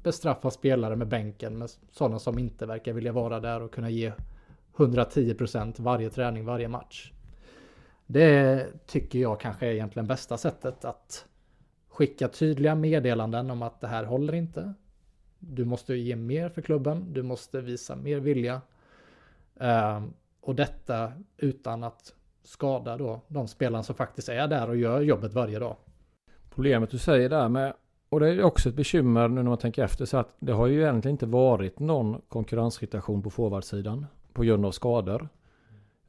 Bestraffa 0.03 0.51
spelare 0.51 0.97
med 0.97 1.09
bänken 1.09 1.59
med 1.59 1.71
sådana 1.91 2.19
som 2.19 2.39
inte 2.39 2.67
verkar 2.67 2.93
vilja 2.93 3.13
vara 3.13 3.41
där 3.41 3.63
och 3.63 3.75
kunna 3.75 3.91
ge 3.91 4.13
110% 4.77 5.75
varje 5.83 6.11
träning, 6.11 6.45
varje 6.45 6.69
match. 6.69 7.13
Det 8.07 8.67
tycker 8.87 9.19
jag 9.19 9.41
kanske 9.41 9.67
är 9.67 9.73
egentligen 9.73 10.07
bästa 10.07 10.39
sättet 10.39 10.85
att 10.85 11.27
skicka 11.99 12.29
tydliga 12.29 12.75
meddelanden 12.75 13.51
om 13.51 13.63
att 13.63 13.81
det 13.81 13.87
här 13.87 14.05
håller 14.05 14.35
inte. 14.35 14.75
Du 15.39 15.65
måste 15.65 15.95
ge 15.95 16.17
mer 16.17 16.49
för 16.49 16.63
klubben, 16.63 17.13
du 17.13 17.23
måste 17.23 17.61
visa 17.61 17.97
mer 17.97 18.21
vilja. 18.21 18.61
Ehm, 19.61 20.13
och 20.41 20.55
detta 20.55 21.13
utan 21.37 21.85
att 21.85 22.15
skada 22.43 22.97
då 22.97 23.21
de 23.29 23.49
spelarna 23.49 23.83
som 23.83 23.95
faktiskt 23.95 24.29
är 24.29 24.49
där 24.49 24.69
och 24.69 24.77
gör 24.77 25.01
jobbet 25.01 25.35
varje 25.35 25.59
dag. 25.59 25.77
Problemet 26.55 26.91
du 26.91 26.99
säger 26.99 27.29
där 27.29 27.49
med, 27.49 27.73
och 28.09 28.21
det 28.21 28.29
är 28.29 28.43
också 28.43 28.69
ett 28.69 28.75
bekymmer 28.75 29.29
nu 29.29 29.35
när 29.35 29.43
man 29.43 29.59
tänker 29.59 29.85
efter, 29.85 30.05
så 30.05 30.17
att 30.17 30.37
det 30.39 30.53
har 30.53 30.67
ju 30.67 30.83
egentligen 30.83 31.15
inte 31.15 31.27
varit 31.27 31.79
någon 31.79 32.21
konkurrenssituation 32.29 33.23
på 33.23 33.31
forwardsidan 33.31 34.07
på 34.33 34.43
grund 34.43 34.67
av 34.67 34.73
skador. 34.73 35.29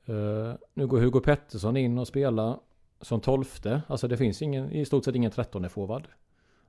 Uh, 0.09 0.53
nu 0.73 0.87
går 0.87 0.99
Hugo 0.99 1.19
Pettersson 1.19 1.77
in 1.77 1.97
och 1.97 2.07
spelar 2.07 2.59
som 3.01 3.21
tolfte. 3.21 3.81
Alltså 3.87 4.07
det 4.07 4.17
finns 4.17 4.41
ingen, 4.41 4.71
i 4.71 4.85
stort 4.85 5.05
sett 5.05 5.15
ingen 5.15 5.31
trettonde 5.31 5.69
forward. 5.69 6.07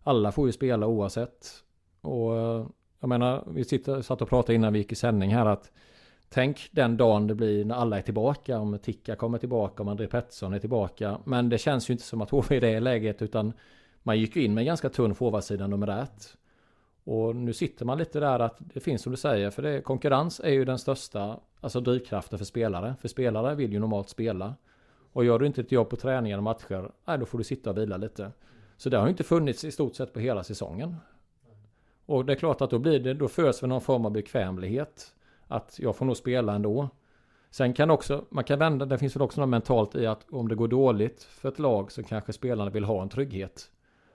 Alla 0.02 0.32
får 0.32 0.46
ju 0.46 0.52
spela 0.52 0.86
oavsett. 0.86 1.64
Och 2.00 2.36
eh, 2.36 2.66
jag 3.00 3.08
menar, 3.08 3.44
vi 3.46 3.64
sitter, 3.64 4.02
satt 4.02 4.22
och 4.22 4.28
pratade 4.28 4.54
innan 4.54 4.72
vi 4.72 4.78
gick 4.78 4.92
i 4.92 4.94
sändning 4.94 5.34
här 5.34 5.46
att 5.46 5.70
Tänk 6.32 6.68
den 6.72 6.96
dagen 6.96 7.26
det 7.26 7.34
blir 7.34 7.64
när 7.64 7.74
alla 7.74 7.98
är 7.98 8.02
tillbaka, 8.02 8.58
om 8.58 8.78
Ticka 8.78 9.16
kommer 9.16 9.38
tillbaka, 9.38 9.82
om 9.82 9.88
André 9.88 10.06
Pettersson 10.06 10.52
är 10.52 10.58
tillbaka. 10.58 11.18
Men 11.24 11.48
det 11.48 11.58
känns 11.58 11.90
ju 11.90 11.92
inte 11.92 12.04
som 12.04 12.20
att 12.20 12.30
HV 12.30 12.56
är 12.56 12.56
i 12.56 12.60
det 12.60 12.80
läget, 12.80 13.22
utan 13.22 13.52
man 14.02 14.18
gick 14.18 14.36
ju 14.36 14.44
in 14.44 14.54
med 14.54 14.64
ganska 14.64 14.88
tunn 14.88 15.14
forwardsida 15.14 15.66
numerärt. 15.66 16.24
Och 17.04 17.36
nu 17.36 17.52
sitter 17.52 17.84
man 17.84 17.98
lite 17.98 18.20
där 18.20 18.38
att 18.38 18.56
det 18.58 18.80
finns 18.80 19.02
som 19.02 19.12
du 19.12 19.16
säger, 19.16 19.50
för 19.50 19.62
det, 19.62 19.82
konkurrens 19.82 20.40
är 20.40 20.50
ju 20.50 20.64
den 20.64 20.78
största 20.78 21.40
alltså 21.60 21.80
drivkraften 21.80 22.38
för 22.38 22.46
spelare. 22.46 22.94
För 23.00 23.08
spelare 23.08 23.54
vill 23.54 23.72
ju 23.72 23.78
normalt 23.78 24.08
spela. 24.08 24.54
Och 25.12 25.24
gör 25.24 25.38
du 25.38 25.46
inte 25.46 25.60
ett 25.60 25.72
jobb 25.72 25.90
på 25.90 25.96
träningar 25.96 26.36
och 26.36 26.44
matcher, 26.44 26.92
nej 27.04 27.18
då 27.18 27.26
får 27.26 27.38
du 27.38 27.44
sitta 27.44 27.70
och 27.70 27.78
vila 27.78 27.96
lite. 27.96 28.32
Så 28.76 28.88
det 28.88 28.96
har 28.96 29.04
ju 29.04 29.10
inte 29.10 29.24
funnits 29.24 29.64
i 29.64 29.70
stort 29.70 29.94
sett 29.94 30.12
på 30.12 30.20
hela 30.20 30.44
säsongen. 30.44 30.96
Och 32.06 32.24
det 32.24 32.32
är 32.32 32.36
klart 32.36 32.60
att 32.60 32.70
då 32.70 32.78
blir 32.78 33.00
det, 33.00 33.14
då 33.14 33.28
föds 33.28 33.62
väl 33.62 33.68
någon 33.68 33.80
form 33.80 34.06
av 34.06 34.12
bekvämlighet. 34.12 35.14
Att 35.46 35.78
jag 35.78 35.96
får 35.96 36.06
nog 36.06 36.16
spela 36.16 36.54
ändå. 36.54 36.88
Sen 37.50 37.74
kan 37.74 37.90
också, 37.90 38.24
man 38.30 38.44
kan 38.44 38.58
vända, 38.58 38.86
det 38.86 38.98
finns 38.98 39.16
väl 39.16 39.22
också 39.22 39.40
något 39.40 39.50
mentalt 39.50 39.94
i 39.94 40.06
att 40.06 40.26
om 40.30 40.48
det 40.48 40.54
går 40.54 40.68
dåligt 40.68 41.22
för 41.22 41.48
ett 41.48 41.58
lag 41.58 41.92
så 41.92 42.02
kanske 42.02 42.32
spelarna 42.32 42.70
vill 42.70 42.84
ha 42.84 43.02
en 43.02 43.08
trygghet. 43.08 43.70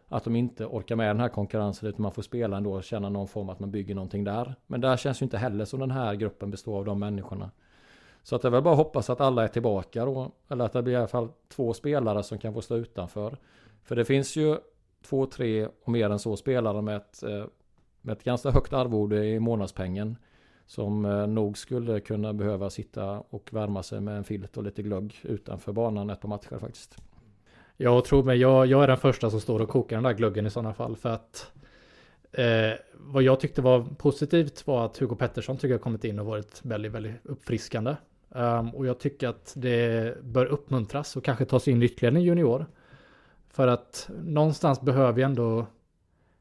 Att 0.08 0.24
de 0.24 0.36
inte 0.36 0.66
orkar 0.66 0.96
med 0.96 1.10
den 1.10 1.20
här 1.20 1.30
konkurrensen 1.30 1.90
utan 1.90 2.02
man 2.02 2.12
får 2.12 2.22
spela 2.22 2.58
ändå 2.58 2.74
och 2.74 2.84
känna 2.84 3.10
någon 3.10 3.28
form 3.28 3.50
att 3.50 3.60
man 3.60 3.72
bygger 3.72 3.96
någonting 3.96 4.24
där. 4.24 4.56
Men 4.68 4.82
där 4.82 4.98
känns 4.98 5.22
ju 5.22 5.24
inte 5.24 5.38
heller 5.38 5.66
som 5.66 5.80
den 5.80 5.92
här 5.92 6.16
gruppen 6.16 6.52
består 6.52 6.78
av 6.78 6.86
de 6.86 7.00
människorna. 7.00 7.52
Så 8.26 8.36
att 8.36 8.42
det 8.42 8.48
är 8.48 8.52
väl 8.52 8.62
bara 8.62 8.72
att 8.72 8.78
hoppas 8.78 9.10
att 9.10 9.22
alla 9.22 9.44
är 9.44 9.48
tillbaka 9.48 10.06
då. 10.06 10.32
Eller 10.50 10.66
att 10.66 10.74
det 10.74 10.84
blir 10.84 10.94
i 10.94 10.96
alla 10.96 11.08
fall 11.08 11.30
två 11.50 11.74
spelare 11.74 12.24
som 12.24 12.38
kan 12.38 12.54
få 12.54 12.62
stå 12.62 12.76
utanför. 12.76 13.38
För 13.84 13.96
det 13.96 14.06
finns 14.06 14.36
ju 14.36 14.58
två, 15.02 15.26
tre 15.26 15.66
och 15.66 15.90
mer 15.90 16.10
än 16.10 16.20
så 16.20 16.38
spelare 16.38 16.82
med 16.82 16.96
ett, 16.96 17.24
eh, 17.24 17.46
med 18.02 18.14
ett 18.14 18.24
ganska 18.24 18.52
högt 18.52 18.74
arvode 18.74 19.26
i 19.26 19.40
månadspengen. 19.40 20.18
Som 20.66 21.06
eh, 21.06 21.28
nog 21.28 21.58
skulle 21.58 22.00
kunna 22.00 22.34
behöva 22.34 22.70
sitta 22.70 23.20
och 23.30 23.54
värma 23.54 23.84
sig 23.84 24.02
med 24.02 24.18
en 24.18 24.24
filt 24.24 24.58
och 24.58 24.64
lite 24.64 24.84
glögg 24.84 25.20
utanför 25.24 25.72
banan 25.72 26.10
ett 26.10 26.22
par 26.22 26.30
matcher 26.30 26.60
faktiskt. 26.60 26.98
Jag 27.78 28.06
tror 28.06 28.24
mig, 28.24 28.38
jag, 28.38 28.66
jag 28.66 28.84
är 28.84 28.88
den 28.88 28.98
första 28.98 29.30
som 29.30 29.42
står 29.42 29.62
och 29.62 29.70
kokar 29.70 29.96
den 29.96 30.04
där 30.04 30.14
glöggen 30.14 30.46
i 30.46 30.50
sådana 30.50 30.74
fall. 30.74 30.96
För 30.96 31.10
att 31.10 31.52
eh, 32.32 32.80
vad 32.94 33.24
jag 33.24 33.40
tyckte 33.40 33.62
var 33.62 33.86
positivt 33.98 34.68
var 34.68 34.86
att 34.86 34.98
Hugo 34.98 35.16
Pettersson 35.16 35.58
tycker 35.58 35.74
jag 35.74 35.82
kommit 35.82 36.04
in 36.04 36.20
och 36.20 36.26
varit 36.26 36.60
väldigt, 36.64 36.92
väldigt 36.92 37.26
uppfriskande. 37.26 37.96
Um, 38.36 38.70
och 38.70 38.86
jag 38.86 39.00
tycker 39.00 39.28
att 39.28 39.54
det 39.56 40.18
bör 40.24 40.46
uppmuntras 40.46 41.16
och 41.16 41.24
kanske 41.24 41.46
tas 41.46 41.68
in 41.68 41.84
ytterligare 41.84 42.16
en 42.16 42.24
junior. 42.24 42.66
För 43.50 43.68
att 43.68 44.10
någonstans 44.24 44.82
behöver 44.82 45.14
vi 45.14 45.22
ändå 45.22 45.66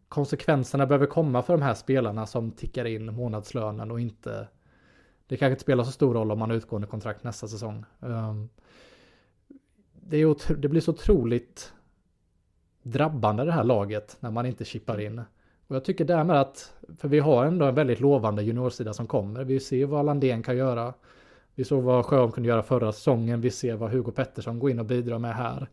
konsekvenserna 0.08 0.86
behöver 0.86 1.06
komma 1.06 1.42
för 1.42 1.52
de 1.52 1.62
här 1.62 1.74
spelarna 1.74 2.26
som 2.26 2.50
tickar 2.50 2.84
in 2.84 3.14
månadslönen 3.14 3.90
och 3.90 4.00
inte 4.00 4.48
det 5.26 5.36
kanske 5.36 5.50
inte 5.50 5.62
spelar 5.62 5.84
så 5.84 5.92
stor 5.92 6.14
roll 6.14 6.32
om 6.32 6.38
man 6.38 6.50
har 6.50 6.56
utgående 6.56 6.88
kontrakt 6.88 7.24
nästa 7.24 7.48
säsong. 7.48 7.84
Um, 8.00 8.48
det, 9.92 10.16
är, 10.16 10.56
det 10.56 10.68
blir 10.68 10.80
så 10.80 10.92
otroligt 10.92 11.72
drabbande 12.82 13.44
det 13.44 13.52
här 13.52 13.64
laget 13.64 14.16
när 14.20 14.30
man 14.30 14.46
inte 14.46 14.64
chippar 14.64 15.00
in. 15.00 15.18
Och 15.66 15.76
jag 15.76 15.84
tycker 15.84 16.04
därmed 16.04 16.36
att, 16.36 16.72
för 16.98 17.08
vi 17.08 17.18
har 17.18 17.44
ändå 17.44 17.66
en 17.66 17.74
väldigt 17.74 18.00
lovande 18.00 18.42
juniorsida 18.42 18.92
som 18.92 19.06
kommer. 19.06 19.44
Vi 19.44 19.60
ser 19.60 19.86
vad 19.86 20.06
Landén 20.06 20.42
kan 20.42 20.56
göra. 20.56 20.94
Vi 21.54 21.64
såg 21.64 21.82
vad 21.82 22.06
Sjöholm 22.06 22.32
kunde 22.32 22.48
göra 22.48 22.62
förra 22.62 22.92
säsongen. 22.92 23.40
Vi 23.40 23.50
ser 23.50 23.76
vad 23.76 23.90
Hugo 23.90 24.10
Pettersson 24.10 24.58
går 24.58 24.70
in 24.70 24.78
och 24.78 24.86
bidrar 24.86 25.18
med 25.18 25.34
här. 25.34 25.68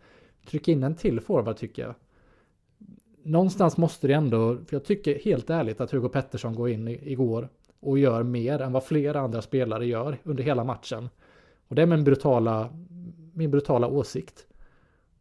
Tryck 0.45 0.67
in 0.67 0.83
en 0.83 0.95
till 0.95 1.21
forward 1.21 1.57
tycker 1.57 1.81
jag 1.81 1.95
någonstans 3.23 3.77
måste 3.77 4.07
det 4.07 4.13
ändå, 4.13 4.55
för 4.55 4.75
jag 4.75 4.83
tycker 4.83 5.19
helt 5.19 5.49
ärligt 5.49 5.81
att 5.81 5.91
Hugo 5.91 6.09
Pettersson 6.09 6.55
går 6.55 6.69
in 6.69 6.87
igår 6.87 7.49
och 7.79 7.99
gör 7.99 8.23
mer 8.23 8.61
än 8.61 8.71
vad 8.71 8.83
flera 8.83 9.19
andra 9.19 9.41
spelare 9.41 9.85
gör 9.85 10.17
under 10.23 10.43
hela 10.43 10.63
matchen. 10.63 11.09
Och 11.67 11.75
det 11.75 11.81
är 11.81 11.85
min 11.85 12.03
brutala, 12.03 12.69
min 13.33 13.51
brutala 13.51 13.87
åsikt. 13.87 14.47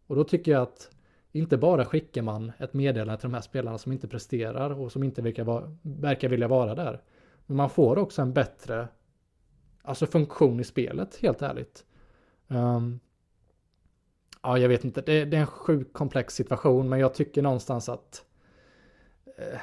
Och 0.06 0.16
då 0.16 0.24
tycker 0.24 0.52
jag 0.52 0.62
att 0.62 0.90
inte 1.32 1.56
bara 1.56 1.84
skickar 1.84 2.22
man 2.22 2.52
ett 2.58 2.74
meddelande 2.74 3.20
till 3.20 3.30
de 3.30 3.34
här 3.34 3.40
spelarna 3.40 3.78
som 3.78 3.92
inte 3.92 4.08
presterar 4.08 4.80
och 4.80 4.92
som 4.92 5.02
inte 5.02 5.22
verkar, 5.22 5.44
vara, 5.44 5.76
verkar 5.82 6.28
vilja 6.28 6.48
vara 6.48 6.74
där. 6.74 7.00
Men 7.46 7.56
man 7.56 7.70
får 7.70 7.98
också 7.98 8.22
en 8.22 8.32
bättre 8.32 8.88
alltså 9.90 10.06
funktion 10.06 10.60
i 10.60 10.64
spelet, 10.64 11.16
helt 11.16 11.42
ärligt. 11.42 11.84
Um, 12.48 13.00
ja, 14.42 14.58
jag 14.58 14.68
vet 14.68 14.84
inte, 14.84 15.00
det, 15.00 15.24
det, 15.24 15.36
är 15.36 15.40
en 15.40 15.46
sjukt 15.46 15.92
komplex 15.92 16.34
situation, 16.34 16.88
men 16.88 16.98
jag 16.98 17.14
tycker 17.14 17.42
någonstans 17.42 17.88
att 17.88 18.24
eh, 19.38 19.60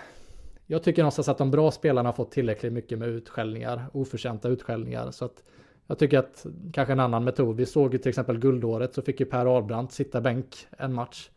jag 0.65 0.83
tycker 0.83 1.01
någonstans 1.01 1.29
att 1.29 1.37
de 1.37 1.51
bra 1.51 1.71
spelarna 1.71 2.09
har 2.09 2.13
fått 2.13 2.31
tillräckligt 2.31 2.73
mycket 2.73 2.99
med 2.99 3.09
utskällningar, 3.09 3.85
oförtjänta 3.93 4.49
utskällningar, 4.49 5.11
så 5.11 5.25
att 5.25 5.43
jag 5.87 5.99
tycker 5.99 6.19
att 6.19 6.45
kanske 6.73 6.91
en 6.91 6.99
annan 6.99 7.23
metod. 7.23 7.55
Vi 7.55 7.65
såg 7.65 7.93
ju 7.93 7.99
till 7.99 8.09
exempel 8.09 8.39
guldåret 8.39 8.93
så 8.93 9.01
fick 9.01 9.19
ju 9.19 9.25
Per 9.25 9.57
Albrandt 9.57 9.91
sitta 9.91 10.21
bänk 10.21 10.67
en 10.77 10.93
match. 10.93 11.29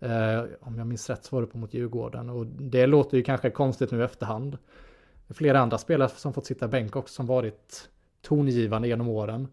Eh, 0.00 0.44
om 0.60 0.78
jag 0.78 0.86
minns 0.86 1.10
rätt 1.10 1.24
så 1.24 1.36
var 1.36 1.42
det 1.42 1.48
på 1.48 1.58
mot 1.58 1.74
Djurgården 1.74 2.30
och 2.30 2.46
det 2.46 2.86
låter 2.86 3.16
ju 3.16 3.22
kanske 3.22 3.50
konstigt 3.50 3.90
nu 3.90 4.00
i 4.00 4.04
efterhand. 4.04 4.58
Flera 5.28 5.60
andra 5.60 5.78
spelare 5.78 6.08
som 6.08 6.32
fått 6.32 6.46
sitta 6.46 6.68
bänk 6.68 6.96
också 6.96 7.14
som 7.14 7.26
varit 7.26 7.88
tongivande 8.26 8.88
genom 8.88 9.08
åren 9.08 9.48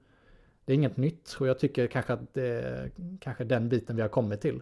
det 0.66 0.74
är 0.74 0.76
inget 0.76 0.98
nytt 0.98 1.38
och 1.40 1.48
jag 1.48 1.60
tycker 1.60 1.88
kanske 1.88 2.14
att 2.14 2.34
det 2.34 2.48
är 2.48 2.92
kanske 3.20 3.44
den 3.44 3.70
biten 3.70 3.96
vi 3.96 4.02
har 4.02 4.10
kommit 4.10 4.42
till. 4.42 4.62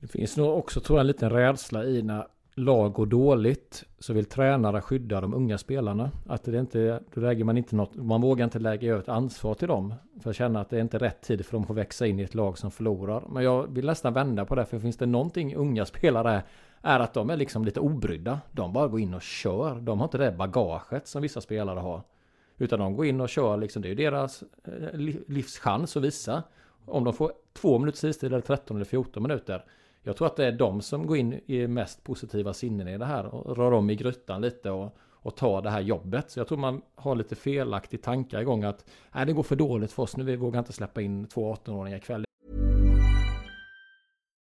Det 0.00 0.06
finns 0.06 0.36
nog 0.36 0.58
också 0.58 0.80
tror 0.80 0.98
jag 0.98 1.00
en 1.00 1.06
liten 1.06 1.30
rädsla 1.30 1.84
i 1.84 2.02
när 2.02 2.26
lag 2.54 2.92
går 2.92 3.06
dåligt 3.06 3.84
så 3.98 4.12
vill 4.12 4.24
tränare 4.24 4.80
skydda 4.80 5.20
de 5.20 5.34
unga 5.34 5.58
spelarna. 5.58 6.10
Att 6.26 6.44
det 6.44 6.58
inte, 6.58 7.00
då 7.14 7.20
lägger 7.20 7.44
man 7.44 7.58
inte 7.58 7.76
något, 7.76 7.94
man 7.94 8.20
vågar 8.20 8.44
inte 8.44 8.58
lägga 8.58 8.90
över 8.90 9.02
ett 9.02 9.08
ansvar 9.08 9.54
till 9.54 9.68
dem. 9.68 9.94
För 10.20 10.30
att 10.30 10.36
känna 10.36 10.60
att 10.60 10.70
det 10.70 10.76
är 10.76 10.80
inte 10.80 10.98
rätt 10.98 11.22
tid 11.22 11.46
för 11.46 11.52
dem 11.52 11.66
att 11.68 11.76
växa 11.76 12.06
in 12.06 12.20
i 12.20 12.22
ett 12.22 12.34
lag 12.34 12.58
som 12.58 12.70
förlorar. 12.70 13.24
Men 13.28 13.44
jag 13.44 13.74
vill 13.74 13.86
nästan 13.86 14.12
vända 14.12 14.44
på 14.44 14.54
det, 14.54 14.64
för 14.64 14.78
finns 14.78 14.96
det 14.96 15.06
någonting 15.06 15.54
unga 15.54 15.86
spelare 15.86 16.42
är 16.82 17.00
att 17.00 17.14
de 17.14 17.30
är 17.30 17.36
liksom 17.36 17.64
lite 17.64 17.80
obrydda. 17.80 18.40
De 18.52 18.72
bara 18.72 18.88
går 18.88 19.00
in 19.00 19.14
och 19.14 19.22
kör. 19.22 19.80
De 19.80 19.98
har 19.98 20.06
inte 20.06 20.18
det 20.18 20.32
bagaget 20.32 21.06
som 21.06 21.22
vissa 21.22 21.40
spelare 21.40 21.80
har. 21.80 22.02
Utan 22.60 22.78
de 22.78 22.96
går 22.96 23.06
in 23.06 23.20
och 23.20 23.28
kör 23.28 23.56
liksom, 23.56 23.82
det 23.82 23.88
är 23.88 23.90
ju 23.90 23.94
deras 23.94 24.42
eh, 24.64 24.98
livschans 25.28 25.96
att 25.96 26.02
visa. 26.02 26.42
Om 26.84 27.04
de 27.04 27.14
får 27.14 27.32
två 27.52 27.78
minuters 27.78 28.04
istid 28.04 28.32
eller 28.32 28.40
13 28.40 28.76
eller 28.76 28.84
14 28.84 29.22
minuter. 29.22 29.64
Jag 30.02 30.16
tror 30.16 30.26
att 30.26 30.36
det 30.36 30.46
är 30.46 30.52
de 30.52 30.80
som 30.80 31.06
går 31.06 31.16
in 31.16 31.40
i 31.46 31.66
mest 31.66 32.04
positiva 32.04 32.54
sinnen 32.54 32.88
i 32.88 32.98
det 32.98 33.04
här 33.04 33.26
och 33.26 33.56
rör 33.56 33.72
om 33.72 33.90
i 33.90 33.96
grytan 33.96 34.40
lite 34.40 34.70
och, 34.70 34.96
och 35.10 35.36
tar 35.36 35.62
det 35.62 35.70
här 35.70 35.80
jobbet. 35.80 36.30
Så 36.30 36.40
jag 36.40 36.48
tror 36.48 36.58
man 36.58 36.82
har 36.94 37.14
lite 37.14 37.34
felaktig 37.34 38.02
tankar 38.02 38.40
igång 38.40 38.64
att 38.64 38.90
nej, 39.12 39.26
det 39.26 39.32
går 39.32 39.42
för 39.42 39.56
dåligt 39.56 39.92
för 39.92 40.02
oss 40.02 40.16
nu, 40.16 40.24
vi 40.24 40.36
vågar 40.36 40.58
inte 40.58 40.72
släppa 40.72 41.00
in 41.00 41.26
två 41.26 41.54
18-åringar 41.54 41.96
ikväll. 41.96 42.24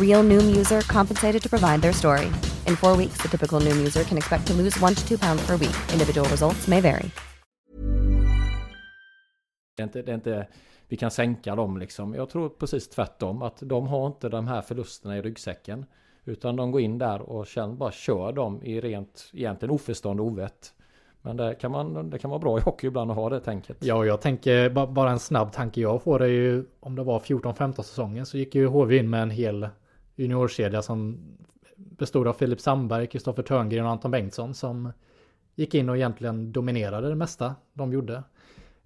Real 0.00 0.22
Noom 0.24 0.46
user 0.60 0.80
compensated 0.82 1.42
to 1.42 1.48
provide 1.48 1.82
their 1.82 1.92
story. 1.92 2.26
In 2.68 2.76
four 2.76 2.96
weeks, 2.96 3.22
the 3.22 3.28
typical 3.28 3.60
Noom 3.60 3.76
user 3.86 4.04
can 4.04 4.18
expect 4.18 4.46
to 4.46 4.54
lose 4.54 4.80
one 4.84 4.94
to 4.94 5.08
two 5.08 5.18
pounds 5.18 5.46
per 5.46 5.56
week. 5.56 5.76
Individual 5.92 6.28
results 6.30 6.68
may 6.68 6.80
vary. 6.80 7.10
Det 9.76 9.82
är 9.82 9.84
inte, 9.84 10.02
det 10.02 10.10
är 10.12 10.14
inte, 10.14 10.46
vi 10.88 10.96
kan 10.96 11.10
sänka 11.10 11.54
dem 11.54 11.78
liksom. 11.78 12.14
Jag 12.14 12.30
tror 12.30 12.48
precis 12.48 12.88
tvärtom. 12.88 13.42
Att 13.42 13.56
de 13.60 13.86
har 13.86 14.06
inte 14.06 14.28
de 14.28 14.46
här 14.48 14.62
förlusterna 14.62 15.18
i 15.18 15.22
ryggsäcken. 15.22 15.84
Utan 16.24 16.56
de 16.56 16.70
går 16.70 16.80
in 16.80 16.98
där 16.98 17.20
och 17.22 17.46
känner, 17.46 17.74
bara 17.74 17.92
kör 17.92 18.32
dem 18.32 18.62
i 18.62 18.80
rent, 18.80 19.30
egentligen 19.32 19.74
oförstånd 19.74 20.20
och 20.20 20.26
ovett. 20.26 20.72
Men 21.22 21.36
det 21.36 21.54
kan, 21.54 21.70
man, 21.70 22.10
det 22.10 22.18
kan 22.18 22.30
vara 22.30 22.40
bra 22.40 22.58
i 22.58 22.60
hockey 22.60 22.86
ibland 22.86 23.10
att 23.10 23.16
ha 23.16 23.28
det 23.30 23.40
tänket. 23.40 23.76
Ja, 23.80 24.04
jag 24.04 24.20
tänker 24.20 24.70
ba- 24.70 24.86
bara 24.86 25.10
en 25.10 25.18
snabb 25.18 25.52
tanke 25.52 25.80
jag 25.80 26.02
får 26.02 26.22
är 26.22 26.26
ju 26.26 26.64
om 26.80 26.94
det 26.96 27.02
var 27.02 27.20
14-15 27.20 27.72
säsongen 27.82 28.26
så 28.26 28.38
gick 28.38 28.54
ju 28.54 28.66
HV 28.66 28.96
in 28.98 29.10
med 29.10 29.22
en 29.22 29.30
hel 29.30 29.68
juniorkedja 30.18 30.82
som 30.82 31.18
bestod 31.76 32.28
av 32.28 32.32
Filip 32.32 32.60
Sandberg, 32.60 33.06
Kristoffer 33.06 33.42
Törngren 33.42 33.84
och 33.84 33.90
Anton 33.90 34.10
Bengtsson 34.10 34.54
som 34.54 34.92
gick 35.54 35.74
in 35.74 35.88
och 35.88 35.96
egentligen 35.96 36.52
dominerade 36.52 37.08
det 37.08 37.14
mesta 37.14 37.54
de 37.72 37.92
gjorde. 37.92 38.22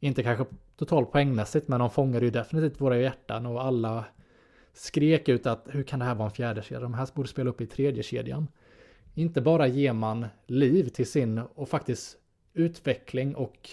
Inte 0.00 0.22
kanske 0.22 0.44
totalt 0.76 1.12
poängmässigt 1.12 1.68
men 1.68 1.80
de 1.80 1.90
fångade 1.90 2.24
ju 2.24 2.30
definitivt 2.30 2.80
våra 2.80 2.98
hjärtan 2.98 3.46
och 3.46 3.64
alla 3.64 4.04
skrek 4.72 5.28
ut 5.28 5.46
att 5.46 5.66
hur 5.70 5.82
kan 5.82 5.98
det 5.98 6.04
här 6.04 6.14
vara 6.14 6.28
en 6.28 6.34
fjärde 6.34 6.62
kedja? 6.62 6.80
De 6.80 6.94
här 6.94 7.08
borde 7.14 7.28
spela 7.28 7.50
upp 7.50 7.60
i 7.60 7.66
tredje 7.66 8.02
kedjan. 8.02 8.48
Inte 9.14 9.40
bara 9.40 9.66
ger 9.66 9.92
man 9.92 10.26
liv 10.46 10.88
till 10.88 11.06
sin 11.06 11.38
och 11.54 11.68
faktiskt 11.68 12.16
utveckling 12.52 13.34
och 13.34 13.70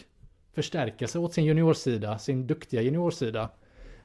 förstärkelse 0.54 1.20
åt 1.20 1.34
sin 1.34 1.46
juniorsida, 1.46 2.20
sin 2.20 2.48
duktiga 2.48 2.82
juniorsida. 2.82 3.50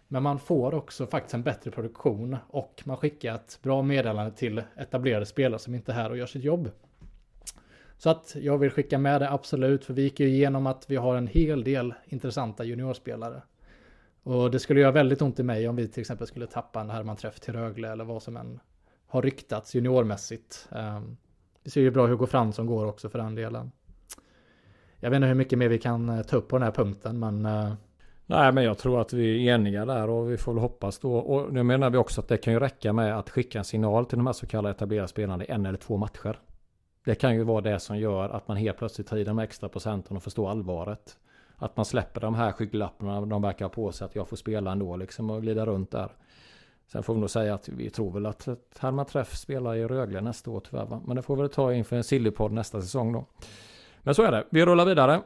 Men 0.08 0.22
man 0.22 0.38
får 0.38 0.74
också 0.74 1.06
faktiskt 1.06 1.34
en 1.34 1.42
bättre 1.42 1.70
produktion 1.70 2.36
och 2.48 2.82
man 2.84 2.96
skickar 2.96 3.34
ett 3.34 3.58
bra 3.62 3.82
meddelande 3.82 4.32
till 4.32 4.62
etablerade 4.76 5.26
spelare 5.26 5.58
som 5.58 5.74
inte 5.74 5.92
är 5.92 5.96
här 5.96 6.10
och 6.10 6.16
gör 6.16 6.26
sitt 6.26 6.44
jobb. 6.44 6.70
Så 7.98 8.10
att 8.10 8.36
jag 8.38 8.58
vill 8.58 8.70
skicka 8.70 8.98
med 8.98 9.20
det 9.20 9.30
absolut, 9.30 9.84
för 9.84 9.94
vi 9.94 10.02
gick 10.02 10.20
ju 10.20 10.28
igenom 10.28 10.66
att 10.66 10.90
vi 10.90 10.96
har 10.96 11.16
en 11.16 11.26
hel 11.26 11.64
del 11.64 11.94
intressanta 12.04 12.64
juniorspelare. 12.64 13.42
Och 14.22 14.50
det 14.50 14.58
skulle 14.58 14.80
göra 14.80 14.92
väldigt 14.92 15.22
ont 15.22 15.40
i 15.40 15.42
mig 15.42 15.68
om 15.68 15.76
vi 15.76 15.88
till 15.88 16.00
exempel 16.00 16.26
skulle 16.26 16.46
tappa 16.46 16.80
en 16.80 16.90
Herman 16.90 17.16
Träff 17.16 17.40
till 17.40 17.54
Rögle 17.54 17.92
eller 17.92 18.04
vad 18.04 18.22
som 18.22 18.36
än 18.36 18.60
har 19.06 19.22
ryktats 19.22 19.74
juniormässigt. 19.74 20.68
Ehm, 20.72 21.16
vi 21.62 21.70
ser 21.70 21.80
ju 21.80 21.90
bra 21.90 22.06
Hugo 22.06 22.26
Fransson 22.26 22.66
går 22.66 22.86
också 22.86 23.08
för 23.08 23.18
den 23.18 23.34
delen. 23.34 23.70
Jag 25.00 25.10
vet 25.10 25.16
inte 25.16 25.26
hur 25.26 25.34
mycket 25.34 25.58
mer 25.58 25.68
vi 25.68 25.78
kan 25.78 26.08
eh, 26.08 26.22
ta 26.22 26.36
upp 26.36 26.48
på 26.48 26.56
den 26.56 26.62
här 26.62 26.72
punkten 26.72 27.18
men 27.18 27.46
eh, 27.46 27.72
Nej 28.26 28.52
men 28.52 28.64
jag 28.64 28.78
tror 28.78 29.00
att 29.00 29.12
vi 29.12 29.48
är 29.48 29.54
eniga 29.54 29.84
där 29.84 30.10
och 30.10 30.30
vi 30.30 30.36
får 30.36 30.52
väl 30.52 30.62
hoppas 30.62 30.98
då. 30.98 31.16
Och 31.16 31.52
nu 31.52 31.62
menar 31.62 31.90
vi 31.90 31.98
också 31.98 32.20
att 32.20 32.28
det 32.28 32.36
kan 32.36 32.52
ju 32.52 32.60
räcka 32.60 32.92
med 32.92 33.18
att 33.18 33.30
skicka 33.30 33.58
en 33.58 33.64
signal 33.64 34.06
till 34.06 34.18
de 34.18 34.26
här 34.26 34.32
så 34.32 34.46
kallade 34.46 34.74
etablerade 34.74 35.08
spelarna 35.08 35.44
i 35.44 35.50
en 35.50 35.66
eller 35.66 35.78
två 35.78 35.96
matcher. 35.96 36.38
Det 37.04 37.14
kan 37.14 37.34
ju 37.34 37.44
vara 37.44 37.60
det 37.60 37.80
som 37.80 37.98
gör 37.98 38.28
att 38.28 38.48
man 38.48 38.56
helt 38.56 38.78
plötsligt 38.78 39.06
tar 39.06 39.16
i 39.16 39.24
de 39.24 39.38
extra 39.38 39.68
procenten 39.68 40.16
och 40.16 40.22
förstår 40.22 40.50
allvaret. 40.50 41.16
Att 41.56 41.76
man 41.76 41.84
släpper 41.84 42.20
de 42.20 42.34
här 42.34 42.52
skygglapparna 42.52 43.20
de 43.20 43.42
verkar 43.42 43.64
ha 43.64 43.70
på 43.70 43.92
sig 43.92 44.04
att 44.04 44.16
jag 44.16 44.28
får 44.28 44.36
spela 44.36 44.72
ändå 44.72 44.96
liksom 44.96 45.30
och 45.30 45.42
glida 45.42 45.66
runt 45.66 45.90
där. 45.90 46.08
Sen 46.86 47.02
får 47.02 47.14
vi 47.14 47.20
nog 47.20 47.30
säga 47.30 47.54
att 47.54 47.68
vi 47.68 47.90
tror 47.90 48.10
väl 48.10 48.26
att 48.26 48.48
Herman 48.78 49.06
Träff 49.06 49.36
spelar 49.36 49.74
i 49.74 49.86
Rögle 49.86 50.20
nästa 50.20 50.50
år 50.50 50.60
tyvärr 50.60 50.86
va? 50.86 51.00
Men 51.06 51.16
det 51.16 51.22
får 51.22 51.36
vi 51.36 51.42
väl 51.42 51.50
ta 51.50 51.72
inför 51.72 51.96
en 51.96 52.04
Sillypodd 52.04 52.52
nästa 52.52 52.80
säsong 52.80 53.12
då. 53.12 53.26
Men 54.02 54.14
så 54.14 54.22
är 54.22 54.32
det. 54.32 54.44
Vi 54.50 54.64
rullar 54.64 54.84
vidare. 54.84 55.20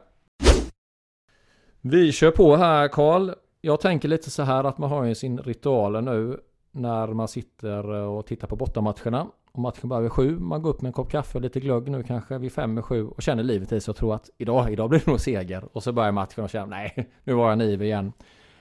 Vi 1.81 2.11
kör 2.11 2.31
på 2.31 2.55
här 2.55 2.87
Karl. 2.87 3.31
Jag 3.61 3.79
tänker 3.79 4.07
lite 4.07 4.31
så 4.31 4.43
här 4.43 4.63
att 4.63 4.77
man 4.77 4.89
har 4.89 5.03
ju 5.03 5.15
sin 5.15 5.37
ritual 5.37 6.03
nu 6.03 6.39
när 6.71 7.07
man 7.07 7.27
sitter 7.27 7.85
och 7.89 8.25
tittar 8.25 8.47
på 8.47 8.55
bortamatcherna. 8.55 9.27
Och 9.51 9.59
matchen 9.59 9.89
börjar 9.89 10.01
vid 10.01 10.11
sju. 10.11 10.39
Man 10.39 10.61
går 10.61 10.69
upp 10.69 10.81
med 10.81 10.89
en 10.89 10.93
kopp 10.93 11.11
kaffe 11.11 11.37
och 11.37 11.41
lite 11.41 11.59
glögg 11.59 11.89
nu 11.89 12.03
kanske 12.03 12.37
vid 12.37 12.51
fem 12.51 12.73
med 12.73 12.85
sju 12.85 13.07
och 13.07 13.21
känner 13.21 13.43
livet 13.43 13.71
i 13.71 13.81
sig 13.81 13.91
och 13.91 13.97
tror 13.97 14.15
att 14.15 14.29
idag, 14.37 14.71
idag 14.71 14.89
blir 14.89 14.99
det 14.99 15.11
nog 15.11 15.19
seger. 15.19 15.63
Och 15.73 15.83
så 15.83 15.91
börjar 15.91 16.11
matchen 16.11 16.43
och 16.43 16.49
känner 16.49 16.67
nej, 16.67 17.09
nu 17.23 17.33
var 17.33 17.49
jag 17.49 17.57
naiv 17.57 17.83
igen. 17.83 18.13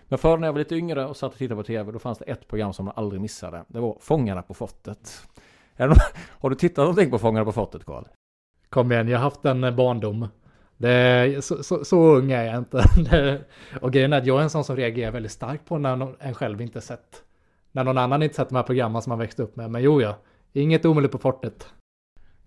Men 0.04 0.18
förr 0.18 0.38
när 0.38 0.48
jag 0.48 0.52
var 0.52 0.58
lite 0.58 0.76
yngre 0.76 1.06
och 1.06 1.16
satt 1.16 1.32
och 1.32 1.38
tittade 1.38 1.62
på 1.62 1.66
tv 1.66 1.92
då 1.92 1.98
fanns 1.98 2.18
det 2.18 2.24
ett 2.24 2.48
program 2.48 2.72
som 2.72 2.84
man 2.84 2.94
aldrig 2.96 3.20
missade. 3.20 3.64
Det 3.68 3.80
var 3.80 3.96
Fångarna 4.00 4.42
på 4.42 4.54
fortet. 4.54 5.28
Har 6.28 6.50
du 6.50 6.56
tittat 6.56 6.82
någonting 6.82 7.10
på 7.10 7.18
Fångarna 7.18 7.44
på 7.44 7.52
fortet 7.52 7.84
Karl? 7.84 8.04
Kom 8.68 8.92
igen, 8.92 9.08
jag 9.08 9.18
har 9.18 9.24
haft 9.24 9.44
en 9.44 9.76
barndom. 9.76 10.28
Det, 10.78 11.44
så, 11.44 11.62
så, 11.62 11.84
så 11.84 12.16
ung 12.16 12.32
är 12.32 12.44
jag 12.44 12.58
inte. 12.58 12.84
Det, 13.10 13.40
och 13.80 13.92
grejen 13.92 14.12
är 14.12 14.18
att 14.18 14.26
jag 14.26 14.38
är 14.38 14.42
en 14.42 14.50
sån 14.50 14.64
som 14.64 14.76
reagerar 14.76 15.10
väldigt 15.10 15.32
starkt 15.32 15.64
på 15.64 15.78
när 15.78 15.96
någon, 15.96 16.16
en 16.20 16.34
själv 16.34 16.60
inte 16.60 16.80
sett. 16.80 17.22
När 17.72 17.84
någon 17.84 17.98
annan 17.98 18.22
inte 18.22 18.34
sett 18.34 18.48
de 18.48 18.56
här 18.56 18.62
programmen 18.62 19.02
som 19.02 19.10
man 19.10 19.18
växte 19.18 19.42
upp 19.42 19.56
med. 19.56 19.70
Men 19.70 19.82
jo, 19.82 20.02
ja. 20.02 20.16
Inget 20.52 20.84
omöjligt 20.84 21.12
på 21.12 21.18
fortet. 21.18 21.68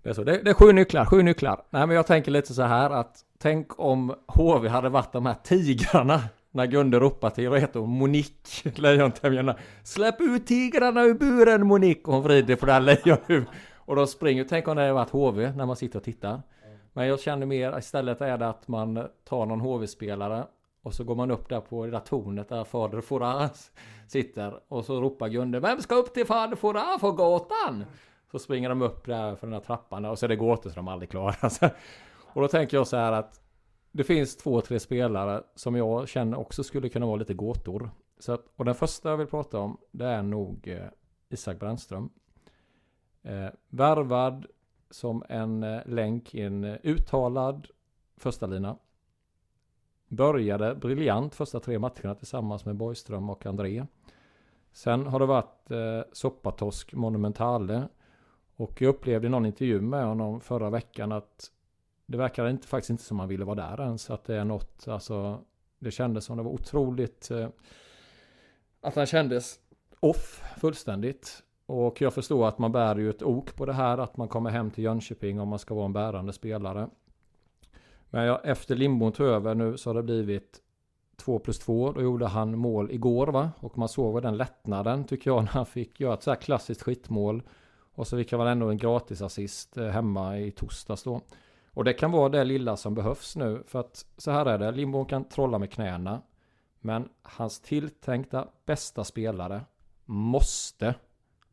Det 0.02 0.10
är 0.10 0.14
så. 0.14 0.24
Det, 0.24 0.42
det, 0.42 0.50
är 0.50 0.54
sju 0.54 0.72
nycklar, 0.72 1.04
sju 1.04 1.22
nycklar. 1.22 1.62
Nej, 1.70 1.86
men 1.86 1.96
jag 1.96 2.06
tänker 2.06 2.30
lite 2.30 2.54
så 2.54 2.62
här 2.62 2.90
att 2.90 3.16
tänk 3.38 3.80
om 3.80 4.14
HV 4.26 4.68
hade 4.68 4.88
varit 4.88 5.12
de 5.12 5.26
här 5.26 5.36
tigrarna 5.44 6.22
när 6.50 6.66
Gunde 6.66 6.98
ropar 6.98 7.30
till, 7.30 7.48
vad 7.48 7.60
heter 7.60 7.80
hon, 7.80 7.90
Monique, 7.90 8.70
lejontämjarna. 8.74 9.56
Släpp 9.82 10.20
ut 10.20 10.46
tigrarna 10.46 11.02
ur 11.02 11.14
buren 11.14 11.66
Monique! 11.66 12.02
Och 12.04 12.12
hon 12.12 12.22
vrider 12.22 12.56
på 12.56 12.66
det 12.66 12.72
här 12.72 12.80
lejonhuvudet. 12.80 13.48
Och 13.76 13.96
de 13.96 14.06
springer. 14.06 14.44
Tänk 14.44 14.68
om 14.68 14.76
det 14.76 14.82
hade 14.82 14.92
varit 14.92 15.10
HV 15.10 15.52
när 15.52 15.66
man 15.66 15.76
sitter 15.76 15.98
och 15.98 16.04
tittar. 16.04 16.42
Men 16.92 17.06
jag 17.06 17.20
känner 17.20 17.46
mer 17.46 17.78
istället 17.78 18.20
är 18.20 18.38
det 18.38 18.48
att 18.48 18.68
man 18.68 19.08
tar 19.24 19.46
någon 19.46 19.60
HV-spelare 19.60 20.46
och 20.82 20.94
så 20.94 21.04
går 21.04 21.14
man 21.14 21.30
upp 21.30 21.48
där 21.48 21.60
på 21.60 21.84
det 21.84 21.90
där 21.90 22.00
tornet 22.00 22.48
där 22.48 22.64
fader 22.64 23.00
Foras 23.00 23.72
sitter 24.08 24.60
och 24.68 24.84
så 24.84 25.00
ropar 25.00 25.28
Gunde 25.28 25.60
Vem 25.60 25.80
ska 25.80 25.94
upp 25.94 26.14
till 26.14 26.26
fader 26.26 26.56
Foras 26.56 27.00
på 27.00 27.12
gatan? 27.12 27.84
Så 28.30 28.38
springer 28.38 28.68
de 28.68 28.82
upp 28.82 29.06
där 29.06 29.36
för 29.36 29.46
den 29.46 29.52
där 29.52 29.60
trappan 29.60 30.04
och 30.04 30.18
så 30.18 30.26
är 30.26 30.28
det 30.28 30.36
gåtor 30.36 30.70
så 30.70 30.76
de 30.76 30.88
aldrig 30.88 31.10
klarar 31.10 31.48
sig. 31.48 31.70
Och 32.32 32.42
då 32.42 32.48
tänker 32.48 32.76
jag 32.76 32.86
så 32.86 32.96
här 32.96 33.12
att 33.12 33.40
det 33.92 34.04
finns 34.04 34.36
två, 34.36 34.60
tre 34.60 34.80
spelare 34.80 35.42
som 35.54 35.76
jag 35.76 36.08
känner 36.08 36.38
också 36.38 36.64
skulle 36.64 36.88
kunna 36.88 37.06
vara 37.06 37.16
lite 37.16 37.34
gåtor. 37.34 37.90
Så 38.18 38.32
att, 38.32 38.44
och 38.56 38.64
den 38.64 38.74
första 38.74 39.10
jag 39.10 39.16
vill 39.16 39.26
prata 39.26 39.58
om 39.58 39.78
det 39.90 40.04
är 40.06 40.22
nog 40.22 40.68
eh, 40.68 40.86
Isak 41.28 41.58
Brännström. 41.58 42.10
Eh, 43.22 43.48
värvad 43.68 44.46
som 44.94 45.24
en 45.28 45.62
eh, 45.62 45.80
länk 45.86 46.34
i 46.34 46.40
en 46.40 46.64
eh, 46.64 46.76
uttalad 46.82 47.68
första 48.16 48.46
lina. 48.46 48.76
Började 50.08 50.74
briljant 50.74 51.34
första 51.34 51.60
tre 51.60 51.78
matcherna 51.78 52.14
tillsammans 52.14 52.64
med 52.64 52.76
Borgström 52.76 53.30
och 53.30 53.46
André. 53.46 53.86
Sen 54.72 55.06
har 55.06 55.18
det 55.18 55.26
varit 55.26 55.70
eh, 55.70 56.12
soppatorsk 56.12 56.94
Monumentale. 56.94 57.88
Och 58.56 58.82
jag 58.82 58.88
upplevde 58.88 59.26
i 59.26 59.30
någon 59.30 59.46
intervju 59.46 59.80
med 59.80 60.04
honom 60.04 60.40
förra 60.40 60.70
veckan 60.70 61.12
att 61.12 61.50
det 62.06 62.16
verkar 62.16 62.48
inte, 62.48 62.68
faktiskt 62.68 62.90
inte 62.90 63.02
som 63.02 63.18
han 63.18 63.28
ville 63.28 63.44
vara 63.44 63.54
där 63.54 63.84
ens. 63.84 64.10
Att 64.10 64.24
det 64.24 64.36
är 64.36 64.44
något, 64.44 64.88
alltså 64.88 65.40
det 65.78 65.90
kändes 65.90 66.24
som 66.24 66.36
det 66.36 66.42
var 66.42 66.50
otroligt 66.50 67.30
eh, 67.30 67.48
att 68.80 68.94
han 68.94 69.06
kändes 69.06 69.60
off 70.00 70.42
fullständigt. 70.60 71.42
Och 71.72 72.00
jag 72.00 72.14
förstår 72.14 72.48
att 72.48 72.58
man 72.58 72.72
bär 72.72 72.96
ju 72.96 73.10
ett 73.10 73.22
ok 73.22 73.56
på 73.56 73.66
det 73.66 73.72
här, 73.72 73.98
att 73.98 74.16
man 74.16 74.28
kommer 74.28 74.50
hem 74.50 74.70
till 74.70 74.84
Jönköping 74.84 75.40
om 75.40 75.48
man 75.48 75.58
ska 75.58 75.74
vara 75.74 75.84
en 75.84 75.92
bärande 75.92 76.32
spelare. 76.32 76.88
Men 78.10 78.24
jag, 78.24 78.40
efter 78.44 78.76
Lindbom 78.76 79.12
tog 79.12 79.26
över 79.26 79.54
nu 79.54 79.76
så 79.76 79.90
har 79.90 79.94
det 79.94 80.02
blivit 80.02 80.60
2 81.16 81.38
plus 81.38 81.58
2. 81.58 81.92
Då 81.92 82.02
gjorde 82.02 82.26
han 82.26 82.58
mål 82.58 82.90
igår 82.90 83.26
va? 83.26 83.50
Och 83.60 83.78
man 83.78 83.88
såg 83.88 84.22
den 84.22 84.36
lättnaden 84.36 85.04
tycker 85.04 85.30
jag 85.30 85.42
när 85.44 85.50
han 85.50 85.66
fick 85.66 86.00
göra 86.00 86.14
ett 86.14 86.22
så 86.22 86.30
här 86.30 86.40
klassiskt 86.40 86.82
skitmål. 86.82 87.42
Och 87.94 88.06
så 88.06 88.16
fick 88.16 88.32
han 88.32 88.40
väl 88.40 88.48
ändå 88.48 88.68
en 88.68 88.78
gratisassist 88.78 89.76
eh, 89.76 89.86
hemma 89.86 90.38
i 90.38 90.50
torsdags 90.50 91.02
då. 91.02 91.20
Och 91.70 91.84
det 91.84 91.92
kan 91.92 92.10
vara 92.10 92.28
det 92.28 92.44
lilla 92.44 92.76
som 92.76 92.94
behövs 92.94 93.36
nu. 93.36 93.62
För 93.66 93.80
att 93.80 94.06
så 94.16 94.30
här 94.30 94.46
är 94.46 94.58
det, 94.58 94.70
Lindbom 94.70 95.06
kan 95.06 95.24
trolla 95.24 95.58
med 95.58 95.72
knäna. 95.72 96.22
Men 96.80 97.08
hans 97.22 97.60
tilltänkta 97.60 98.48
bästa 98.64 99.04
spelare 99.04 99.60
måste, 100.04 100.94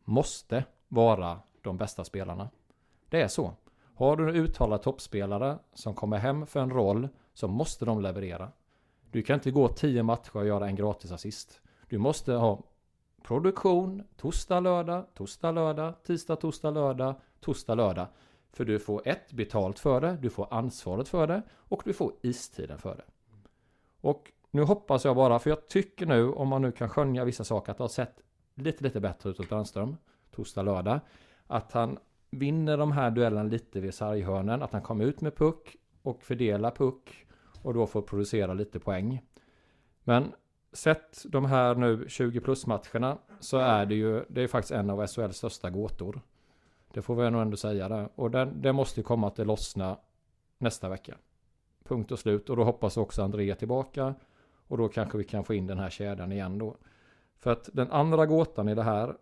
måste 0.10 0.64
vara 0.88 1.40
de 1.62 1.78
bästa 1.78 2.04
spelarna. 2.04 2.50
Det 3.10 3.22
är 3.22 3.28
så. 3.28 3.54
Har 3.96 4.18
du 4.18 4.30
en 4.30 4.36
uttalad 4.36 4.82
toppspelare 4.82 5.60
som 5.74 5.96
kommer 5.96 6.18
hem 6.18 6.46
för 6.46 6.60
en 6.60 6.70
roll 6.70 7.08
så 7.34 7.48
måste 7.48 7.86
de 7.86 8.02
leverera. 8.02 8.52
Du 9.12 9.22
kan 9.22 9.34
inte 9.34 9.52
gå 9.52 9.68
tio 9.68 10.04
matcher 10.04 10.36
och 10.38 10.48
göra 10.48 10.68
en 10.68 10.76
gratis 10.76 11.12
assist. 11.12 11.62
Du 11.90 11.98
måste 11.98 12.34
ha 12.34 12.64
produktion 13.24 14.04
torsdag, 14.18 14.60
lördag, 14.60 15.06
torsdag, 15.14 15.52
lördag, 15.52 15.94
tisdag, 16.04 16.36
torsdag, 16.36 16.72
lördag, 16.72 17.16
torsdag, 17.40 17.76
lördag. 17.76 18.08
För 18.52 18.66
du 18.66 18.80
får 18.80 19.08
ett 19.08 19.32
betalt 19.32 19.80
för 19.80 20.02
det, 20.02 20.18
du 20.22 20.30
får 20.30 20.48
ansvaret 20.54 21.10
för 21.10 21.28
det 21.28 21.42
och 21.56 21.82
du 21.86 21.94
får 21.94 22.14
istiden 22.22 22.78
för 22.78 22.96
det. 22.96 23.06
Och 24.02 24.32
nu 24.52 24.64
hoppas 24.64 25.06
jag 25.06 25.16
bara, 25.16 25.40
för 25.40 25.50
jag 25.50 25.68
tycker 25.68 26.06
nu, 26.06 26.32
om 26.32 26.48
man 26.48 26.62
nu 26.62 26.72
kan 26.72 26.90
skönja 26.90 27.26
vissa 27.26 27.44
saker, 27.44 27.72
att 27.72 27.78
det 27.78 27.84
har 27.84 27.90
sett 27.90 28.22
lite, 28.62 28.84
lite 28.84 29.00
bättre 29.00 29.30
ut 29.30 29.40
åt 29.40 29.50
Brandström 29.50 29.98
torsdag, 30.32 30.62
lördag. 30.62 31.00
Att 31.48 31.72
han 31.72 31.98
vinner 32.32 32.78
de 32.78 32.92
här 32.92 33.12
duellerna 33.12 33.44
lite 33.44 33.80
vid 33.80 33.94
sarghörnen, 33.94 34.62
att 34.62 34.74
han 34.74 34.82
kommer 34.82 35.06
ut 35.06 35.22
med 35.22 35.36
puck 35.36 35.76
och 36.02 36.24
fördelar 36.24 36.72
puck 36.72 37.26
och 37.62 37.74
då 37.74 37.88
får 37.88 38.02
producera 38.02 38.54
lite 38.54 38.80
poäng. 38.80 39.22
Men 40.04 40.34
sett 40.74 41.26
de 41.26 41.46
här 41.46 41.76
nu 41.76 42.06
20 42.08 42.40
plus 42.40 42.66
matcherna 42.68 43.18
så 43.40 43.58
är 43.58 43.86
det 43.86 43.96
ju, 43.96 44.24
det 44.30 44.42
är 44.42 44.48
faktiskt 44.48 44.72
en 44.72 44.90
av 44.90 45.08
SHLs 45.08 45.38
största 45.38 45.70
gåtor. 45.70 46.22
Det 46.94 47.02
får 47.02 47.16
vi 47.16 47.30
nog 47.30 47.42
ändå 47.42 47.58
säga 47.58 47.90
där. 47.90 48.10
Och 48.16 48.32
det, 48.32 48.46
det 48.46 48.74
måste 48.74 49.04
komma 49.04 49.28
att 49.28 49.36
det 49.36 49.46
lossna 49.46 49.98
nästa 50.58 50.90
vecka. 50.90 51.16
Punkt 51.84 52.12
och 52.12 52.20
slut. 52.20 52.50
Och 52.50 52.56
då 52.56 52.64
hoppas 52.64 52.98
också 52.98 53.24
André 53.24 53.56
tillbaka. 53.56 54.16
Och 54.68 54.78
då 54.78 54.88
kanske 54.88 55.18
vi 55.18 55.24
kan 55.24 55.44
få 55.44 55.54
in 55.54 55.68
den 55.68 55.80
här 55.80 55.90
kedjan 55.90 56.32
igen 56.32 56.58
då. 56.58 56.76
För 57.40 57.52
att 57.52 57.70
den 57.74 57.92
andra 57.92 58.26
gåtan 58.26 58.70
i 58.70 58.76
det 58.76 58.84
här. 58.84 59.18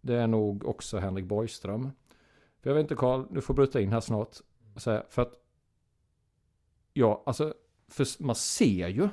Det 0.00 0.14
är 0.14 0.26
nog 0.26 0.64
också 0.64 0.98
Henrik 0.98 1.24
Borgström. 1.24 1.90
För 2.60 2.70
jag 2.70 2.74
vet 2.74 2.80
inte 2.80 2.94
Karl, 2.94 3.24
du 3.30 3.40
får 3.40 3.54
bryta 3.54 3.80
in 3.80 3.92
här 3.92 4.00
snart. 4.00 4.36
För 5.08 5.22
att. 5.22 5.32
Ja, 6.92 7.22
alltså. 7.26 7.54
För 7.88 8.22
man 8.22 8.36
ser 8.36 8.88
ju. 8.88 9.08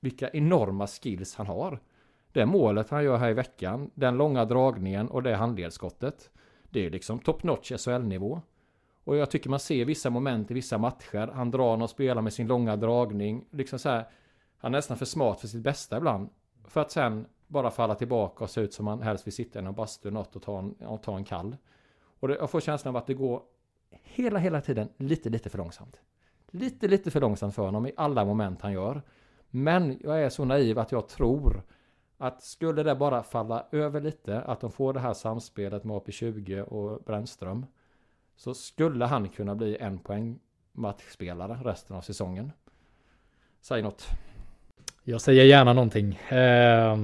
Vilka 0.00 0.30
enorma 0.30 0.86
skills 0.86 1.34
han 1.34 1.46
har. 1.46 1.80
Det 2.32 2.46
målet 2.46 2.90
han 2.90 3.04
gör 3.04 3.16
här 3.16 3.30
i 3.30 3.34
veckan. 3.34 3.90
Den 3.94 4.16
långa 4.16 4.44
dragningen 4.44 5.08
och 5.08 5.22
det 5.22 5.36
handledsskottet. 5.36 6.30
Det 6.70 6.86
är 6.86 6.90
liksom 6.90 7.18
top 7.18 7.42
notch 7.42 7.72
SHL-nivå. 7.72 8.42
Och 9.04 9.16
jag 9.16 9.30
tycker 9.30 9.50
man 9.50 9.60
ser 9.60 9.84
vissa 9.84 10.10
moment 10.10 10.50
i 10.50 10.54
vissa 10.54 10.78
matcher. 10.78 11.30
Han 11.34 11.50
drar 11.50 11.76
någon 11.76 11.88
spelare 11.88 12.22
med 12.22 12.32
sin 12.32 12.46
långa 12.46 12.76
dragning. 12.76 13.46
Liksom 13.50 13.78
så 13.78 13.88
här, 13.88 14.08
han 14.56 14.74
är 14.74 14.78
nästan 14.78 14.96
för 14.96 15.04
smart 15.04 15.40
för 15.40 15.48
sitt 15.48 15.62
bästa 15.62 15.96
ibland. 15.96 16.28
För 16.64 16.80
att 16.80 16.90
sen 16.90 17.26
bara 17.50 17.70
falla 17.70 17.94
tillbaka 17.94 18.44
och 18.44 18.50
se 18.50 18.60
ut 18.60 18.74
som 18.74 18.84
man 18.84 19.02
helst 19.02 19.26
vill 19.26 19.32
sitta 19.34 19.58
i 19.58 19.62
någon 19.62 19.74
bastu 19.74 20.10
något 20.10 20.36
och 20.36 20.42
ta 20.42 20.58
en, 20.58 20.72
och 20.72 21.02
ta 21.02 21.16
en 21.16 21.24
kall. 21.24 21.56
Och 22.20 22.28
det, 22.28 22.34
jag 22.34 22.50
får 22.50 22.60
känslan 22.60 22.96
av 22.96 23.02
att 23.02 23.06
det 23.06 23.14
går 23.14 23.42
hela, 23.90 24.38
hela 24.38 24.60
tiden 24.60 24.88
lite, 24.96 25.30
lite 25.30 25.50
för 25.50 25.58
långsamt. 25.58 26.00
Lite, 26.50 26.88
lite 26.88 27.10
för 27.10 27.20
långsamt 27.20 27.54
för 27.54 27.62
honom 27.62 27.86
i 27.86 27.92
alla 27.96 28.24
moment 28.24 28.62
han 28.62 28.72
gör. 28.72 29.02
Men 29.50 29.98
jag 30.00 30.22
är 30.22 30.28
så 30.28 30.44
naiv 30.44 30.78
att 30.78 30.92
jag 30.92 31.08
tror 31.08 31.62
att 32.18 32.42
skulle 32.42 32.82
det 32.82 32.94
bara 32.94 33.22
falla 33.22 33.66
över 33.72 34.00
lite, 34.00 34.40
att 34.40 34.60
de 34.60 34.70
får 34.72 34.92
det 34.92 35.00
här 35.00 35.14
samspelet 35.14 35.84
med 35.84 35.96
AP20 35.96 36.60
och 36.60 37.02
Brännström. 37.02 37.66
Så 38.36 38.54
skulle 38.54 39.04
han 39.04 39.28
kunna 39.28 39.54
bli 39.54 39.76
en 39.76 39.98
poäng 39.98 40.38
matchspelare 40.72 41.58
resten 41.64 41.96
av 41.96 42.00
säsongen. 42.00 42.52
Säg 43.60 43.82
något. 43.82 44.06
Jag 45.04 45.20
säger 45.20 45.44
gärna 45.44 45.72
någonting. 45.72 46.14
Eh, 46.14 46.96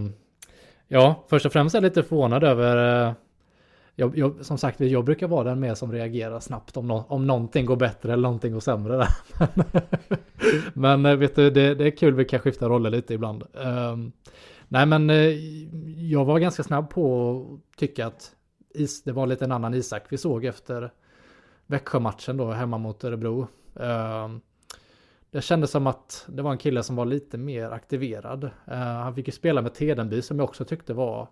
ja, 0.88 1.24
först 1.28 1.46
och 1.46 1.52
främst 1.52 1.74
är 1.74 1.78
jag 1.78 1.82
lite 1.82 2.02
förvånad 2.02 2.44
över 2.44 3.06
eh, 3.08 3.14
jag, 3.98 4.18
jag, 4.18 4.44
som 4.44 4.58
sagt, 4.58 4.80
jag 4.80 5.04
brukar 5.04 5.28
vara 5.28 5.44
den 5.44 5.60
med 5.60 5.78
som 5.78 5.92
reagerar 5.92 6.40
snabbt 6.40 6.76
om, 6.76 6.88
no 6.88 7.04
om 7.08 7.26
någonting 7.26 7.66
går 7.66 7.76
bättre 7.76 8.12
eller 8.12 8.22
någonting 8.22 8.52
går 8.52 8.60
sämre. 8.60 8.96
Där. 8.96 9.08
men 10.74 11.06
eh, 11.06 11.16
vet 11.16 11.36
du, 11.36 11.50
det, 11.50 11.74
det, 11.74 11.84
är 11.84 11.90
kul, 11.90 12.14
vi 12.14 12.24
kan 12.24 12.40
skifta 12.40 12.68
roller 12.68 12.90
lite 12.90 13.14
ibland. 13.14 13.44
Um, 13.52 14.12
nej, 14.68 14.86
men 14.86 15.10
eh, 15.10 15.30
jag 16.10 16.24
var 16.24 16.38
ganska 16.38 16.62
snabb 16.62 16.90
på 16.90 17.30
att 17.40 17.78
tycka 17.78 18.06
att 18.06 18.32
is, 18.74 19.02
det 19.02 19.12
var 19.12 19.26
lite 19.26 19.44
en 19.44 19.52
annan 19.52 19.74
Isak 19.74 20.02
vi 20.08 20.18
såg 20.18 20.44
efter 20.44 20.92
Växjö-matchen 21.66 22.36
då 22.36 22.50
hemma 22.50 22.78
mot 22.78 23.04
Örebro. 23.04 23.48
Um, 23.74 24.40
det 25.30 25.40
kändes 25.40 25.70
som 25.70 25.86
att 25.86 26.24
det 26.28 26.42
var 26.42 26.52
en 26.52 26.58
kille 26.58 26.82
som 26.82 26.96
var 26.96 27.04
lite 27.04 27.38
mer 27.38 27.70
aktiverad. 27.70 28.44
Uh, 28.44 28.74
han 28.74 29.14
fick 29.14 29.26
ju 29.26 29.32
spela 29.32 29.62
med 29.62 29.74
Tedenby 29.74 30.22
som 30.22 30.38
jag 30.38 30.44
också 30.48 30.64
tyckte 30.64 30.94
var 30.94 31.28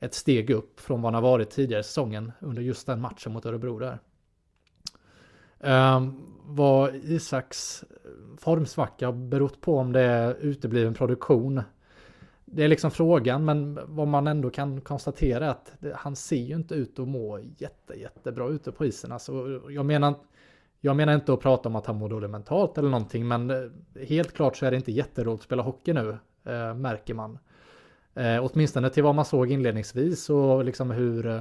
ett 0.00 0.14
steg 0.14 0.50
upp 0.50 0.80
från 0.80 1.02
vad 1.02 1.14
han 1.14 1.22
har 1.22 1.30
varit 1.30 1.50
tidigare 1.50 1.80
i 1.80 1.84
säsongen 1.84 2.32
under 2.40 2.62
just 2.62 2.86
den 2.86 3.00
matchen 3.00 3.32
mot 3.32 3.46
Örebro 3.46 3.78
där. 3.78 3.98
Uh, 5.64 6.12
vad 6.44 6.94
Isaks 6.94 7.84
formsvacka 8.38 9.12
berott 9.12 9.60
på 9.60 9.78
om 9.78 9.92
det 9.92 10.00
är 10.00 10.34
utebliven 10.34 10.94
produktion. 10.94 11.62
Det 12.44 12.64
är 12.64 12.68
liksom 12.68 12.90
frågan, 12.90 13.44
men 13.44 13.78
vad 13.86 14.08
man 14.08 14.26
ändå 14.26 14.50
kan 14.50 14.80
konstatera 14.80 15.46
är 15.46 15.50
att 15.50 15.72
det, 15.78 15.94
han 15.96 16.16
ser 16.16 16.42
ju 16.42 16.54
inte 16.54 16.74
ut 16.74 16.98
att 16.98 17.08
må 17.08 17.38
jätte, 17.58 17.94
jättebra 17.94 18.48
ute 18.48 18.72
på 18.72 18.86
isen. 18.86 19.12
Alltså, 19.12 19.60
jag, 19.70 19.86
menar, 19.86 20.14
jag 20.80 20.96
menar 20.96 21.14
inte 21.14 21.32
att 21.32 21.40
prata 21.40 21.68
om 21.68 21.76
att 21.76 21.86
han 21.86 21.96
mår 21.96 22.08
dåligt 22.08 22.30
mentalt 22.30 22.78
eller 22.78 22.88
någonting, 22.88 23.28
men 23.28 23.50
eh, 23.50 23.56
helt 24.08 24.32
klart 24.32 24.56
så 24.56 24.66
är 24.66 24.70
det 24.70 24.76
inte 24.76 24.92
jätteroligt 24.92 25.40
att 25.40 25.44
spela 25.44 25.62
hockey 25.62 25.92
nu, 25.92 26.18
eh, 26.44 26.74
märker 26.74 27.14
man. 27.14 27.38
Eh, 28.14 28.44
åtminstone 28.44 28.90
till 28.90 29.02
vad 29.02 29.14
man 29.14 29.24
såg 29.24 29.50
inledningsvis 29.50 30.30
och 30.30 30.64
liksom 30.64 30.90
hur 30.90 31.26
eh, 31.26 31.40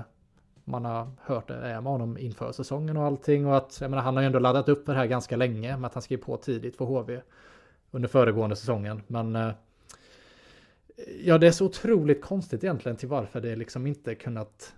man 0.63 0.85
har 0.85 1.07
hört 1.21 1.47
det 1.47 1.53
är 1.53 1.81
med 1.81 1.91
honom 1.91 2.17
inför 2.17 2.51
säsongen 2.51 2.97
och 2.97 3.03
allting. 3.03 3.45
Och 3.47 3.57
att, 3.57 3.77
jag 3.81 3.89
menar, 3.89 4.03
han 4.03 4.15
har 4.15 4.23
ju 4.23 4.25
ändå 4.25 4.39
laddat 4.39 4.69
upp 4.69 4.85
för 4.85 4.93
det 4.93 4.99
här 4.99 5.05
ganska 5.05 5.35
länge 5.35 5.77
med 5.77 5.87
att 5.87 5.93
han 5.93 6.03
skrev 6.03 6.17
på 6.17 6.37
tidigt 6.37 6.77
för 6.77 6.85
HV 6.85 7.21
under 7.91 8.09
föregående 8.09 8.55
säsongen. 8.55 9.01
Men 9.07 9.35
eh, 9.35 9.51
ja, 11.23 11.37
det 11.37 11.47
är 11.47 11.51
så 11.51 11.65
otroligt 11.65 12.21
konstigt 12.21 12.63
egentligen 12.63 12.97
till 12.97 13.09
varför 13.09 13.41
det 13.41 13.55
liksom 13.55 13.87
inte 13.87 14.15
kunnat 14.15 14.73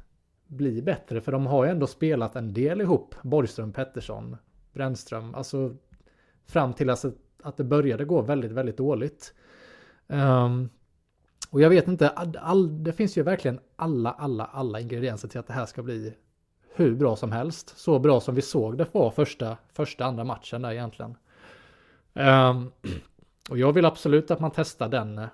bli 0.47 0.81
bättre. 0.81 1.21
För 1.21 1.31
de 1.31 1.45
har 1.45 1.65
ju 1.65 1.71
ändå 1.71 1.87
spelat 1.87 2.35
en 2.35 2.53
del 2.53 2.81
ihop, 2.81 3.15
Borgström, 3.21 3.73
Pettersson, 3.73 4.37
Brännström, 4.79 5.35
alltså 5.35 5.75
fram 6.45 6.73
till 6.73 6.89
alltså 6.89 7.11
att 7.43 7.57
det 7.57 7.63
började 7.63 8.05
gå 8.05 8.21
väldigt, 8.21 8.51
väldigt 8.51 8.77
dåligt. 8.77 9.33
Um, 10.07 10.69
och 11.49 11.61
jag 11.61 11.69
vet 11.69 11.87
inte, 11.87 12.09
all, 12.09 12.83
det 12.83 12.93
finns 12.93 13.17
ju 13.17 13.23
verkligen 13.23 13.59
alla, 13.75 14.11
alla, 14.11 14.45
alla 14.45 14.79
ingredienser 14.79 15.27
till 15.27 15.39
att 15.39 15.47
det 15.47 15.53
här 15.53 15.65
ska 15.65 15.83
bli 15.83 16.13
hur 16.75 16.95
bra 16.95 17.15
som 17.15 17.31
helst. 17.31 17.77
Så 17.77 17.99
bra 17.99 18.19
som 18.19 18.35
vi 18.35 18.41
såg 18.41 18.77
det 18.77 18.87
var 18.91 19.11
första, 19.11 19.57
första 19.73 20.05
andra 20.05 20.23
matchen 20.23 20.61
där 20.61 20.71
egentligen. 20.71 21.15
Um, 22.13 22.71
och 23.49 23.57
jag 23.57 23.73
vill 23.73 23.85
absolut 23.85 24.31
att 24.31 24.39
man 24.39 24.51
testar 24.55 24.89
den 24.89 25.17
eh, 25.17 25.27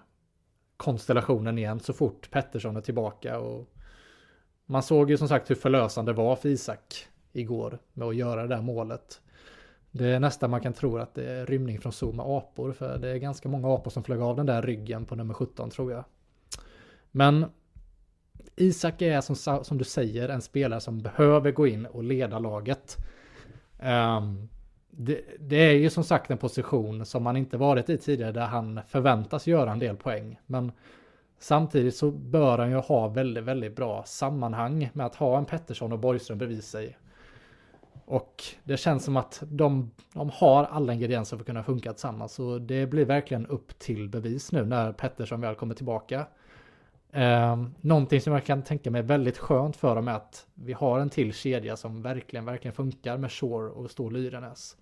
konstellationen 0.77 1.57
igen 1.57 1.79
så 1.79 1.93
fort 1.93 2.31
Pettersson 2.31 2.77
är 2.77 2.81
tillbaka. 2.81 3.39
Och 3.39 3.73
man 4.65 4.83
såg 4.83 5.09
ju 5.09 5.17
som 5.17 5.27
sagt 5.27 5.49
hur 5.49 5.55
förlösande 5.55 6.11
det 6.11 6.17
var 6.17 6.35
för 6.35 6.49
Isak 6.49 7.07
igår 7.31 7.79
med 7.93 8.07
att 8.07 8.15
göra 8.15 8.41
det 8.41 8.55
där 8.55 8.61
målet. 8.61 9.21
Det 9.97 10.07
är 10.07 10.19
nästan 10.19 10.49
man 10.49 10.61
kan 10.61 10.73
tro 10.73 10.97
att 10.97 11.13
det 11.13 11.31
är 11.31 11.45
rymning 11.45 11.79
från 11.79 11.91
zoo 11.91 12.11
med 12.11 12.25
apor. 12.25 12.71
För 12.71 12.97
det 12.97 13.09
är 13.09 13.17
ganska 13.17 13.49
många 13.49 13.73
apor 13.73 13.91
som 13.91 14.03
flög 14.03 14.21
av 14.21 14.35
den 14.35 14.45
där 14.45 14.61
ryggen 14.61 15.05
på 15.05 15.15
nummer 15.15 15.33
17 15.33 15.69
tror 15.69 15.91
jag. 15.91 16.03
Men 17.11 17.45
Isak 18.55 19.01
är 19.01 19.21
som, 19.21 19.63
som 19.63 19.77
du 19.77 19.83
säger 19.83 20.29
en 20.29 20.41
spelare 20.41 20.81
som 20.81 21.01
behöver 21.01 21.51
gå 21.51 21.67
in 21.67 21.85
och 21.85 22.03
leda 22.03 22.39
laget. 22.39 22.97
Um, 23.79 24.49
det, 24.89 25.21
det, 25.39 25.55
är 25.55 25.73
ju 25.73 25.89
som 25.89 26.03
sagt 26.03 26.31
en 26.31 26.37
position 26.37 27.05
som 27.05 27.23
man 27.23 27.37
inte 27.37 27.57
varit 27.57 27.89
i 27.89 27.97
tidigare 27.97 28.31
där 28.31 28.45
han 28.45 28.79
förväntas 28.87 29.47
göra 29.47 29.71
en 29.71 29.79
del 29.79 29.95
poäng. 29.95 30.39
Men 30.45 30.71
samtidigt 31.39 31.95
så 31.95 32.11
bör 32.11 32.57
han 32.57 32.69
ju 32.69 32.77
ha 32.77 33.07
väldigt, 33.07 33.43
väldigt 33.43 33.75
bra 33.75 34.03
sammanhang 34.03 34.89
med 34.93 35.05
att 35.05 35.15
ha 35.15 35.37
en 35.37 35.45
Pettersson 35.45 35.91
och 35.91 35.99
Borgström 35.99 36.37
bredvid 36.37 36.63
sig. 36.63 36.97
Och 38.05 38.43
det 38.63 38.77
känns 38.77 39.03
som 39.03 39.17
att 39.17 39.43
de, 39.47 39.91
de 40.13 40.29
har 40.33 40.63
alla 40.63 40.93
ingredienser 40.93 41.37
för 41.37 41.41
att 41.41 41.47
kunna 41.47 41.63
funka 41.63 41.93
tillsammans. 41.93 42.33
Så 42.33 42.57
det 42.57 42.85
blir 42.85 43.05
verkligen 43.05 43.47
upp 43.47 43.79
till 43.79 44.09
bevis 44.09 44.51
nu 44.51 44.65
när 44.65 44.91
Pettersson 44.91 45.41
väl 45.41 45.55
kommer 45.55 45.75
tillbaka. 45.75 46.27
Eh, 47.11 47.63
någonting 47.81 48.21
som 48.21 48.33
jag 48.33 48.45
kan 48.45 48.63
tänka 48.63 48.91
mig 48.91 49.01
väldigt 49.01 49.37
skönt 49.37 49.75
för 49.75 49.95
dem 49.95 50.07
är 50.07 50.13
att 50.13 50.47
vi 50.53 50.73
har 50.73 50.99
en 50.99 51.09
till 51.09 51.33
kedja 51.33 51.77
som 51.77 52.01
verkligen, 52.01 52.45
verkligen 52.45 52.73
funkar 52.73 53.17
med 53.17 53.31
Shore 53.31 53.69
och 53.69 53.91
Stål 53.91 54.13
Lyrenäs. 54.13 54.77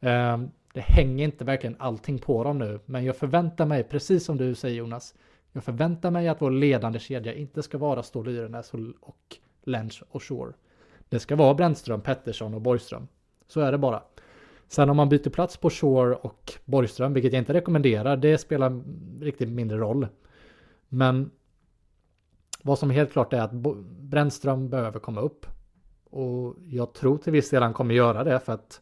Eh, 0.00 0.40
det 0.74 0.80
hänger 0.80 1.24
inte 1.24 1.44
verkligen 1.44 1.76
allting 1.78 2.18
på 2.18 2.44
dem 2.44 2.58
nu, 2.58 2.80
men 2.86 3.04
jag 3.04 3.16
förväntar 3.16 3.66
mig, 3.66 3.84
precis 3.84 4.24
som 4.24 4.36
du 4.36 4.54
säger 4.54 4.76
Jonas, 4.76 5.14
jag 5.52 5.64
förväntar 5.64 6.10
mig 6.10 6.28
att 6.28 6.42
vår 6.42 6.50
ledande 6.50 6.98
kedja 6.98 7.34
inte 7.34 7.62
ska 7.62 7.78
vara 7.78 8.02
Stål 8.02 8.26
Lyrenäs 8.26 8.74
och, 8.74 8.80
och 9.00 9.36
Lench 9.64 10.02
och 10.10 10.22
Shore. 10.22 10.52
Det 11.12 11.20
ska 11.20 11.36
vara 11.36 11.54
Brännström, 11.54 12.00
Pettersson 12.00 12.54
och 12.54 12.60
Borgström. 12.60 13.08
Så 13.48 13.60
är 13.60 13.72
det 13.72 13.78
bara. 13.78 14.02
Sen 14.68 14.90
om 14.90 14.96
man 14.96 15.08
byter 15.08 15.30
plats 15.30 15.56
på 15.56 15.70
Shore 15.70 16.14
och 16.14 16.52
Borgström, 16.64 17.14
vilket 17.14 17.32
jag 17.32 17.40
inte 17.40 17.52
rekommenderar, 17.52 18.16
det 18.16 18.38
spelar 18.38 18.82
riktigt 19.20 19.48
mindre 19.48 19.78
roll. 19.78 20.06
Men 20.88 21.30
vad 22.62 22.78
som 22.78 22.90
är 22.90 22.94
helt 22.94 23.12
klart 23.12 23.32
är 23.32 23.40
att 23.40 23.52
Brännström 23.86 24.68
behöver 24.68 25.00
komma 25.00 25.20
upp. 25.20 25.46
Och 26.10 26.56
jag 26.66 26.94
tror 26.94 27.18
till 27.18 27.32
viss 27.32 27.50
del 27.50 27.62
han 27.62 27.74
kommer 27.74 27.94
göra 27.94 28.24
det 28.24 28.40
för 28.40 28.52
att 28.52 28.80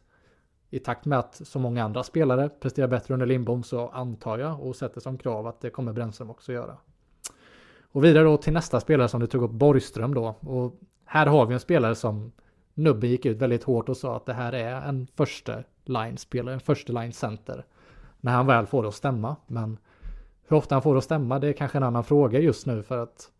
i 0.69 0.79
takt 0.79 1.05
med 1.05 1.19
att 1.19 1.47
så 1.47 1.59
många 1.59 1.83
andra 1.83 2.03
spelare 2.03 2.49
presterar 2.49 2.87
bättre 2.87 3.13
under 3.13 3.25
Lindbom 3.25 3.63
så 3.63 3.89
antar 3.89 4.37
jag 4.37 4.61
och 4.61 4.75
sätter 4.75 5.01
som 5.01 5.17
krav 5.17 5.47
att 5.47 5.61
det 5.61 5.69
kommer 5.69 5.93
Brännström 5.93 6.29
också 6.29 6.53
göra. 6.53 6.77
Och 7.91 8.03
vidare 8.03 8.23
då 8.23 8.37
till 8.37 8.53
nästa 8.53 8.79
spelare 8.79 9.07
som 9.07 9.19
du 9.19 9.27
tog 9.27 9.43
upp, 9.43 9.51
Borgström 9.51 10.13
då. 10.13 10.35
Och 10.39 10.79
här 11.05 11.25
har 11.25 11.45
vi 11.45 11.53
en 11.53 11.59
spelare 11.59 11.95
som 11.95 12.31
Nubben 12.73 13.09
gick 13.09 13.25
ut 13.25 13.37
väldigt 13.37 13.63
hårt 13.63 13.89
och 13.89 13.97
sa 13.97 14.15
att 14.15 14.25
det 14.25 14.33
här 14.33 14.53
är 14.53 14.81
en 14.81 15.07
första 15.15 15.63
line-spelare, 15.85 16.53
en 16.53 16.59
första 16.59 16.93
line-center. 16.93 17.65
När 18.21 18.31
han 18.31 18.47
väl 18.47 18.65
får 18.65 18.81
det 18.81 18.87
att 18.87 18.95
stämma. 18.95 19.35
Men 19.47 19.77
hur 20.47 20.57
ofta 20.57 20.75
han 20.75 20.81
får 20.81 20.93
det 20.93 20.97
att 20.97 21.03
stämma, 21.03 21.39
det 21.39 21.47
är 21.47 21.53
kanske 21.53 21.77
en 21.77 21.83
annan 21.83 22.03
fråga 22.03 22.39
just 22.39 22.65
nu 22.65 22.83
för 22.83 22.97
att 22.97 23.31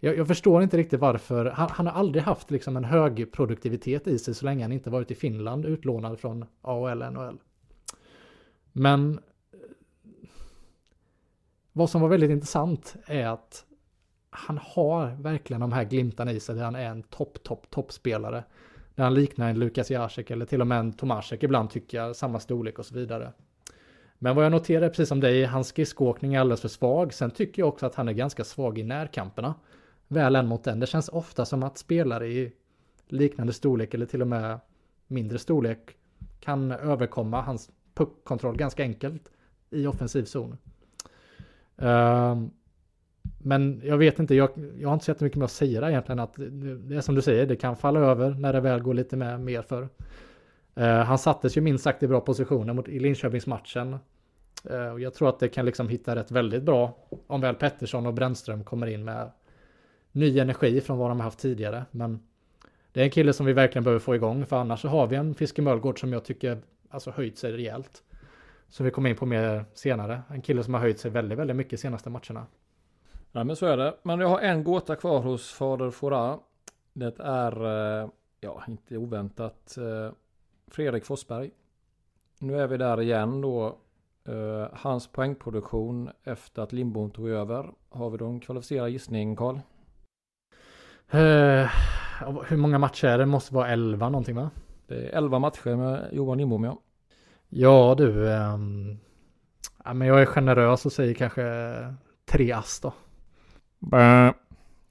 jag, 0.00 0.16
jag 0.16 0.28
förstår 0.28 0.62
inte 0.62 0.76
riktigt 0.76 1.00
varför. 1.00 1.44
Han, 1.44 1.68
han, 1.70 1.86
har 1.86 1.92
aldrig 1.92 2.24
haft 2.24 2.50
liksom 2.50 2.76
en 2.76 2.84
hög 2.84 3.32
produktivitet 3.32 4.06
i 4.06 4.18
sig 4.18 4.34
så 4.34 4.44
länge 4.44 4.64
han 4.64 4.72
inte 4.72 4.90
varit 4.90 5.10
i 5.10 5.14
Finland 5.14 5.66
utlånad 5.66 6.18
från 6.18 6.44
AHL 6.62 6.98
NHL. 6.98 7.38
Men 8.72 9.20
vad 11.76 11.90
som 11.90 12.00
var 12.00 12.08
väldigt 12.08 12.30
intressant 12.30 12.96
är 13.06 13.26
att 13.26 13.64
han 14.30 14.58
har 14.62 15.16
verkligen 15.22 15.60
de 15.60 15.72
här 15.72 15.84
glimtarna 15.84 16.32
i 16.32 16.40
sig 16.40 16.54
där 16.54 16.64
han 16.64 16.74
är 16.74 16.90
en 16.90 17.02
topp, 17.02 17.42
topp, 17.42 17.70
toppspelare. 17.70 18.44
Där 18.94 19.04
han 19.04 19.14
liknar 19.14 19.50
en 19.50 19.58
Lukas 19.58 19.90
Jacek 19.90 20.30
eller 20.30 20.46
till 20.46 20.60
och 20.60 20.66
med 20.66 20.78
en 20.78 20.92
Tomasek 20.92 21.42
ibland 21.42 21.70
tycker 21.70 21.98
jag, 21.98 22.16
samma 22.16 22.40
storlek 22.40 22.78
och 22.78 22.86
så 22.86 22.94
vidare. 22.94 23.32
Men 24.18 24.36
vad 24.36 24.44
jag 24.44 24.52
noterar 24.52 24.88
precis 24.88 25.08
som 25.08 25.20
dig, 25.20 25.44
hans 25.44 25.68
skridskoåkning 25.68 26.34
är 26.34 26.40
alldeles 26.40 26.60
för 26.60 26.68
svag. 26.68 27.14
Sen 27.14 27.30
tycker 27.30 27.62
jag 27.62 27.68
också 27.68 27.86
att 27.86 27.94
han 27.94 28.08
är 28.08 28.12
ganska 28.12 28.44
svag 28.44 28.78
i 28.78 28.82
närkamperna. 28.82 29.54
Väl 30.08 30.36
en 30.36 30.46
mot 30.46 30.64
den. 30.64 30.80
Det 30.80 30.86
känns 30.86 31.08
ofta 31.08 31.44
som 31.44 31.62
att 31.62 31.78
spelare 31.78 32.28
i 32.28 32.52
liknande 33.08 33.52
storlek 33.52 33.94
eller 33.94 34.06
till 34.06 34.22
och 34.22 34.28
med 34.28 34.60
mindre 35.06 35.38
storlek 35.38 35.96
kan 36.40 36.72
överkomma 36.72 37.42
hans 37.42 37.70
puckkontroll 37.94 38.56
ganska 38.56 38.82
enkelt 38.82 39.30
i 39.70 39.86
offensiv 39.86 40.24
zon. 40.24 40.56
Uh, 41.82 42.46
men 43.38 43.80
jag 43.84 43.98
vet 43.98 44.18
inte, 44.18 44.34
jag, 44.34 44.50
jag 44.78 44.88
har 44.88 44.94
inte 44.94 45.04
sett 45.04 45.20
mycket 45.20 45.38
mer 45.38 45.44
att 45.44 45.50
säga 45.50 45.80
där 45.80 45.88
egentligen. 45.88 46.18
Att 46.18 46.34
det 46.36 46.96
är 46.96 47.00
som 47.00 47.14
du 47.14 47.22
säger, 47.22 47.46
det 47.46 47.56
kan 47.56 47.76
falla 47.76 48.00
över 48.00 48.30
när 48.30 48.52
det 48.52 48.60
väl 48.60 48.80
går 48.80 48.94
lite 48.94 49.16
med, 49.16 49.40
mer 49.40 49.62
för. 49.62 49.82
Uh, 50.78 50.84
han 50.84 51.18
sattes 51.18 51.56
ju 51.56 51.60
minst 51.60 51.84
sagt 51.84 52.02
i 52.02 52.08
bra 52.08 52.20
positioner 52.20 52.72
mot, 52.72 52.88
i 52.88 52.98
Linköpingsmatchen. 52.98 53.96
Uh, 54.70 54.88
och 54.92 55.00
jag 55.00 55.14
tror 55.14 55.28
att 55.28 55.38
det 55.38 55.48
kan 55.48 55.66
liksom 55.66 55.88
hitta 55.88 56.16
rätt 56.16 56.30
väldigt 56.30 56.62
bra 56.62 56.96
om 57.26 57.40
väl 57.40 57.54
Pettersson 57.54 58.06
och 58.06 58.14
Brännström 58.14 58.64
kommer 58.64 58.86
in 58.86 59.04
med 59.04 59.30
ny 60.12 60.38
energi 60.38 60.80
från 60.80 60.98
vad 60.98 61.10
de 61.10 61.20
har 61.20 61.24
haft 61.24 61.38
tidigare. 61.38 61.84
Men 61.90 62.20
det 62.92 63.00
är 63.00 63.04
en 63.04 63.10
kille 63.10 63.32
som 63.32 63.46
vi 63.46 63.52
verkligen 63.52 63.84
behöver 63.84 64.00
få 64.00 64.14
igång 64.14 64.46
för 64.46 64.56
annars 64.56 64.80
så 64.80 64.88
har 64.88 65.06
vi 65.06 65.16
en 65.16 65.34
Fiske 65.34 65.80
som 65.96 66.12
jag 66.12 66.24
tycker 66.24 66.58
alltså 66.88 67.10
höjt 67.10 67.38
sig 67.38 67.52
rejält. 67.52 68.02
Som 68.68 68.84
vi 68.84 68.90
kommer 68.90 69.10
in 69.10 69.16
på 69.16 69.26
mer 69.26 69.64
senare. 69.74 70.22
En 70.28 70.42
kille 70.42 70.62
som 70.62 70.74
har 70.74 70.80
höjt 70.80 71.00
sig 71.00 71.10
väldigt, 71.10 71.38
väldigt 71.38 71.56
mycket 71.56 71.80
senaste 71.80 72.10
matcherna. 72.10 72.46
Ja 73.32 73.44
men 73.44 73.56
så 73.56 73.66
är 73.66 73.76
det. 73.76 73.96
Men 74.02 74.20
jag 74.20 74.28
har 74.28 74.40
en 74.40 74.64
gåta 74.64 74.96
kvar 74.96 75.20
hos 75.20 75.52
Fader 75.52 75.90
Fora. 75.90 76.38
Det 76.92 77.20
är, 77.20 77.64
eh, 78.02 78.08
ja 78.40 78.62
inte 78.68 78.96
oväntat, 78.96 79.78
eh, 79.78 80.12
Fredrik 80.66 81.04
Forsberg. 81.04 81.50
Nu 82.38 82.60
är 82.60 82.66
vi 82.66 82.76
där 82.76 83.00
igen 83.00 83.40
då. 83.40 83.78
Eh, 84.24 84.68
hans 84.72 85.06
poängproduktion 85.06 86.10
efter 86.24 86.62
att 86.62 86.72
Lindbom 86.72 87.10
tog 87.10 87.28
över. 87.28 87.70
Har 87.88 88.10
vi 88.10 88.18
då 88.18 88.26
en 88.26 88.40
kvalificerad 88.40 88.90
gissning 88.90 89.36
Karl? 89.36 89.58
Uh, 91.14 91.70
hur 92.48 92.56
många 92.56 92.78
matcher 92.78 93.06
är 93.06 93.18
det? 93.18 93.26
måste 93.26 93.54
vara 93.54 93.68
11 93.68 94.08
någonting 94.08 94.36
va? 94.36 94.50
Det 94.86 94.94
är 94.94 95.18
11 95.18 95.38
matcher 95.38 95.76
med 95.76 96.08
Johan 96.12 96.38
Lindbom 96.38 96.64
ja. 96.64 96.78
Ja 97.48 97.94
du, 97.98 98.24
ja, 99.84 99.94
men 99.94 100.08
jag 100.08 100.22
är 100.22 100.26
generös 100.26 100.86
och 100.86 100.92
säger 100.92 101.14
kanske 101.14 101.42
tre 102.24 102.52
ass 102.52 102.80
då. 102.80 102.92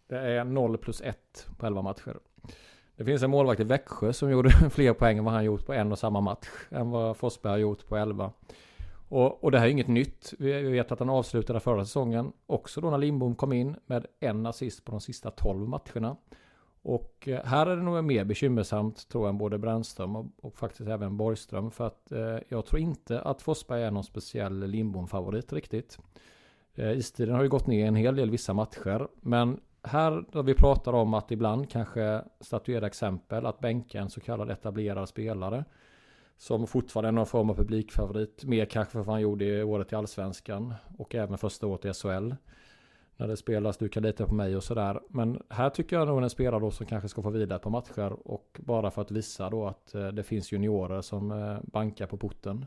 Det 0.07 0.17
är 0.17 0.43
0 0.43 0.77
plus 0.77 1.01
1 1.01 1.47
på 1.57 1.65
11 1.65 1.81
matcher. 1.81 2.17
Det 2.97 3.05
finns 3.05 3.23
en 3.23 3.29
målvakt 3.29 3.61
i 3.61 3.63
Växjö 3.63 4.13
som 4.13 4.31
gjorde 4.31 4.49
fler 4.69 4.93
poäng 4.93 5.17
än 5.17 5.25
vad 5.25 5.33
han 5.33 5.45
gjort 5.45 5.65
på 5.65 5.73
en 5.73 5.91
och 5.91 5.99
samma 5.99 6.21
match. 6.21 6.47
Än 6.69 6.89
vad 6.89 7.17
Forsberg 7.17 7.51
har 7.51 7.57
gjort 7.57 7.87
på 7.87 7.97
11. 7.97 8.31
Och, 9.09 9.43
och 9.43 9.51
det 9.51 9.59
här 9.59 9.65
är 9.65 9.71
inget 9.71 9.87
nytt. 9.87 10.33
Vi 10.39 10.61
vet 10.61 10.91
att 10.91 10.99
han 10.99 11.09
avslutade 11.09 11.59
förra 11.59 11.85
säsongen. 11.85 12.31
Också 12.45 12.81
då 12.81 12.89
när 12.89 12.97
Lindbom 12.97 13.35
kom 13.35 13.53
in 13.53 13.75
med 13.85 14.05
en 14.19 14.45
assist 14.45 14.85
på 14.85 14.91
de 14.91 15.01
sista 15.01 15.31
12 15.31 15.69
matcherna. 15.69 16.17
Och 16.85 17.27
eh, 17.27 17.45
här 17.45 17.65
är 17.65 17.75
det 17.75 17.83
nog 17.83 18.03
mer 18.03 18.23
bekymmersamt 18.23 19.09
tror 19.09 19.23
jag 19.23 19.29
än 19.29 19.37
både 19.37 19.57
Brännström 19.57 20.15
och, 20.15 20.25
och 20.41 20.57
faktiskt 20.57 20.89
även 20.89 21.17
Borgström. 21.17 21.71
För 21.71 21.87
att 21.87 22.11
eh, 22.11 22.37
jag 22.47 22.65
tror 22.65 22.81
inte 22.81 23.21
att 23.21 23.41
Forsberg 23.41 23.83
är 23.83 23.91
någon 23.91 24.03
speciell 24.03 24.67
Lindbom-favorit 24.67 25.53
riktigt. 25.53 25.99
Eh, 26.75 26.91
istiden 26.91 27.35
har 27.35 27.43
ju 27.43 27.49
gått 27.49 27.67
ner 27.67 27.87
en 27.87 27.95
hel 27.95 28.15
del 28.15 28.29
vissa 28.29 28.53
matcher. 28.53 29.07
Men 29.21 29.59
här 29.83 30.25
då 30.31 30.41
vi 30.41 30.53
pratar 30.53 30.93
om 30.93 31.13
att 31.13 31.31
ibland 31.31 31.69
kanske 31.69 32.21
statuera 32.39 32.87
exempel 32.87 33.45
att 33.45 33.59
bänka 33.59 33.99
en 33.99 34.09
så 34.09 34.21
kallad 34.21 34.51
etablerad 34.51 35.09
spelare. 35.09 35.65
Som 36.37 36.67
fortfarande 36.67 37.07
är 37.07 37.11
någon 37.11 37.25
form 37.25 37.49
av 37.49 37.55
publikfavorit. 37.55 38.43
Mer 38.43 38.65
kanske 38.65 38.91
för 38.91 38.99
vad 38.99 39.15
han 39.15 39.21
gjorde 39.21 39.45
i 39.45 39.63
året 39.63 39.91
i 39.91 39.95
Allsvenskan. 39.95 40.73
Och 40.97 41.15
även 41.15 41.37
första 41.37 41.67
året 41.67 41.85
i 41.85 41.93
SHL. 41.93 42.31
När 43.17 43.27
det 43.27 43.37
spelas, 43.37 43.77
du 43.77 43.89
kan 43.89 44.03
lita 44.03 44.27
på 44.27 44.33
mig 44.33 44.55
och 44.55 44.63
sådär. 44.63 44.99
Men 45.07 45.43
här 45.49 45.69
tycker 45.69 45.95
jag 45.95 46.07
nog 46.07 46.23
en 46.23 46.29
spelare 46.29 46.59
då 46.59 46.71
som 46.71 46.85
kanske 46.85 47.09
ska 47.09 47.21
få 47.21 47.29
vila 47.29 47.59
på 47.59 47.69
matcher. 47.69 48.27
Och 48.27 48.59
bara 48.63 48.91
för 48.91 49.01
att 49.01 49.11
visa 49.11 49.49
då 49.49 49.67
att 49.67 49.95
eh, 49.95 50.07
det 50.07 50.23
finns 50.23 50.51
juniorer 50.51 51.01
som 51.01 51.31
eh, 51.31 51.57
bankar 51.63 52.07
på 52.07 52.17
porten. 52.17 52.65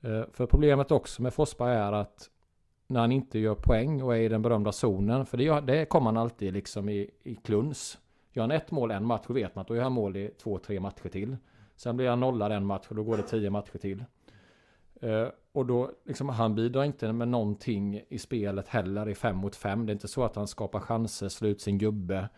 Eh, 0.00 0.22
för 0.32 0.46
problemet 0.46 0.90
också 0.90 1.22
med 1.22 1.34
Forsberg 1.34 1.76
är 1.76 1.92
att 1.92 2.30
när 2.86 3.00
han 3.00 3.12
inte 3.12 3.38
gör 3.38 3.54
poäng 3.54 4.02
och 4.02 4.16
är 4.16 4.20
i 4.20 4.28
den 4.28 4.42
berömda 4.42 4.72
zonen. 4.72 5.26
För 5.26 5.36
det, 5.36 5.60
det 5.60 5.84
kommer 5.84 6.06
han 6.06 6.16
alltid 6.16 6.52
liksom 6.52 6.88
i, 6.88 7.10
i 7.22 7.34
kluns. 7.34 7.98
Gör 8.32 8.42
han 8.42 8.50
ett 8.50 8.70
mål 8.70 8.90
en 8.90 9.04
match 9.04 9.24
vet 9.28 9.54
man 9.54 9.62
att 9.62 9.68
då 9.68 9.76
gör 9.76 9.82
han 9.82 9.92
mål 9.92 10.16
i 10.16 10.30
två, 10.42 10.58
tre 10.58 10.80
matcher 10.80 11.08
till. 11.08 11.36
Sen 11.76 11.96
blir 11.96 12.08
han 12.08 12.20
nollad 12.20 12.52
en 12.52 12.66
match 12.66 12.86
och 12.88 12.96
då 12.96 13.02
går 13.02 13.16
det 13.16 13.22
tio 13.22 13.50
matcher 13.50 13.78
till. 13.78 14.04
Eh, 15.00 15.28
och 15.52 15.66
då, 15.66 15.90
liksom, 16.04 16.28
han 16.28 16.54
bidrar 16.54 16.84
inte 16.84 17.12
med 17.12 17.28
någonting 17.28 18.02
i 18.08 18.18
spelet 18.18 18.68
heller 18.68 19.08
i 19.08 19.14
fem 19.14 19.36
mot 19.36 19.56
fem. 19.56 19.86
Det 19.86 19.90
är 19.90 19.94
inte 19.94 20.08
så 20.08 20.24
att 20.24 20.36
han 20.36 20.48
skapar 20.48 20.80
chanser, 20.80 21.28
slår 21.28 21.50
ut 21.50 21.60
sin 21.60 21.78
gubbe. 21.78 22.28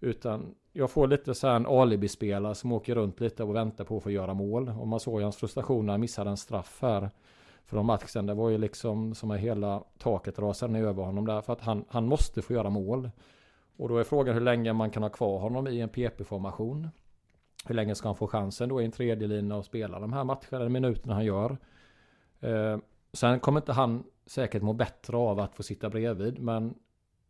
Utan 0.00 0.54
jag 0.72 0.90
får 0.90 1.06
lite 1.06 1.34
så 1.34 1.46
här 1.46 1.56
en 1.56 1.66
alibispelare 1.66 2.54
som 2.54 2.72
åker 2.72 2.94
runt 2.94 3.20
lite 3.20 3.44
och 3.44 3.54
väntar 3.54 3.84
på 3.84 3.96
att 3.96 4.02
få 4.02 4.10
göra 4.10 4.34
mål. 4.34 4.68
Och 4.68 4.88
man 4.88 5.00
såg 5.00 5.20
ju 5.20 5.22
hans 5.22 5.36
frustration 5.36 5.86
när 5.86 5.92
han 5.92 6.00
missade 6.00 6.30
en 6.30 6.36
straff 6.36 6.78
här. 6.82 7.10
För 7.64 7.76
de 7.76 7.86
matchen, 7.86 8.26
det 8.26 8.34
var 8.34 8.50
ju 8.50 8.58
liksom 8.58 9.14
som 9.14 9.30
att 9.30 9.40
hela 9.40 9.84
taket 9.98 10.38
rasade 10.38 10.72
ner 10.72 10.84
över 10.84 11.02
honom 11.02 11.26
där. 11.26 11.40
För 11.40 11.52
att 11.52 11.60
han, 11.60 11.84
han 11.88 12.06
måste 12.06 12.42
få 12.42 12.52
göra 12.52 12.70
mål. 12.70 13.10
Och 13.76 13.88
då 13.88 13.98
är 13.98 14.04
frågan 14.04 14.34
hur 14.34 14.40
länge 14.40 14.72
man 14.72 14.90
kan 14.90 15.02
ha 15.02 15.10
kvar 15.10 15.38
honom 15.38 15.68
i 15.68 15.80
en 15.80 15.88
PP-formation. 15.88 16.88
Hur 17.66 17.74
länge 17.74 17.94
ska 17.94 18.08
han 18.08 18.16
få 18.16 18.26
chansen 18.26 18.68
då 18.68 18.82
i 18.82 18.84
en 18.84 18.92
tredje 18.92 19.28
linje 19.28 19.56
och 19.56 19.64
spela 19.64 20.00
de 20.00 20.12
här 20.12 20.24
matcherna, 20.24 20.68
minuterna 20.68 21.14
han 21.14 21.24
gör. 21.24 21.56
Eh, 22.42 22.78
sen 23.12 23.40
kommer 23.40 23.60
inte 23.60 23.72
han 23.72 24.04
säkert 24.26 24.62
må 24.62 24.72
bättre 24.72 25.16
av 25.16 25.40
att 25.40 25.54
få 25.54 25.62
sitta 25.62 25.90
bredvid. 25.90 26.38
Men 26.38 26.74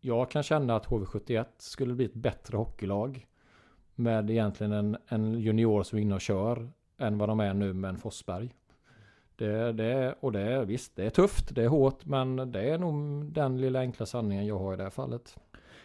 jag 0.01 0.31
kan 0.31 0.43
känna 0.43 0.77
att 0.77 0.87
HV71 0.87 1.45
skulle 1.59 1.95
bli 1.95 2.05
ett 2.05 2.15
bättre 2.15 2.57
hockeylag. 2.57 3.27
Med 3.95 4.31
egentligen 4.31 4.73
en, 4.73 4.97
en 5.07 5.41
junior 5.41 5.83
som 5.83 5.99
är 5.99 6.03
inne 6.03 6.15
och 6.15 6.21
kör. 6.21 6.71
Än 6.99 7.19
vad 7.19 7.29
de 7.29 7.41
är 7.41 7.55
nu 7.55 7.73
med 7.73 7.89
en 7.89 7.99
Forsberg. 7.99 8.55
Det, 9.37 9.73
det, 9.73 10.15
och 10.21 10.33
det 10.33 10.41
är 10.41 10.65
visst, 10.65 10.97
det 10.97 11.05
är 11.05 11.11
tufft, 11.11 11.55
det 11.55 11.63
är 11.63 11.69
hårt, 11.69 12.05
men 12.05 12.37
det 12.53 12.61
är 12.61 12.79
nog 12.79 13.25
den 13.25 13.61
lilla 13.61 13.81
enkla 13.81 14.07
sanningen 14.07 14.47
jag 14.47 14.59
har 14.59 14.75
i 14.75 14.77
det 14.77 14.83
här 14.83 14.91
fallet. 14.91 15.37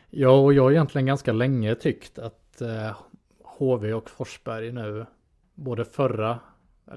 Ja, 0.09 0.29
och 0.29 0.53
jag 0.53 0.63
har 0.63 0.71
egentligen 0.71 1.05
ganska 1.05 1.33
länge 1.33 1.75
tyckt 1.75 2.19
att 2.19 2.61
eh, 2.61 2.97
HV 3.43 3.93
och 3.93 4.09
Forsberg 4.09 4.71
nu, 4.71 5.05
både 5.53 5.85
förra, 5.85 6.39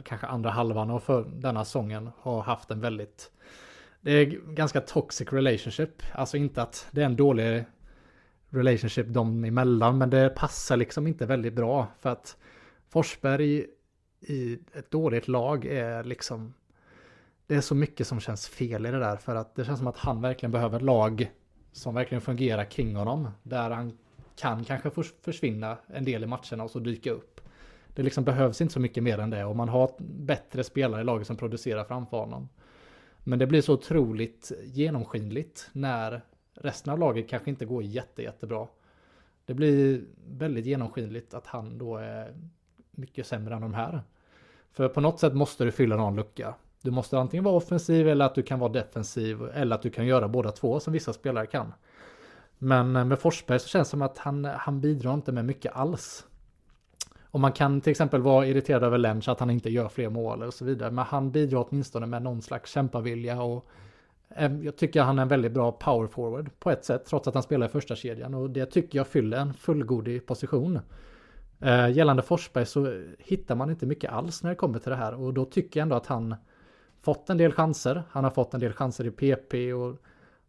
kanske 0.05 0.27
andra 0.27 0.51
halvan 0.51 0.91
av 0.91 1.01
för 1.01 1.25
denna 1.25 1.65
sången 1.65 2.11
har 2.19 2.43
haft 2.43 2.71
en 2.71 2.81
väldigt, 2.81 3.31
det 4.01 4.13
är 4.13 4.25
ganska 4.55 4.81
toxic 4.81 5.33
relationship. 5.33 6.03
Alltså 6.13 6.37
inte 6.37 6.63
att 6.63 6.87
det 6.91 7.01
är 7.01 7.07
en 7.07 7.17
dålig 7.17 7.65
relationship 8.49 9.07
dem 9.09 9.45
emellan, 9.45 9.99
men 9.99 10.11
det 10.11 10.29
passar 10.37 10.77
liksom 10.77 11.07
inte 11.07 11.27
väldigt 11.27 11.55
bra. 11.55 11.87
För 11.99 12.11
att 12.11 12.37
Forsberg 12.89 13.67
i 14.21 14.59
ett 14.73 14.91
dåligt 14.91 15.29
lag 15.29 15.65
är 15.65 16.05
liksom, 16.05 16.55
det 17.47 17.55
är 17.55 17.61
så 17.61 17.75
mycket 17.75 18.07
som 18.07 18.21
känns 18.21 18.49
fel 18.49 18.87
i 18.87 18.91
det 18.91 18.99
där. 18.99 19.17
För 19.17 19.35
att 19.35 19.55
det 19.55 19.65
känns 19.65 19.79
som 19.79 19.89
att 19.89 19.99
han 19.99 20.23
verkligen 20.23 20.53
behöver 20.53 20.77
ett 20.77 20.83
lag 20.83 21.31
som 21.73 21.95
verkligen 21.95 22.21
fungerar 22.21 22.65
kring 22.65 22.97
honom. 22.97 23.29
Där 23.43 23.71
han 23.71 23.99
kan 24.37 24.65
kanske 24.65 24.91
försvinna 25.23 25.77
en 25.87 26.05
del 26.05 26.23
i 26.23 26.27
matcherna 26.27 26.65
och 26.65 26.71
så 26.71 26.79
dyka 26.79 27.11
upp. 27.11 27.41
Det 28.01 28.05
liksom 28.05 28.25
behövs 28.25 28.61
inte 28.61 28.75
så 28.75 28.81
mycket 28.81 29.03
mer 29.03 29.19
än 29.19 29.31
det 29.31 29.45
och 29.45 29.57
man 29.57 29.69
har 29.69 29.91
bättre 29.99 30.65
spelare 30.65 31.01
i 31.01 31.05
laget 31.05 31.27
som 31.27 31.37
producerar 31.37 31.85
framför 31.85 32.17
honom. 32.17 32.49
Men 33.19 33.39
det 33.39 33.47
blir 33.47 33.61
så 33.61 33.73
otroligt 33.73 34.53
genomskinligt 34.65 35.71
när 35.73 36.21
resten 36.55 36.93
av 36.93 36.99
laget 36.99 37.29
kanske 37.29 37.51
inte 37.51 37.65
går 37.65 37.83
jätte, 37.83 38.23
jättebra. 38.23 38.67
Det 39.45 39.55
blir 39.55 40.05
väldigt 40.29 40.67
genomskinligt 40.67 41.35
att 41.35 41.47
han 41.47 41.79
då 41.79 41.97
är 41.97 42.35
mycket 42.91 43.27
sämre 43.27 43.55
än 43.55 43.61
de 43.61 43.75
här. 43.75 44.03
För 44.73 44.89
på 44.89 45.01
något 45.01 45.21
sätt 45.21 45.35
måste 45.35 45.65
du 45.65 45.73
fylla 45.73 45.97
någon 45.97 46.17
lucka. 46.17 46.55
Du 46.83 46.91
måste 46.91 47.19
antingen 47.19 47.45
vara 47.45 47.55
offensiv 47.55 48.09
eller 48.09 48.25
att 48.25 48.35
du 48.35 48.43
kan 48.43 48.59
vara 48.59 48.73
defensiv 48.73 49.43
eller 49.55 49.77
att 49.77 49.83
du 49.83 49.91
kan 49.91 50.07
göra 50.07 50.29
båda 50.29 50.53
två 50.53 50.81
som 50.81 50.93
vissa 50.93 51.13
spelare 51.13 51.47
kan. 51.47 51.73
Men 52.59 52.97
eh, 52.97 53.05
med 53.05 53.19
Forsberg 53.19 53.59
så 53.59 53.69
känns 53.69 53.89
det 53.89 53.91
som 53.91 54.03
att 54.03 54.19
han, 54.19 54.45
han 54.45 54.81
bidrar 54.81 55.15
inte 55.15 55.33
med 55.33 55.45
mycket 55.45 55.73
alls. 55.73 56.27
Och 57.31 57.41
man 57.41 57.53
kan 57.53 57.81
till 57.81 57.91
exempel 57.91 58.21
vara 58.21 58.47
irriterad 58.47 58.85
över 58.85 58.99
Lench 58.99 59.29
att 59.29 59.41
han 59.41 59.51
inte 59.51 59.71
gör 59.71 59.89
fler 59.89 60.09
mål 60.09 60.43
och 60.43 60.55
så 60.55 60.65
vidare. 60.65 60.91
Men 60.91 61.05
han 61.05 61.31
bidrar 61.31 61.67
åtminstone 61.69 62.07
med 62.07 62.23
någon 62.23 62.43
slags 62.43 62.73
kämpavilja 62.73 63.43
och 63.43 63.69
eh, 64.37 64.53
jag 64.63 64.77
tycker 64.77 65.03
han 65.03 65.19
är 65.19 65.23
en 65.23 65.29
väldigt 65.29 65.53
bra 65.53 65.73
power 65.73 66.07
forward 66.07 66.51
på 66.59 66.71
ett 66.71 66.85
sätt 66.85 67.05
trots 67.07 67.29
att 67.29 67.35
han 67.35 67.43
spelar 67.43 67.67
i 67.67 67.71
första 67.71 67.97
kedjan 67.97 68.35
och 68.35 68.51
det 68.51 68.67
tycker 68.67 68.99
jag 68.99 69.07
fyller 69.07 69.39
en 69.39 69.55
fullgodig 69.55 70.27
position. 70.27 70.79
Eh, 71.61 71.91
gällande 71.91 72.23
Forsberg 72.23 72.67
så 72.67 73.03
hittar 73.19 73.55
man 73.55 73.71
inte 73.71 73.87
mycket 73.87 74.13
alls 74.13 74.43
när 74.43 74.51
det 74.51 74.57
kommer 74.57 74.79
till 74.79 74.91
det 74.91 74.97
här 74.97 75.15
och 75.15 75.35
då 75.35 75.45
tycker 75.45 75.81
jag 75.81 75.83
ändå 75.85 75.97
att 75.97 76.07
han 76.07 76.35
fått 77.03 77.31
en 77.31 77.37
del 77.37 77.53
chanser. 77.53 78.03
Han 78.11 78.25
har 78.25 78.31
fått 78.31 78.55
en 78.55 78.61
del 78.61 78.73
chanser 78.73 79.07
i 79.07 79.11
PP 79.11 79.73
och 79.73 79.97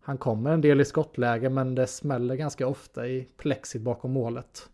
han 0.01 0.17
kommer 0.17 0.51
en 0.51 0.61
del 0.61 0.81
i 0.81 0.85
skottläge 0.85 1.49
men 1.49 1.75
det 1.75 1.87
smäller 1.87 2.35
ganska 2.35 2.67
ofta 2.67 3.07
i 3.07 3.27
plexit 3.37 3.81
bakom 3.81 4.11
målet. 4.11 4.69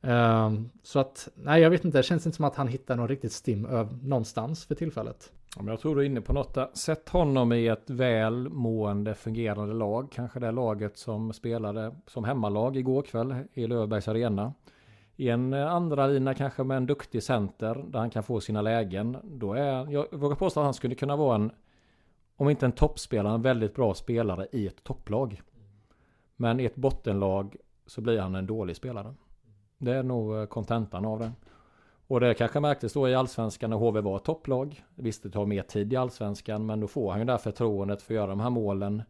Um, 0.00 0.70
så 0.82 0.98
att, 0.98 1.28
nej 1.34 1.62
jag 1.62 1.70
vet 1.70 1.84
inte, 1.84 1.98
det 1.98 2.02
känns 2.02 2.26
inte 2.26 2.36
som 2.36 2.44
att 2.44 2.56
han 2.56 2.68
hittar 2.68 2.96
någon 2.96 3.08
riktigt 3.08 3.32
stim 3.32 3.62
någonstans 4.02 4.64
för 4.64 4.74
tillfället. 4.74 5.32
Ja, 5.56 5.62
men 5.62 5.70
jag 5.70 5.80
tror 5.80 5.96
du 5.96 6.02
är 6.02 6.06
inne 6.06 6.20
på 6.20 6.32
något 6.32 6.54
där. 6.54 6.68
Sätt 6.74 7.08
honom 7.08 7.52
i 7.52 7.66
ett 7.66 7.90
välmående 7.90 9.14
fungerande 9.14 9.74
lag. 9.74 10.10
Kanske 10.12 10.40
det 10.40 10.50
laget 10.50 10.98
som 10.98 11.32
spelade 11.32 11.94
som 12.06 12.24
hemmalag 12.24 12.76
igår 12.76 13.02
kväll 13.02 13.34
i 13.52 13.66
Löfbergs 13.66 14.08
Arena. 14.08 14.54
I 15.16 15.28
en 15.28 15.52
eh, 15.52 15.72
andra 15.72 16.06
lina 16.06 16.34
kanske 16.34 16.64
med 16.64 16.76
en 16.76 16.86
duktig 16.86 17.22
center 17.22 17.84
där 17.88 17.98
han 17.98 18.10
kan 18.10 18.22
få 18.22 18.40
sina 18.40 18.62
lägen. 18.62 19.16
Då 19.24 19.52
är, 19.54 19.92
jag 19.92 20.06
vågar 20.10 20.36
påstå 20.36 20.60
att 20.60 20.64
han 20.64 20.74
skulle 20.74 20.94
kunna 20.94 21.16
vara 21.16 21.34
en, 21.34 21.50
om 22.36 22.50
inte 22.50 22.66
en 22.66 22.72
toppspelare, 22.72 23.34
en 23.34 23.42
väldigt 23.42 23.74
bra 23.74 23.94
spelare 23.94 24.46
i 24.52 24.66
ett 24.66 24.84
topplag. 24.84 25.42
Men 26.36 26.60
i 26.60 26.64
ett 26.64 26.76
bottenlag 26.76 27.56
så 27.86 28.00
blir 28.00 28.20
han 28.20 28.34
en 28.34 28.46
dålig 28.46 28.76
spelare. 28.76 29.14
Det 29.78 29.94
är 29.94 30.02
nog 30.02 30.36
eh, 30.36 30.46
kontentan 30.46 31.04
av 31.04 31.18
det. 31.18 31.32
Och 32.06 32.20
det 32.20 32.34
kanske 32.34 32.60
märktes 32.60 32.92
då 32.92 33.08
i 33.08 33.14
allsvenskan 33.14 33.70
när 33.70 33.76
HV 33.76 34.00
var 34.00 34.16
ett 34.16 34.24
topplag. 34.24 34.84
Visst 34.94 35.22
det 35.22 35.30
tar 35.30 35.46
mer 35.46 35.62
tid 35.62 35.92
i 35.92 35.96
allsvenskan 35.96 36.66
men 36.66 36.80
då 36.80 36.88
får 36.88 37.10
han 37.10 37.20
ju 37.20 37.24
det 37.24 37.32
här 37.32 37.38
förtroendet 37.38 38.02
för 38.02 38.14
att 38.14 38.16
göra 38.16 38.26
de 38.26 38.40
här 38.40 38.50
målen. 38.50 39.02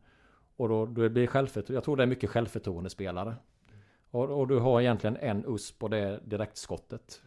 Och 0.57 0.69
då, 0.69 0.87
då 0.87 1.09
blir 1.09 1.27
självförtroende, 1.27 1.75
jag 1.75 1.85
tror 1.85 1.97
det 1.97 2.03
är 2.03 2.07
mycket 2.07 2.31
självförtroende 2.31 2.91
spelare. 2.91 3.35
Och, 4.11 4.41
och, 4.41 4.49
du 4.49 4.59
har 4.59 4.81
egentligen 4.81 5.17
en 5.17 5.45
USP 5.47 5.79
på 5.79 5.89
det 5.89 6.21
direktskottet. 6.25 7.23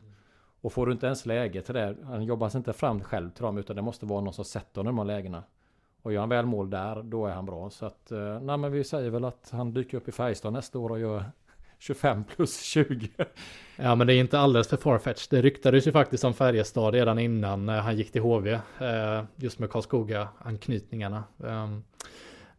Och 0.62 0.74
får 0.74 0.86
du 0.86 0.92
inte 0.92 1.06
ens 1.06 1.26
läge 1.26 1.62
till 1.62 1.74
det, 1.74 1.96
han 2.04 2.24
jobbar 2.24 2.50
sig 2.50 2.58
inte 2.58 2.74
fram 2.74 3.04
själv 3.04 3.30
till 3.30 3.44
dem 3.44 3.58
utan 3.58 3.76
det 3.76 3.82
måste 3.82 4.06
vara 4.06 4.22
någon 4.22 4.34
som 4.34 4.46
sätter 4.46 4.82
honom 4.82 4.96
i 4.96 4.98
de 4.98 5.10
här 5.10 5.16
lägena. 5.18 5.44
Och 6.02 6.14
gör 6.14 6.20
han 6.20 6.30
väl 6.30 6.46
mål 6.46 6.70
där, 6.70 7.04
då 7.04 7.26
är 7.26 7.32
han 7.32 7.46
bra. 7.46 7.70
Så 7.70 7.86
att, 7.86 8.12
eh, 8.12 8.40
nej 8.42 8.58
men 8.58 8.72
vi 8.72 8.84
säger 8.84 9.10
väl 9.10 9.26
att 9.26 9.50
han 9.52 9.74
dyker 9.74 9.98
upp 9.98 10.08
i 10.08 10.12
Färjestad 10.12 10.54
nästa 10.54 10.80
år 10.80 10.90
och 10.90 11.00
gör 11.00 11.24
25 11.82 12.24
plus 12.36 12.62
20. 12.62 13.10
Ja 13.76 13.96
men 13.96 14.08
det 14.08 14.14
är 14.14 14.20
inte 14.20 14.40
alldeles 14.40 14.68
för 14.68 14.78
farfetch. 14.78 15.28
Det 15.28 15.42
ryktades 15.42 15.88
ju 15.88 15.92
faktiskt 15.92 16.24
om 16.24 16.34
Färjestad 16.34 16.94
redan 16.94 17.20
innan 17.20 17.70
eh, 17.70 17.76
han 17.76 17.98
gick 17.98 18.12
till 18.12 18.22
HV. 18.22 18.52
Eh, 18.80 19.24
just 19.36 19.60
med 19.60 19.70
Karlskoga-anknytningarna. 19.70 21.24
Ehm, 21.48 21.84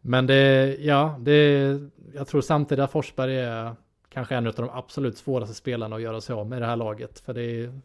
men 0.01 0.27
det, 0.27 0.75
ja, 0.79 1.17
det, 1.19 1.79
jag 2.13 2.27
tror 2.27 2.41
samtidigt 2.41 2.83
att 2.83 2.91
Forsberg 2.91 3.39
är 3.39 3.75
kanske 4.09 4.35
en 4.35 4.47
av 4.47 4.53
de 4.53 4.69
absolut 4.69 5.17
svåraste 5.17 5.55
spelarna 5.55 5.95
att 5.95 6.01
göra 6.01 6.21
sig 6.21 6.33
av 6.33 6.47
med 6.47 6.57
i 6.57 6.59
det 6.59 6.65
här 6.65 6.75
laget. 6.75 7.19
För 7.19 7.33
det 7.33 7.43
är 7.43 7.79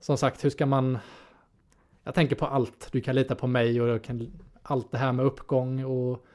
som 0.00 0.18
sagt, 0.18 0.44
hur 0.44 0.50
ska 0.50 0.66
man... 0.66 0.98
Jag 2.04 2.14
tänker 2.14 2.36
på 2.36 2.46
allt. 2.46 2.88
Du 2.92 3.00
kan 3.00 3.14
lita 3.14 3.34
på 3.34 3.46
mig 3.46 3.80
och 3.80 4.04
kan, 4.04 4.32
allt 4.62 4.90
det 4.90 4.98
här 4.98 5.12
med 5.12 5.26
uppgång 5.26 5.84
och 5.84 6.26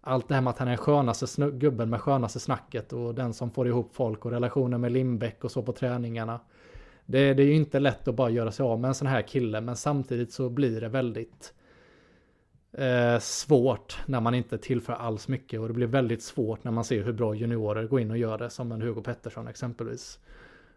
allt 0.00 0.28
det 0.28 0.34
här 0.34 0.42
med 0.42 0.50
att 0.50 0.58
han 0.58 0.68
är 0.68 0.76
skönaste 0.76 1.50
gubben 1.50 1.90
med 1.90 2.00
skönaste 2.00 2.40
snacket 2.40 2.92
och 2.92 3.14
den 3.14 3.34
som 3.34 3.50
får 3.50 3.68
ihop 3.68 3.94
folk 3.94 4.24
och 4.24 4.30
relationer 4.30 4.78
med 4.78 4.92
Lindbäck 4.92 5.44
och 5.44 5.50
så 5.50 5.62
på 5.62 5.72
träningarna. 5.72 6.40
Det, 7.06 7.34
det 7.34 7.42
är 7.42 7.46
ju 7.46 7.54
inte 7.54 7.80
lätt 7.80 8.08
att 8.08 8.14
bara 8.14 8.30
göra 8.30 8.52
sig 8.52 8.64
av 8.64 8.80
med 8.80 8.88
en 8.88 8.94
sån 8.94 9.06
här 9.06 9.22
kille 9.22 9.60
men 9.60 9.76
samtidigt 9.76 10.32
så 10.32 10.48
blir 10.48 10.80
det 10.80 10.88
väldigt 10.88 11.54
eh, 12.72 13.18
svårt 13.18 13.98
när 14.06 14.20
man 14.20 14.34
inte 14.34 14.58
tillför 14.58 14.92
alls 14.92 15.28
mycket 15.28 15.60
och 15.60 15.68
det 15.68 15.74
blir 15.74 15.86
väldigt 15.86 16.22
svårt 16.22 16.64
när 16.64 16.72
man 16.72 16.84
ser 16.84 17.02
hur 17.02 17.12
bra 17.12 17.34
juniorer 17.34 17.86
går 17.86 18.00
in 18.00 18.10
och 18.10 18.18
gör 18.18 18.38
det 18.38 18.50
som 18.50 18.72
en 18.72 18.82
Hugo 18.82 19.02
Pettersson 19.02 19.48
exempelvis. 19.48 20.18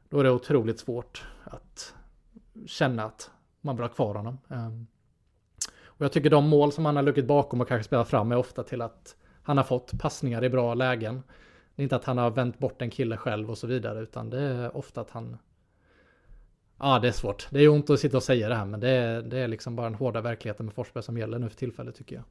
Då 0.09 0.19
är 0.19 0.23
det 0.23 0.31
otroligt 0.31 0.79
svårt 0.79 1.25
att 1.43 1.93
känna 2.65 3.03
att 3.03 3.31
man 3.61 3.75
vill 3.75 3.83
ha 3.83 3.89
kvar 3.89 4.15
honom. 4.15 4.37
Um, 4.47 4.87
och 5.97 6.01
jag 6.05 6.11
tycker 6.11 6.29
de 6.29 6.49
mål 6.49 6.71
som 6.71 6.85
han 6.85 6.95
har 6.95 7.03
luckit 7.03 7.25
bakom 7.27 7.61
och 7.61 7.67
kanske 7.67 7.83
spelat 7.83 8.09
fram 8.09 8.31
är 8.31 8.37
ofta 8.37 8.63
till 8.63 8.81
att 8.81 9.15
han 9.43 9.57
har 9.57 9.63
fått 9.63 9.99
passningar 9.99 10.43
i 10.43 10.49
bra 10.49 10.73
lägen. 10.73 11.23
Det 11.75 11.81
är 11.81 11.83
inte 11.83 11.95
att 11.95 12.05
han 12.05 12.17
har 12.17 12.31
vänt 12.31 12.59
bort 12.59 12.81
en 12.81 12.89
kille 12.89 13.17
själv 13.17 13.49
och 13.49 13.57
så 13.57 13.67
vidare 13.67 13.99
utan 13.99 14.29
det 14.29 14.39
är 14.41 14.77
ofta 14.77 15.01
att 15.01 15.09
han 15.09 15.37
Ja, 16.79 16.99
det 16.99 17.07
är 17.07 17.11
svårt. 17.11 17.47
Det 17.49 17.59
är 17.59 17.69
ont 17.69 17.89
att 17.89 17.99
sitta 17.99 18.17
och 18.17 18.23
säga 18.23 18.49
det 18.49 18.55
här, 18.55 18.65
men 18.65 18.79
det 18.79 18.89
är, 18.89 19.21
det 19.21 19.39
är 19.39 19.47
liksom 19.47 19.75
bara 19.75 19.89
den 19.89 19.95
hårda 19.95 20.21
verkligheten 20.21 20.65
med 20.65 20.75
Forsberg 20.75 21.03
som 21.03 21.17
gäller 21.17 21.39
nu 21.39 21.49
för 21.49 21.57
tillfället 21.57 21.95
tycker 21.95 22.15
jag. 22.15 22.23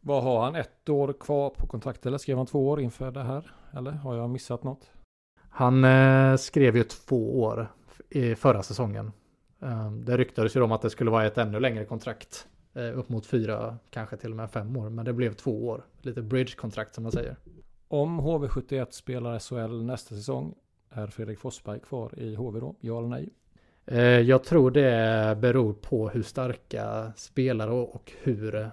Vad 0.00 0.22
har 0.22 0.44
han? 0.44 0.54
Ett 0.56 0.88
år 0.88 1.12
kvar 1.12 1.50
på 1.50 1.66
kontraktet 1.66 2.06
eller 2.06 2.18
skrev 2.18 2.36
han 2.36 2.46
två 2.46 2.68
år 2.68 2.80
inför 2.80 3.10
det 3.10 3.22
här? 3.22 3.54
Eller 3.72 3.90
har 3.90 4.16
jag 4.16 4.30
missat 4.30 4.62
något? 4.62 4.90
Han 5.50 5.84
eh, 5.84 6.36
skrev 6.36 6.76
ju 6.76 6.84
två 6.84 7.42
år 7.42 7.72
i 8.08 8.34
förra 8.34 8.62
säsongen. 8.62 9.12
Eh, 9.62 9.92
det 9.92 10.16
ryktades 10.16 10.56
ju 10.56 10.62
om 10.62 10.72
att 10.72 10.82
det 10.82 10.90
skulle 10.90 11.10
vara 11.10 11.26
ett 11.26 11.38
ännu 11.38 11.60
längre 11.60 11.84
kontrakt. 11.84 12.48
Eh, 12.74 12.98
upp 12.98 13.08
mot 13.08 13.26
fyra, 13.26 13.78
kanske 13.90 14.16
till 14.16 14.30
och 14.30 14.36
med 14.36 14.50
fem 14.50 14.76
år. 14.76 14.88
Men 14.88 15.04
det 15.04 15.12
blev 15.12 15.32
två 15.32 15.66
år. 15.66 15.84
Lite 16.02 16.22
bridge-kontrakt 16.22 16.94
som 16.94 17.02
man 17.02 17.12
säger. 17.12 17.36
Om 17.88 18.20
HV71 18.20 18.86
spelar 18.90 19.38
SHL 19.38 19.82
nästa 19.82 20.14
säsong, 20.14 20.54
är 20.90 21.06
Fredrik 21.06 21.38
Forsberg 21.38 21.80
kvar 21.80 22.18
i 22.18 22.34
HV 22.34 22.60
då? 22.60 22.74
Ja 22.80 22.98
eller 22.98 23.08
nej? 23.08 23.28
Eh, 23.86 24.00
jag 24.00 24.44
tror 24.44 24.70
det 24.70 25.36
beror 25.40 25.72
på 25.72 26.08
hur 26.08 26.22
starka 26.22 27.12
spelare 27.16 27.70
och 27.70 28.12
hur 28.22 28.70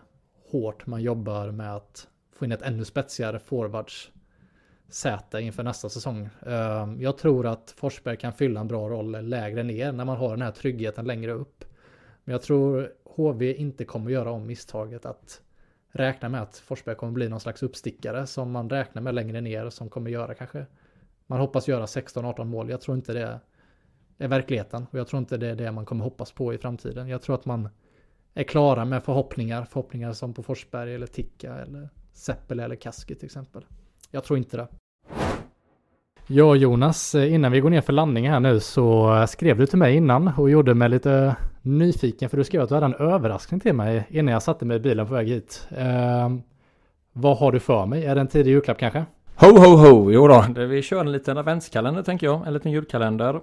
hårt 0.51 0.87
man 0.87 1.01
jobbar 1.01 1.51
med 1.51 1.75
att 1.75 2.07
få 2.31 2.45
in 2.45 2.51
ett 2.51 2.61
ännu 2.61 2.85
spetsigare 2.85 3.39
forwards 3.39 4.11
säte 4.89 5.39
inför 5.39 5.63
nästa 5.63 5.89
säsong. 5.89 6.29
Eh, 6.45 6.87
jag 6.99 7.17
tror 7.17 7.47
att 7.47 7.73
Forsberg 7.77 8.17
kan 8.17 8.33
fylla 8.33 8.59
en 8.59 8.67
bra 8.67 8.89
roll 8.89 9.27
lägre 9.29 9.63
ner 9.63 9.91
när 9.91 10.05
man 10.05 10.17
har 10.17 10.29
den 10.29 10.41
här 10.41 10.51
tryggheten 10.51 11.05
längre 11.05 11.31
upp. 11.31 11.65
Men 12.27 12.31
jag 12.31 12.41
tror 12.41 12.91
HV 13.03 13.53
inte 13.53 13.85
kommer 13.85 14.11
göra 14.11 14.31
om 14.31 14.47
misstaget 14.47 15.05
att 15.05 15.41
räkna 15.91 16.29
med 16.29 16.41
att 16.41 16.57
Forsberg 16.57 16.95
kommer 16.95 17.13
bli 17.13 17.29
någon 17.29 17.39
slags 17.39 17.63
uppstickare 17.63 18.27
som 18.27 18.51
man 18.51 18.69
räknar 18.69 19.01
med 19.01 19.15
längre 19.15 19.41
ner 19.41 19.69
som 19.69 19.89
kommer 19.89 20.11
göra 20.11 20.33
kanske 20.33 20.65
man 21.27 21.39
hoppas 21.39 21.67
göra 21.67 21.85
16-18 21.85 22.43
mål. 22.43 22.69
Jag 22.69 22.81
tror 22.81 22.97
inte 22.97 23.13
det 23.13 23.39
är 24.17 24.27
verkligheten 24.27 24.85
och 24.91 24.99
jag 24.99 25.07
tror 25.07 25.19
inte 25.19 25.37
det 25.37 25.47
är 25.47 25.55
det 25.55 25.71
man 25.71 25.85
kommer 25.85 26.03
hoppas 26.03 26.31
på 26.31 26.53
i 26.53 26.57
framtiden. 26.57 27.07
Jag 27.07 27.21
tror 27.21 27.35
att 27.35 27.45
man 27.45 27.69
är 28.33 28.43
klara 28.43 28.85
med 28.85 29.03
förhoppningar, 29.03 29.65
förhoppningar 29.65 30.13
som 30.13 30.33
på 30.33 30.43
Forsberg 30.43 30.95
eller 30.95 31.07
Ticka 31.07 31.55
eller 31.55 31.89
Seppel 32.13 32.59
eller 32.59 32.75
Kaski 32.75 33.15
till 33.15 33.25
exempel. 33.25 33.65
Jag 34.11 34.23
tror 34.23 34.37
inte 34.37 34.57
det. 34.57 34.67
Ja 36.27 36.55
Jonas, 36.55 37.15
innan 37.15 37.51
vi 37.51 37.59
går 37.59 37.69
ner 37.69 37.81
för 37.81 37.93
landning 37.93 38.29
här 38.29 38.39
nu 38.39 38.59
så 38.59 39.25
skrev 39.27 39.57
du 39.57 39.65
till 39.65 39.77
mig 39.77 39.95
innan 39.95 40.27
och 40.37 40.49
gjorde 40.49 40.73
mig 40.73 40.89
lite 40.89 41.35
nyfiken 41.67 42.29
för 42.29 42.37
du 42.37 42.43
skrev 42.43 42.61
att 42.61 42.69
du 42.69 42.75
hade 42.75 42.85
en 42.85 42.93
överraskning 42.95 43.59
till 43.59 43.73
mig 43.73 44.07
innan 44.09 44.33
jag 44.33 44.43
satte 44.43 44.65
mig 44.65 44.77
i 44.77 44.79
bilen 44.79 45.07
på 45.07 45.13
väg 45.13 45.27
hit. 45.27 45.67
Eh, 45.77 46.29
vad 47.13 47.37
har 47.37 47.51
du 47.51 47.59
för 47.59 47.85
mig? 47.85 48.05
Är 48.05 48.15
det 48.15 48.21
en 48.21 48.27
tidig 48.27 48.51
julklapp 48.51 48.77
kanske? 48.77 49.05
Ho 49.35 49.47
ho 49.47 49.75
ho, 49.75 50.11
jo 50.11 50.27
då, 50.27 50.65
vi 50.65 50.81
kör 50.81 50.99
en 50.99 51.11
liten 51.11 51.37
adventskalender 51.37 52.03
tänker 52.03 52.27
jag, 52.27 52.47
en 52.47 52.53
liten 52.53 52.71
julkalender. 52.71 53.41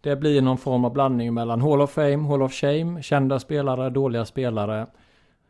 Det 0.00 0.16
blir 0.16 0.42
någon 0.42 0.58
form 0.58 0.84
av 0.84 0.92
blandning 0.92 1.34
mellan 1.34 1.60
Hall 1.60 1.80
of 1.80 1.90
Fame, 1.90 2.28
Hall 2.28 2.42
of 2.42 2.52
Shame, 2.52 3.02
kända 3.02 3.40
spelare, 3.40 3.90
dåliga 3.90 4.24
spelare. 4.24 4.86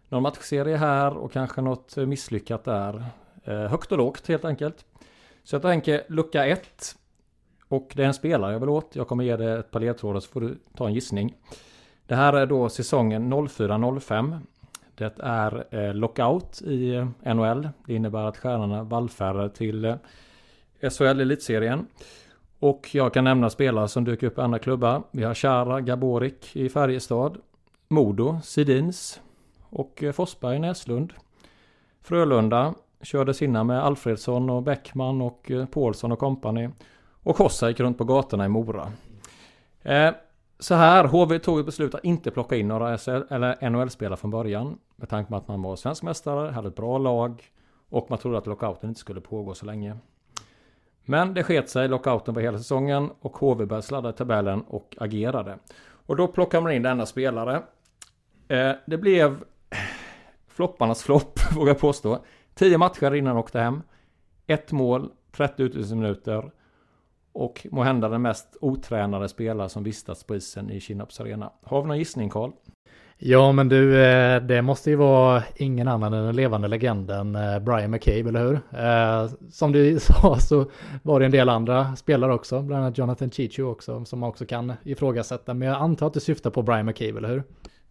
Någon 0.08 0.22
matchserie 0.22 0.76
här 0.76 1.16
och 1.16 1.32
kanske 1.32 1.60
något 1.60 1.96
misslyckat 1.96 2.64
där. 2.64 3.04
Eh, 3.44 3.54
högt 3.54 3.92
och 3.92 3.98
lågt 3.98 4.28
helt 4.28 4.44
enkelt. 4.44 4.84
Så 5.44 5.54
jag 5.54 5.62
tänker 5.62 6.02
lucka 6.08 6.46
1. 6.46 6.96
Och 7.68 7.92
det 7.94 8.02
är 8.02 8.06
en 8.06 8.14
spelare 8.14 8.52
jag 8.52 8.60
vill 8.60 8.68
åt. 8.68 8.96
Jag 8.96 9.08
kommer 9.08 9.24
ge 9.24 9.36
dig 9.36 9.58
ett 9.58 9.70
par 9.70 9.80
ledtrådar 9.80 10.20
så 10.20 10.28
får 10.28 10.40
du 10.40 10.58
ta 10.76 10.86
en 10.86 10.94
gissning. 10.94 11.34
Det 12.06 12.14
här 12.14 12.32
är 12.32 12.46
då 12.46 12.68
säsongen 12.68 13.32
04-05. 13.32 14.38
Det 14.94 15.18
är 15.18 15.64
eh, 15.70 15.94
lockout 15.94 16.62
i 16.62 16.94
eh, 16.94 17.34
NHL. 17.34 17.68
Det 17.86 17.94
innebär 17.94 18.24
att 18.24 18.36
stjärnorna 18.36 18.82
vallfärdar 18.82 19.48
till 19.48 19.84
eh, 19.84 19.96
SHL 20.90 21.20
elitserien. 21.20 21.86
Och 22.58 22.88
jag 22.94 23.14
kan 23.14 23.24
nämna 23.24 23.50
spelare 23.50 23.88
som 23.88 24.04
dyker 24.04 24.26
upp 24.26 24.38
i 24.38 24.40
andra 24.40 24.58
klubbar. 24.58 25.02
Vi 25.10 25.24
har 25.24 25.34
Chara 25.34 25.80
Gaborik 25.80 26.56
i 26.56 26.68
Färjestad. 26.68 27.38
Modo, 27.88 28.40
Sidins 28.44 29.20
och 29.60 30.04
Forsberg 30.14 30.58
Näslund. 30.58 31.12
Frölunda, 32.02 32.74
körde 33.02 33.34
sina 33.34 33.64
med 33.64 33.84
Alfredsson 33.84 34.50
och 34.50 34.62
Bäckman 34.62 35.22
och 35.22 35.50
Paulsson 35.70 36.12
och 36.12 36.18
kompani. 36.18 36.70
Och 37.22 37.36
Kossa 37.36 37.68
gick 37.68 37.80
runt 37.80 37.98
på 37.98 38.04
gatorna 38.04 38.44
i 38.44 38.48
Mora. 38.48 38.92
Eh, 39.82 40.10
så 40.58 40.74
här, 40.74 41.04
HV 41.04 41.38
tog 41.38 41.58
ett 41.60 41.66
beslut 41.66 41.94
att 41.94 42.04
inte 42.04 42.30
plocka 42.30 42.56
in 42.56 42.68
några 42.68 42.98
SL, 42.98 43.10
eller 43.30 43.70
NHL-spelare 43.70 44.16
från 44.16 44.30
början. 44.30 44.78
Med 44.96 45.08
tanke 45.08 45.30
på 45.30 45.36
att 45.36 45.48
man 45.48 45.62
var 45.62 45.76
svensk 45.76 46.02
mästare, 46.02 46.50
hade 46.50 46.68
ett 46.68 46.76
bra 46.76 46.98
lag 46.98 47.42
och 47.88 48.06
man 48.10 48.18
trodde 48.18 48.38
att 48.38 48.46
lockouten 48.46 48.88
inte 48.88 49.00
skulle 49.00 49.20
pågå 49.20 49.54
så 49.54 49.66
länge. 49.66 49.96
Men 51.04 51.34
det 51.34 51.42
sket 51.42 51.68
sig, 51.68 51.88
lockouten 51.88 52.34
var 52.34 52.42
hela 52.42 52.58
säsongen 52.58 53.10
och 53.20 53.36
HV 53.36 53.66
började 53.66 53.86
sladda 53.86 54.10
i 54.10 54.12
tabellen 54.12 54.62
och 54.62 54.96
agerade. 55.00 55.58
Och 56.06 56.16
då 56.16 56.28
plockade 56.28 56.62
man 56.62 56.72
in 56.72 56.82
denna 56.82 57.06
spelare. 57.06 57.62
Eh, 58.48 58.72
det 58.86 58.98
blev 58.98 59.44
flopparnas 60.48 61.02
flopp, 61.02 61.40
vågar 61.56 61.70
jag 61.70 61.78
påstå. 61.78 62.24
10 62.54 62.78
matcher 62.78 63.14
innan 63.14 63.26
han 63.26 63.36
åkte 63.36 63.60
hem. 63.60 63.82
Ett 64.46 64.72
mål, 64.72 65.10
30 65.32 65.62
utvisningsminuter. 65.62 66.50
Och 67.36 67.66
må 67.70 67.82
hända 67.82 68.08
den 68.08 68.22
mest 68.22 68.56
otränade 68.60 69.28
spelare 69.28 69.68
som 69.68 69.82
vistats 69.82 70.24
på 70.24 70.36
isen 70.36 70.70
i 70.70 70.80
Kinnarps 70.80 71.20
arena. 71.20 71.52
Har 71.62 71.82
vi 71.82 71.88
någon 71.88 71.98
gissning 71.98 72.30
Karl? 72.30 72.50
Ja 73.18 73.52
men 73.52 73.68
du, 73.68 74.04
eh, 74.04 74.42
det 74.42 74.62
måste 74.62 74.90
ju 74.90 74.96
vara 74.96 75.42
ingen 75.56 75.88
annan 75.88 76.12
än 76.12 76.24
den 76.24 76.36
levande 76.36 76.68
legenden 76.68 77.34
eh, 77.34 77.58
Brian 77.58 77.90
McCabe, 77.90 78.28
eller 78.28 78.40
hur? 78.40 78.54
Eh, 78.54 79.30
som 79.50 79.72
du 79.72 80.00
sa 80.00 80.38
så 80.38 80.70
var 81.02 81.20
det 81.20 81.26
en 81.26 81.32
del 81.32 81.48
andra 81.48 81.96
spelare 81.96 82.34
också, 82.34 82.62
bland 82.62 82.82
annat 82.82 82.98
Jonathan 82.98 83.30
Chichu 83.30 83.62
också, 83.62 84.04
som 84.04 84.18
man 84.18 84.28
också 84.28 84.46
kan 84.46 84.72
ifrågasätta. 84.84 85.54
Men 85.54 85.68
jag 85.68 85.76
antar 85.76 86.06
att 86.06 86.14
du 86.14 86.20
syftar 86.20 86.50
på 86.50 86.62
Brian 86.62 86.86
McCabe, 86.86 87.18
eller 87.18 87.28
hur? 87.28 87.42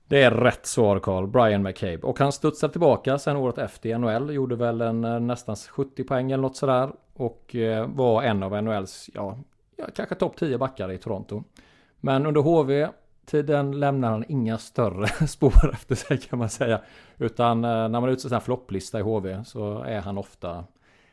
Det 0.07 0.23
är 0.23 0.31
rätt 0.31 0.65
svar 0.65 0.99
Carl, 0.99 1.27
Brian 1.27 1.63
McCabe. 1.63 1.99
Och 2.01 2.19
han 2.19 2.31
studsade 2.31 2.71
tillbaka 2.71 3.17
sen 3.17 3.37
året 3.37 3.57
efter 3.57 3.89
i 3.89 3.97
NHL. 3.97 4.33
Gjorde 4.33 4.55
väl 4.55 4.81
en 4.81 5.03
eh, 5.03 5.19
nästan 5.19 5.55
70 5.55 6.03
poäng 6.03 6.31
eller 6.31 6.41
något 6.41 6.55
sådär. 6.55 6.91
Och 7.13 7.55
eh, 7.55 7.87
var 7.87 8.23
en 8.23 8.43
av 8.43 8.63
NHLs, 8.63 9.09
ja, 9.13 9.37
kanske 9.95 10.15
topp 10.15 10.37
10 10.37 10.57
backar 10.57 10.91
i 10.91 10.97
Toronto. 10.97 11.43
Men 11.99 12.25
under 12.25 12.41
HV 12.41 12.87
tiden 13.25 13.79
lämnar 13.79 14.11
han 14.11 14.25
inga 14.27 14.57
större 14.57 15.07
spår 15.27 15.71
efter 15.73 15.95
sig 15.95 16.17
kan 16.17 16.39
man 16.39 16.49
säga. 16.49 16.81
Utan 17.17 17.65
eh, 17.65 17.69
när 17.69 18.01
man 18.01 18.09
utser 18.09 18.33
en 18.33 18.41
flopplista 18.41 18.99
i 18.99 19.01
HV 19.01 19.43
så 19.45 19.83
är 19.83 20.01
han 20.01 20.17
ofta 20.17 20.65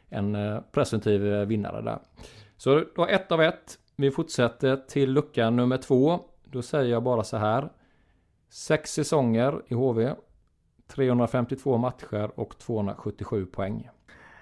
en 0.08 0.36
presumtiv 0.72 1.20
vinnare 1.22 1.82
där. 1.82 1.98
Så 2.56 2.84
då 2.96 3.06
ett 3.06 3.32
av 3.32 3.42
ett. 3.42 3.78
Vi 3.96 4.10
fortsätter 4.10 4.76
till 4.76 5.12
lucka 5.12 5.50
nummer 5.50 5.76
två. 5.76 6.20
Då 6.44 6.62
säger 6.62 6.90
jag 6.90 7.02
bara 7.02 7.24
så 7.24 7.36
här. 7.36 7.68
Sex 8.52 8.92
säsonger 8.92 9.62
i 9.68 9.74
HV. 9.74 10.14
352 10.88 11.76
matcher 11.76 12.30
och 12.34 12.58
277 12.58 13.46
poäng. 13.46 13.88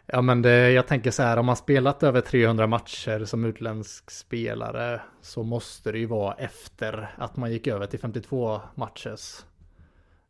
Ja 0.07 0.23
men 0.23 0.43
det, 0.43 0.71
jag 0.71 0.87
tänker 0.87 1.11
så 1.11 1.23
här, 1.23 1.37
om 1.37 1.47
man 1.47 1.57
spelat 1.57 2.03
över 2.03 2.21
300 2.21 2.67
matcher 2.67 3.25
som 3.25 3.45
utländsk 3.45 4.11
spelare 4.11 5.01
så 5.21 5.43
måste 5.43 5.93
det 5.93 5.99
ju 5.99 6.07
vara 6.07 6.35
efter 6.35 7.15
att 7.17 7.37
man 7.37 7.53
gick 7.53 7.67
över 7.67 7.87
till 7.87 7.99
52 7.99 8.61
matchers 8.75 9.45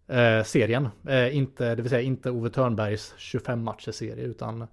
eh, 0.07 0.43
serien. 0.45 0.89
Eh, 1.09 1.37
inte, 1.37 1.75
det 1.75 1.83
vill 1.83 1.91
säga 1.91 2.03
inte 2.03 2.31
Ove 2.31 2.51
Törnbergs 2.51 3.15
25 3.17 3.63
matcher 3.63 3.93
serie 3.93 4.25
utan 4.25 4.67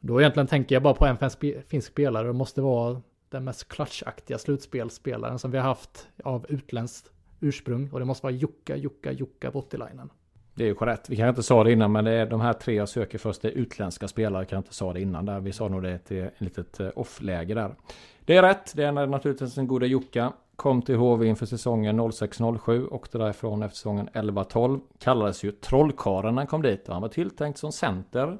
då 0.00 0.20
egentligen 0.20 0.46
tänker 0.46 0.74
jag 0.74 0.82
bara 0.82 0.94
på 0.94 1.06
en 1.06 1.30
finsk 1.68 1.88
spelare. 1.88 2.26
Det 2.26 2.32
måste 2.32 2.60
vara 2.60 3.02
den 3.28 3.44
mest 3.44 3.68
klatschaktiga 3.68 4.38
slutspelspelaren 4.38 5.38
som 5.38 5.50
vi 5.50 5.58
har 5.58 5.64
haft 5.64 6.08
av 6.24 6.46
utländskt 6.48 7.10
ursprung 7.40 7.90
och 7.92 7.98
det 7.98 8.04
måste 8.04 8.26
vara 8.26 8.34
Jukka, 8.34 8.76
Jukka, 8.76 9.12
Jukka 9.12 9.50
Voutilainen. 9.50 10.10
Det 10.54 10.64
är 10.64 10.68
ju 10.68 10.74
korrekt. 10.74 11.10
Vi 11.10 11.16
kanske 11.16 11.28
inte 11.28 11.42
sa 11.42 11.64
det 11.64 11.72
innan 11.72 11.92
men 11.92 12.04
det 12.04 12.10
är 12.10 12.26
de 12.26 12.40
här 12.40 12.52
tre 12.52 12.74
jag 12.74 12.88
söker 12.88 13.18
först. 13.18 13.42
Det 13.42 13.48
är 13.48 13.52
utländska 13.52 14.08
spelare. 14.08 14.42
Jag 14.42 14.48
kan 14.48 14.58
inte 14.58 14.74
sa 14.74 14.92
det 14.92 15.00
innan 15.00 15.24
där. 15.24 15.40
Vi 15.40 15.52
sa 15.52 15.68
nog 15.68 15.82
det 15.82 15.98
till 15.98 16.22
ett 16.22 16.40
litet 16.40 16.80
eh, 16.80 16.88
off-läge 16.96 17.54
där. 17.54 17.74
Det 18.24 18.36
är 18.36 18.42
rätt. 18.42 18.72
Det 18.76 18.84
är 18.84 18.92
naturligtvis 19.06 19.58
en 19.58 19.66
goda 19.66 19.86
Jukka. 19.86 20.32
Kom 20.56 20.82
till 20.82 20.96
HV 20.96 21.26
inför 21.26 21.46
säsongen 21.46 22.00
06-07. 22.00 22.88
Åkte 22.90 23.18
därifrån 23.18 23.62
efter 23.62 23.76
säsongen 23.76 24.08
11-12. 24.12 24.80
Kallades 24.98 25.44
ju 25.44 25.50
Trollkarlen 25.50 26.34
när 26.34 26.42
han 26.42 26.46
kom 26.46 26.62
dit. 26.62 26.88
Han 26.88 27.02
var 27.02 27.08
tilltänkt 27.08 27.58
som 27.58 27.72
center. 27.72 28.38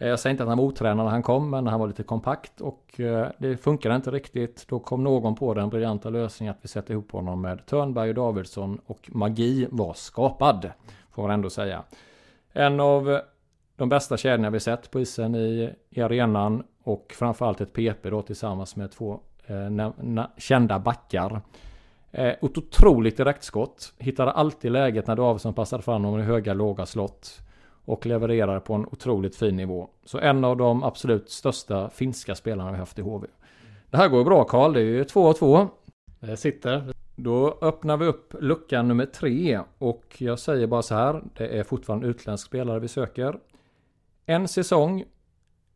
Eh, 0.00 0.08
jag 0.08 0.20
säger 0.20 0.32
inte 0.32 0.42
att 0.42 0.48
han 0.48 0.58
var 0.58 0.64
otränad 0.64 1.04
när 1.04 1.10
han 1.10 1.22
kom, 1.22 1.50
men 1.50 1.66
han 1.66 1.80
var 1.80 1.86
lite 1.86 2.02
kompakt 2.02 2.60
och 2.60 3.00
eh, 3.00 3.28
det 3.38 3.56
funkade 3.56 3.96
inte 3.96 4.10
riktigt. 4.10 4.68
Då 4.68 4.78
kom 4.78 5.04
någon 5.04 5.34
på 5.34 5.54
den 5.54 5.68
briljanta 5.68 6.10
lösningen 6.10 6.54
att 6.54 6.64
vi 6.64 6.68
sätter 6.68 6.92
ihop 6.92 7.12
honom 7.12 7.40
med 7.40 7.66
Törnberg 7.66 8.08
och 8.08 8.14
Davidsson 8.14 8.80
och 8.86 9.10
magi 9.12 9.68
var 9.70 9.94
skapad. 9.94 10.70
Får 11.10 11.22
man 11.22 11.30
ändå 11.30 11.50
säga. 11.50 11.82
En 12.52 12.80
av 12.80 13.20
de 13.76 13.88
bästa 13.88 14.16
kedjorna 14.16 14.50
vi 14.50 14.60
sett 14.60 14.90
på 14.90 15.00
isen 15.00 15.34
i, 15.34 15.70
i 15.90 16.00
arenan 16.00 16.62
och 16.82 17.14
framförallt 17.18 17.60
ett 17.60 17.72
PP 17.72 18.10
då 18.10 18.22
tillsammans 18.22 18.76
med 18.76 18.90
två 18.90 19.20
eh, 19.46 20.24
kända 20.36 20.78
backar. 20.78 21.40
Eh, 22.10 22.26
ett 22.26 22.58
otroligt 22.58 23.16
direktskott. 23.16 23.92
Hittade 23.98 24.30
alltid 24.30 24.72
läget 24.72 25.06
när 25.06 25.16
Davidsson 25.16 25.54
passade 25.54 25.82
fram 25.82 26.04
honom 26.04 26.20
i 26.20 26.22
höga 26.22 26.54
låga 26.54 26.86
slott. 26.86 27.40
Och 27.84 28.06
levererade 28.06 28.60
på 28.60 28.74
en 28.74 28.86
otroligt 28.86 29.36
fin 29.36 29.56
nivå. 29.56 29.88
Så 30.04 30.18
en 30.18 30.44
av 30.44 30.56
de 30.56 30.82
absolut 30.82 31.30
största 31.30 31.90
finska 31.90 32.34
spelarna 32.34 32.72
vi 32.72 32.78
haft 32.78 32.98
i 32.98 33.02
HV. 33.02 33.26
Det 33.90 33.96
här 33.96 34.08
går 34.08 34.24
bra 34.24 34.44
Karl, 34.44 34.72
det 34.72 34.80
är 34.80 34.84
ju 34.84 35.04
2 35.04 35.32
2. 35.32 35.68
Det 36.20 36.36
sitter. 36.36 36.92
Då 37.16 37.58
öppnar 37.60 37.96
vi 37.96 38.06
upp 38.06 38.34
lucka 38.40 38.82
nummer 38.82 39.06
tre 39.06 39.60
och 39.78 40.16
jag 40.18 40.38
säger 40.38 40.66
bara 40.66 40.82
så 40.82 40.94
här. 40.94 41.22
Det 41.36 41.58
är 41.58 41.64
fortfarande 41.64 42.06
utländsk 42.06 42.46
spelare 42.46 42.78
vi 42.80 42.88
söker. 42.88 43.38
En 44.26 44.48
säsong 44.48 45.04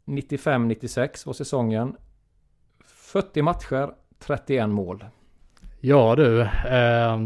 95-96 0.04 1.26
var 1.26 1.32
säsongen. 1.32 1.96
40 2.86 3.42
matcher, 3.42 3.94
31 4.18 4.68
mål. 4.68 5.04
Ja 5.80 6.14
du. 6.16 6.40
Eh, 6.40 7.18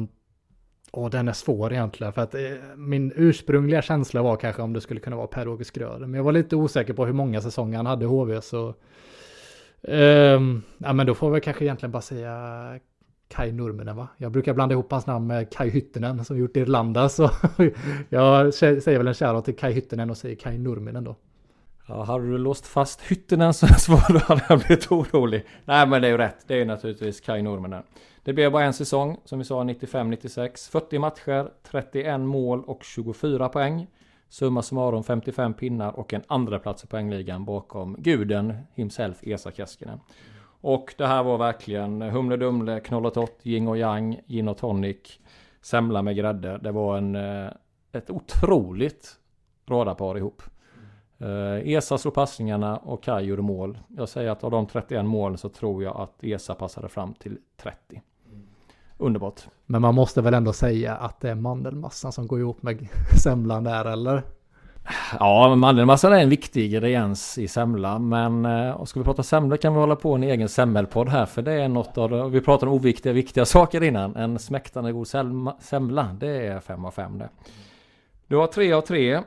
och 1.03 1.11
den 1.11 1.28
är 1.28 1.32
svår 1.32 1.72
egentligen. 1.72 2.12
För 2.12 2.22
att 2.22 2.34
eh, 2.34 2.40
min 2.76 3.12
ursprungliga 3.16 3.82
känsla 3.82 4.22
var 4.22 4.36
kanske 4.36 4.62
om 4.62 4.72
det 4.72 4.80
skulle 4.80 5.01
kunna 5.01 5.16
vara 5.16 5.26
Per-Åke 5.26 5.64
Skröder. 5.64 6.07
Men 6.07 6.14
jag 6.14 6.24
var 6.24 6.32
lite 6.32 6.57
osäker 6.57 6.92
på 6.92 7.07
hur 7.07 7.12
många 7.12 7.40
säsonger 7.40 7.76
han 7.76 7.86
hade 7.86 8.05
i 8.05 8.09
HV. 8.09 8.40
Så, 8.40 8.74
eh, 9.82 10.40
ja 10.78 10.92
men 10.92 11.07
då 11.07 11.14
får 11.14 11.30
vi 11.30 11.40
kanske 11.40 11.64
egentligen 11.64 11.92
bara 11.92 12.03
säga 12.03 12.34
Kai 13.28 13.53
Nurminen 13.53 13.96
va? 13.96 14.09
Jag 14.16 14.32
brukar 14.32 14.55
blanda 14.55 14.72
ihop 14.72 14.92
hans 14.92 15.07
namn 15.07 15.26
med 15.26 15.53
Kai 15.53 15.70
Hyttinen 15.70 16.24
som 16.24 16.38
gjort 16.38 16.57
Irlanda 16.57 17.09
så 17.09 17.30
jag 18.09 18.55
säger 18.55 18.99
väl 18.99 19.09
en 19.09 19.14
shoutout 19.14 19.44
till 19.44 19.57
Kai 19.57 19.72
Hyttinen 19.72 20.11
och 20.11 20.16
säger 20.16 20.36
Kai 20.36 20.59
Nurminen 20.59 21.05
då. 21.05 21.16
Ja, 21.89 22.03
hade 22.03 22.26
du 22.26 22.39
låst 22.39 22.66
fast 22.66 23.01
Hyttinen 23.01 23.55
så 23.55 23.66
svar 23.66 24.12
då 24.12 24.18
hade 24.18 24.45
jag 24.49 24.59
blivit 24.59 24.93
orolig. 24.93 25.45
Nej 25.64 25.86
men 25.86 26.03
det 26.03 26.09
är 26.09 26.12
ju 26.12 26.18
rätt, 26.18 26.45
det 26.47 26.61
är 26.61 26.64
naturligtvis 26.64 27.20
Kai 27.20 27.43
Nurminen. 27.43 27.82
Det 28.24 28.32
blev 28.32 28.53
bara 28.53 28.64
en 28.64 28.72
säsong, 28.72 29.16
som 29.24 29.39
vi 29.39 29.45
sa 29.45 29.62
95-96. 29.62 30.70
40 30.70 30.99
matcher, 30.99 31.51
31 31.70 32.20
mål 32.20 32.64
och 32.64 32.84
24 32.84 33.49
poäng. 33.49 33.86
Summa 34.28 34.62
summarum 34.62 35.05
55 35.05 35.55
pinnar 35.55 35.99
och 35.99 36.14
en 36.14 36.22
andra 36.26 36.59
plats 36.59 36.84
i 36.84 36.86
poängligan 36.86 37.45
bakom 37.45 37.97
guden 37.99 38.55
himself 38.74 39.18
Esa 39.22 39.51
Keskinen. 39.53 40.01
Och 40.61 40.95
det 40.99 41.07
här 41.07 41.22
var 41.22 41.39
verkligen 41.39 42.03
Humle 42.03 42.36
Dumle, 42.36 42.80
Knoll 42.80 43.07
och 43.07 43.14
Tott, 43.14 43.41
Yin 43.43 43.68
och 43.68 43.78
Yang, 43.78 44.20
Gin 44.26 44.49
och 44.49 44.59
Tonic, 44.59 45.18
Semla 45.61 46.03
med 46.03 46.16
grädde. 46.16 46.59
Det 46.59 46.72
var 46.72 46.99
en, 46.99 47.16
eh, 47.16 47.51
ett 47.93 48.11
otroligt 48.11 49.16
radarpar 49.66 50.16
ihop. 50.16 50.43
Uh, 51.23 51.73
Esa 51.73 51.99
slog 51.99 52.14
passningarna 52.14 52.77
och 52.77 53.03
Kaj 53.03 53.25
gjorde 53.25 53.43
mål. 53.43 53.79
Jag 53.97 54.09
säger 54.09 54.31
att 54.31 54.45
av 54.45 54.51
de 54.51 54.66
31 54.66 55.05
målen 55.05 55.39
så 55.39 55.49
tror 55.49 55.83
jag 55.83 55.97
att 55.97 56.25
Esa 56.25 56.55
passade 56.55 56.89
fram 56.89 57.14
till 57.14 57.39
30. 57.62 58.03
Underbart. 58.99 59.41
Men 59.66 59.83
man 59.83 59.95
måste 59.95 60.23
väl 60.23 60.35
ändå 60.35 60.53
säga 60.53 60.95
att 60.97 61.21
det 61.21 61.31
är 61.31 61.35
mandelmassan 61.35 62.12
som 62.12 62.27
går 62.27 62.41
ihop 62.41 62.62
med 62.62 62.89
semlan 63.23 63.64
där 63.64 63.85
eller? 63.85 64.23
Ja, 65.19 65.55
mandelmassan 65.55 66.12
är 66.12 66.19
en 66.19 66.29
viktig 66.29 66.64
ingrediens 66.64 67.39
i 67.39 67.49
semla. 67.49 67.99
Men 67.99 68.45
eh, 68.45 68.71
och 68.71 68.89
ska 68.89 69.01
vi 69.01 69.05
prata 69.05 69.23
semla 69.23 69.57
kan 69.57 69.75
vi 69.75 69.81
hålla 69.81 69.97
på 69.97 70.14
en 70.14 70.23
egen 70.23 70.49
semmelpodd 70.49 71.09
här. 71.09 71.27
För 71.27 71.43
det 71.43 71.53
är 71.53 71.69
något 71.69 71.99
av 71.99 72.11
det. 72.11 72.29
Vi 72.29 72.41
pratade 72.41 72.71
om 72.71 72.77
oviktiga, 72.77 73.12
viktiga 73.12 73.45
saker 73.57 73.83
innan. 73.83 74.16
En 74.16 74.39
smäktande 74.39 74.93
god 74.93 75.09
semla. 75.61 76.16
Det 76.21 76.47
är 76.47 76.61
fem 76.61 76.85
av 76.85 76.91
fem 76.91 77.19
det. 77.19 77.29
Du 78.27 78.37
har 78.37 78.47
tre 78.47 78.73
av 78.73 78.81
tre. 78.81 79.21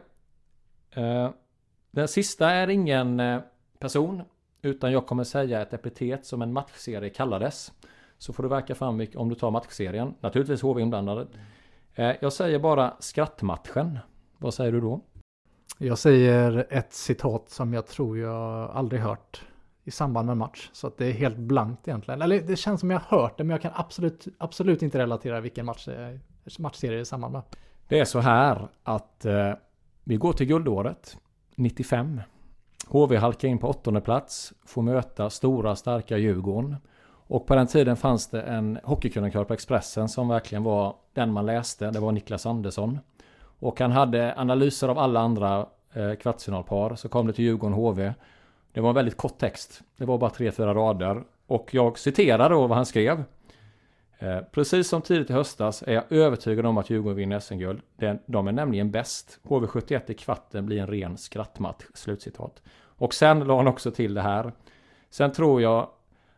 Eh, 1.92 1.96
den 1.96 2.08
sista 2.08 2.52
är 2.52 2.68
ingen 2.68 3.20
eh, 3.20 3.42
person. 3.80 4.22
Utan 4.62 4.92
jag 4.92 5.08
kommer 5.08 5.24
säga 5.24 5.62
ett 5.62 5.74
epitet 5.74 6.26
som 6.26 6.42
en 6.42 6.54
matchserie 6.54 7.10
kallades. 7.10 7.72
Så 8.18 8.34
får 8.34 8.44
du 8.44 8.50
verka 8.50 8.76
fram 8.76 9.08
om 9.16 9.30
du 9.30 9.36
tar 9.36 9.52
matchserien. 9.52 10.14
Naturligtvis 10.20 10.62
HV 10.62 10.82
inblandade. 10.82 11.28
Jag 11.96 12.34
säger 12.34 12.60
bara 12.60 12.94
skrattmatchen. 13.00 14.00
Vad 14.38 14.54
säger 14.54 14.72
du 14.72 14.82
då? 14.82 15.02
Jag 15.78 15.98
säger 15.98 16.68
ett 16.70 16.94
citat 16.94 17.50
som 17.50 17.74
jag 17.74 17.88
tror 17.88 18.18
jag 18.18 18.72
aldrig 18.72 19.02
hört 19.02 19.46
i 19.84 19.92
samband 19.92 20.26
med 20.26 20.32
en 20.32 20.38
match. 20.38 20.70
Så 20.74 20.88
att 20.88 20.98
det 20.98 21.06
är 21.06 21.12
helt 21.12 21.38
blankt 21.38 21.88
egentligen. 21.88 22.22
Eller 22.22 22.42
det 22.42 22.56
känns 22.56 22.80
som 22.80 22.92
jag 22.92 23.00
har 23.00 23.22
hört 23.22 23.38
det, 23.38 23.44
men 23.44 23.52
jag 23.52 23.62
kan 23.62 23.72
absolut, 23.76 24.28
absolut 24.38 24.82
inte 24.82 25.00
relatera 25.00 25.42
vilken 25.42 25.66
match, 25.66 25.88
matchserie 26.60 26.92
det 26.92 27.00
är 27.00 27.02
i 27.02 27.06
samband 27.06 27.34
med. 27.34 27.42
Det 27.88 28.00
är 28.00 28.06
så 28.06 28.20
här 28.20 28.68
att 28.84 29.26
eh, 29.26 29.54
vi 30.04 30.16
går 30.16 30.34
till 30.34 30.48
guldåret 30.48 31.18
95. 31.56 32.22
HV 32.88 33.16
halkar 33.16 33.48
in 33.48 33.58
på 33.58 33.68
åttonde 33.68 34.02
plats, 34.02 34.54
får 34.66 34.82
möta 34.82 35.30
stora 35.30 35.76
starka 35.76 36.18
Djurgården. 36.18 36.76
Och 37.32 37.48
på 37.48 37.56
den 37.56 37.68
tiden 37.68 37.98
fanns 37.98 38.28
det 38.28 38.42
en 38.42 38.80
hockeykrönikör 38.84 39.44
på 39.44 39.54
Expressen 39.54 40.10
som 40.10 40.28
verkligen 40.28 40.64
var 40.64 40.96
den 41.14 41.34
man 41.34 41.46
läste. 41.46 41.92
Det 41.92 42.00
var 42.00 42.12
Niklas 42.12 42.46
Andersson. 42.46 43.00
Och 43.60 43.80
han 43.80 43.92
hade 43.92 44.36
analyser 44.38 44.88
av 44.88 45.00
alla 45.00 45.20
andra 45.20 45.66
eh, 45.94 46.14
kvartsfinalpar. 46.14 46.96
Så 46.96 47.10
kom 47.10 47.28
det 47.28 47.34
till 47.34 47.46
Djurgården 47.46 47.74
HV. 47.74 48.14
Det 48.74 48.82
var 48.82 48.90
en 48.90 48.96
väldigt 48.96 49.18
kort 49.18 49.38
text. 49.38 49.82
Det 49.98 50.06
var 50.06 50.18
bara 50.18 50.30
tre, 50.30 50.52
fyra 50.52 50.74
rader. 50.74 51.24
Och 51.48 51.70
jag 51.74 52.00
citerar 52.00 52.50
då 52.50 52.68
vad 52.68 52.78
han 52.78 52.86
skrev. 52.86 53.24
Eh, 54.22 54.40
precis 54.52 54.88
som 54.88 55.02
tidigt 55.02 55.30
i 55.30 55.34
höstas 55.34 55.84
är 55.88 55.94
jag 55.94 56.04
övertygad 56.10 56.66
om 56.66 56.78
att 56.78 56.90
Djurgården 56.90 57.18
vinner 57.18 57.40
SM-guld. 57.40 57.82
De 58.26 58.48
är 58.48 58.52
nämligen 58.52 58.92
bäst. 58.92 59.40
HV71 59.44 60.12
i 60.12 60.14
kvarten 60.14 60.66
blir 60.66 60.82
en 60.82 60.88
ren 60.88 61.18
skrattmatch. 61.18 61.86
Slutcitat. 61.94 62.62
Och 62.74 63.14
sen 63.14 63.40
la 63.40 63.58
han 63.58 63.68
också 63.68 63.92
till 63.92 64.14
det 64.14 64.22
här. 64.22 64.52
Sen 65.10 65.32
tror 65.32 65.62
jag 65.62 65.90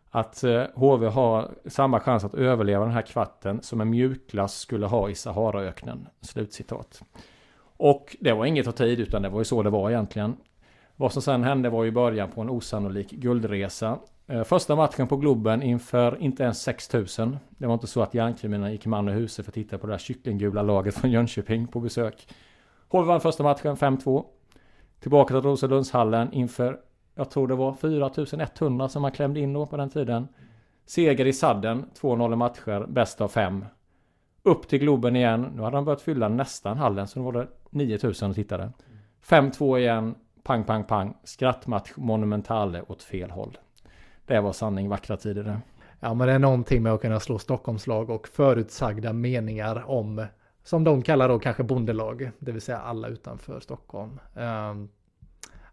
att 0.10 0.44
eh, 0.44 0.64
HV 0.76 1.08
har 1.08 1.52
samma 1.66 2.00
chans 2.00 2.24
att 2.24 2.34
överleva 2.34 2.86
den 2.86 2.94
här 2.94 3.02
kvarten 3.02 3.62
som 3.62 3.82
en 3.82 3.90
mjukglass 3.90 4.58
skulle 4.58 4.86
ha 4.86 5.10
i 5.10 5.16
Saharaöknen. 5.16 6.08
Slutcitat. 6.22 7.02
Och 7.78 8.16
det 8.20 8.34
var 8.34 8.46
inget 8.46 8.68
av 8.68 8.72
tid 8.72 9.00
utan 9.00 9.22
det 9.22 9.30
var 9.30 9.40
ju 9.40 9.46
så 9.46 9.64
det 9.64 9.70
var 9.70 9.90
egentligen. 9.90 10.38
Vad 10.96 11.14
som 11.14 11.22
sen 11.22 11.44
hände 11.44 11.70
var 11.70 11.84
ju 11.84 11.92
början 11.92 12.32
på 12.32 12.42
en 12.42 12.50
osannolik 12.50 13.12
guldresa. 13.12 13.98
Eh, 14.28 14.44
första 14.44 14.76
matchen 14.76 15.08
på 15.08 15.18
Globen 15.18 15.64
inför 15.64 16.18
inte 16.22 16.44
ens 16.44 16.62
6000. 16.62 17.38
Det 17.50 17.68
var 17.68 17.74
inte 17.74 17.88
så 17.88 18.02
att 18.02 18.14
järnkriminella 18.14 18.72
gick 18.72 18.86
man 18.86 19.08
och 19.08 19.14
huset 19.14 19.46
för 19.46 19.52
att 19.52 19.54
titta 19.54 19.78
på 19.78 19.88
det 19.88 19.94
där 19.94 19.98
kycklinggula 19.98 20.62
laget 20.62 20.96
från 20.96 21.12
Jönköping 21.12 21.68
på 21.68 21.80
besök. 21.80 22.28
HV 22.90 23.08
vann 23.08 23.22
första 23.22 23.44
matchen 23.44 23.76
5-2. 23.76 24.26
Tillbaka 25.00 25.34
till 25.34 25.42
Roselundshallen 25.42 26.34
inför, 26.34 26.80
jag 27.16 27.30
tror 27.30 27.48
det 27.48 27.56
var 27.56 27.74
4100 27.74 28.90
som 28.90 29.02
man 29.02 29.12
klämde 29.12 29.40
in 29.40 29.54
då 29.54 29.66
på 29.66 29.78
den 29.78 29.90
tiden. 29.90 30.28
Seger 30.86 31.26
i 31.26 31.34
sadden, 31.34 31.86
2-0 32.02 32.36
matcher, 32.36 32.86
bäst 32.88 33.22
av 33.22 33.28
fem. 33.28 33.66
Upp 34.44 34.68
till 34.68 34.80
Globen 34.80 35.16
igen. 35.16 35.52
Nu 35.56 35.62
hade 35.62 35.78
de 35.78 35.86
börjat 35.86 36.02
fylla 36.02 36.30
nästan 36.30 36.78
hallen 36.78 37.08
så 37.08 37.20
nu 37.20 37.26
var 37.26 37.32
det 37.34 37.48
9000 37.70 38.30
och 38.30 38.36
tittade. 38.36 38.72
5-2 39.26 39.80
igen, 39.80 40.16
pang, 40.44 40.64
pang, 40.64 40.84
pang. 40.84 41.18
Skrattmatch 41.24 41.92
monumentale 41.96 42.82
åt 42.82 43.04
fel 43.04 43.32
håll. 43.32 43.58
Det 44.26 44.40
var 44.40 44.54
sanning 44.54 44.90
vackra 44.90 45.18
tider 45.18 45.44
det. 45.44 45.60
Ja, 46.00 46.14
men 46.14 46.28
det 46.28 46.34
är 46.34 46.40
någonting 46.40 46.84
med 46.84 46.94
att 46.94 47.02
kunna 47.02 47.20
slå 47.20 47.40
Stockholmslag 47.40 48.10
och 48.10 48.28
förutsagda 48.28 49.14
meningar 49.14 49.90
om, 49.90 50.26
som 50.64 50.84
de 50.84 51.02
kallar 51.02 51.30
då 51.30 51.40
kanske 51.40 51.64
bondelag, 51.64 52.32
det 52.40 52.52
vill 52.52 52.62
säga 52.62 52.78
alla 52.78 53.08
utanför 53.08 53.60
Stockholm. 53.60 54.20
Um, 54.34 54.90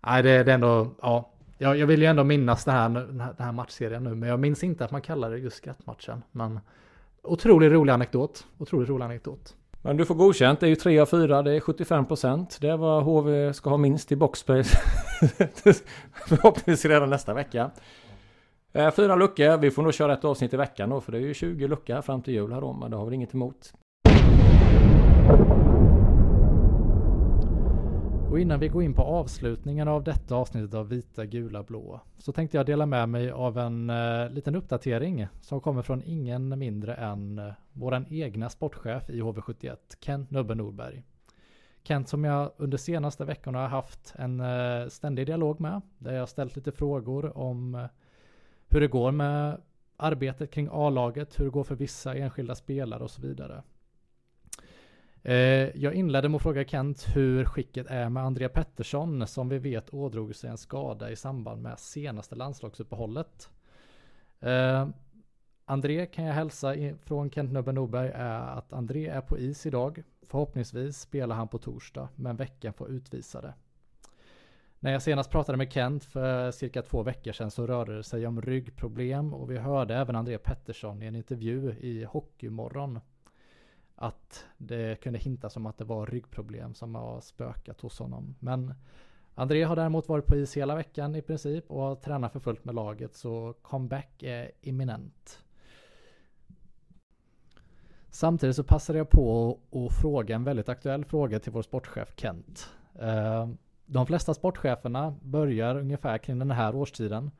nej, 0.06 0.22
det, 0.22 0.44
det 0.44 0.50
är 0.50 0.54
ändå, 0.54 0.88
ja, 1.02 1.30
jag, 1.58 1.76
jag 1.76 1.86
vill 1.86 2.02
ju 2.02 2.06
ändå 2.06 2.24
minnas 2.24 2.64
det 2.64 2.72
här, 2.72 2.88
den 2.88 3.20
här, 3.20 3.34
den 3.36 3.46
här 3.46 3.52
matchserien 3.52 4.04
nu, 4.04 4.14
men 4.14 4.28
jag 4.28 4.40
minns 4.40 4.64
inte 4.64 4.84
att 4.84 4.90
man 4.90 5.02
kallar 5.02 5.30
det 5.30 5.38
just 5.38 5.56
skrattmatchen. 5.56 6.22
Men 6.32 6.60
otroligt 7.22 7.72
rolig 7.72 7.92
anekdot, 7.92 8.46
otroligt 8.58 8.88
rolig 8.88 9.04
anekdot. 9.04 9.56
Men 9.82 9.96
du 9.96 10.04
får 10.04 10.14
godkänt, 10.14 10.60
det 10.60 10.66
är 10.66 10.68
ju 10.68 10.76
3 10.76 10.98
av 10.98 11.06
4, 11.06 11.42
det 11.42 11.52
är 11.52 11.60
75 11.60 12.06
procent. 12.06 12.58
Det 12.60 12.68
är 12.68 12.76
vad 12.76 13.02
HV 13.04 13.52
ska 13.52 13.70
ha 13.70 13.76
minst 13.76 14.12
i 14.12 14.16
boxspace. 14.16 14.78
Förhoppningsvis 16.26 16.84
redan 16.84 17.10
nästa 17.10 17.34
vecka. 17.34 17.70
Eh, 18.72 18.90
fyra 18.90 19.16
luckor, 19.16 19.58
vi 19.58 19.70
får 19.70 19.82
nog 19.82 19.94
köra 19.94 20.12
ett 20.12 20.24
avsnitt 20.24 20.54
i 20.54 20.56
veckan 20.56 20.90
då 20.90 21.00
för 21.00 21.12
det 21.12 21.18
är 21.18 21.22
ju 21.22 21.34
20 21.34 21.68
luckor 21.68 22.02
fram 22.02 22.22
till 22.22 22.34
jul 22.34 22.52
här 22.52 22.60
då, 22.60 22.72
men 22.72 22.90
det 22.90 22.96
har 22.96 23.06
vi 23.06 23.14
inget 23.14 23.34
emot. 23.34 23.72
Och 28.30 28.40
innan 28.40 28.60
vi 28.60 28.68
går 28.68 28.82
in 28.82 28.94
på 28.94 29.02
avslutningen 29.02 29.88
av 29.88 30.04
detta 30.04 30.34
avsnittet 30.34 30.74
av 30.74 30.88
Vita, 30.88 31.26
Gula, 31.26 31.62
Blå 31.62 32.00
så 32.18 32.32
tänkte 32.32 32.56
jag 32.56 32.66
dela 32.66 32.86
med 32.86 33.08
mig 33.08 33.30
av 33.30 33.58
en 33.58 33.90
eh, 33.90 34.30
liten 34.30 34.56
uppdatering 34.56 35.26
som 35.40 35.60
kommer 35.60 35.82
från 35.82 36.02
ingen 36.02 36.58
mindre 36.58 36.94
än 36.94 37.38
eh, 37.38 37.52
våran 37.72 38.06
egna 38.10 38.48
sportchef 38.48 39.10
i 39.10 39.20
HV71, 39.20 39.76
Kent 40.00 40.30
Nubbe 40.30 40.54
Norberg. 40.54 41.02
Kent 41.82 42.08
som 42.08 42.24
jag 42.24 42.50
under 42.56 42.78
senaste 42.78 43.24
veckorna 43.24 43.58
har 43.58 43.68
haft 43.68 44.14
en 44.16 44.40
eh, 44.40 44.88
ständig 44.88 45.26
dialog 45.26 45.60
med, 45.60 45.80
där 45.98 46.14
jag 46.14 46.28
ställt 46.28 46.56
lite 46.56 46.72
frågor 46.72 47.38
om 47.38 47.74
eh, 47.74 47.84
hur 48.70 48.80
det 48.80 48.88
går 48.88 49.12
med 49.12 49.60
arbetet 49.96 50.50
kring 50.50 50.68
A-laget, 50.72 51.40
hur 51.40 51.44
det 51.44 51.50
går 51.50 51.64
för 51.64 51.74
vissa 51.74 52.14
enskilda 52.14 52.54
spelare 52.54 53.02
och 53.02 53.10
så 53.10 53.22
vidare. 53.22 53.62
Eh, 55.22 55.76
jag 55.76 55.94
inledde 55.94 56.28
med 56.28 56.36
att 56.36 56.42
fråga 56.42 56.64
Kent 56.64 57.06
hur 57.14 57.44
skicket 57.44 57.86
är 57.86 58.08
med 58.08 58.24
Andrea 58.24 58.48
Pettersson 58.48 59.26
som 59.26 59.48
vi 59.48 59.58
vet 59.58 59.94
ådrog 59.94 60.34
sig 60.34 60.50
en 60.50 60.58
skada 60.58 61.10
i 61.10 61.16
samband 61.16 61.62
med 61.62 61.78
senaste 61.78 62.34
landslagsuppehållet. 62.34 63.50
Eh, 64.40 64.88
André 65.64 66.06
kan 66.06 66.24
jag 66.24 66.34
hälsa 66.34 66.74
från 67.04 67.30
Kent 67.30 67.52
Nubben 67.52 67.74
Norberg 67.74 68.10
är 68.14 68.40
att 68.40 68.72
André 68.72 69.06
är 69.06 69.20
på 69.20 69.38
is 69.38 69.66
idag. 69.66 70.02
Förhoppningsvis 70.22 71.00
spelar 71.00 71.36
han 71.36 71.48
på 71.48 71.58
torsdag, 71.58 72.08
men 72.16 72.36
veckan 72.36 72.72
får 72.72 72.90
utvisa 72.90 73.40
det. 73.40 73.54
När 74.82 74.92
jag 74.92 75.02
senast 75.02 75.30
pratade 75.30 75.58
med 75.58 75.72
Kent 75.72 76.04
för 76.04 76.50
cirka 76.50 76.82
två 76.82 77.02
veckor 77.02 77.32
sedan 77.32 77.50
så 77.50 77.66
rörde 77.66 77.96
det 77.96 78.02
sig 78.02 78.26
om 78.26 78.42
ryggproblem 78.42 79.34
och 79.34 79.50
vi 79.50 79.58
hörde 79.58 79.94
även 79.94 80.16
André 80.16 80.38
Pettersson 80.38 81.02
i 81.02 81.06
en 81.06 81.16
intervju 81.16 81.74
i 81.80 82.04
Hockeymorgon 82.04 83.00
att 83.94 84.46
det 84.58 85.00
kunde 85.00 85.18
hintas 85.18 85.56
om 85.56 85.66
att 85.66 85.78
det 85.78 85.84
var 85.84 86.06
ryggproblem 86.06 86.74
som 86.74 86.94
har 86.94 87.20
spökat 87.20 87.80
hos 87.80 87.98
honom. 87.98 88.34
Men 88.38 88.74
André 89.34 89.62
har 89.62 89.76
däremot 89.76 90.08
varit 90.08 90.26
på 90.26 90.36
is 90.36 90.56
hela 90.56 90.74
veckan 90.74 91.14
i 91.14 91.22
princip 91.22 91.70
och 91.70 91.82
har 91.82 91.94
tränat 91.94 92.32
för 92.32 92.40
fullt 92.40 92.64
med 92.64 92.74
laget 92.74 93.14
så 93.14 93.54
comeback 93.62 94.22
är 94.22 94.50
imminent. 94.60 95.42
Samtidigt 98.10 98.56
så 98.56 98.64
passade 98.64 98.98
jag 98.98 99.10
på 99.10 99.58
att 99.72 100.02
fråga 100.02 100.34
en 100.34 100.44
väldigt 100.44 100.68
aktuell 100.68 101.04
fråga 101.04 101.40
till 101.40 101.52
vår 101.52 101.62
sportchef 101.62 102.12
Kent. 102.16 102.70
Uh, 103.02 103.48
de 103.92 104.06
flesta 104.06 104.34
sportcheferna 104.34 105.14
börjar 105.22 105.78
ungefär 105.78 106.18
kring 106.18 106.38
den 106.38 106.50
här 106.50 106.74
årstiden. 106.74 107.30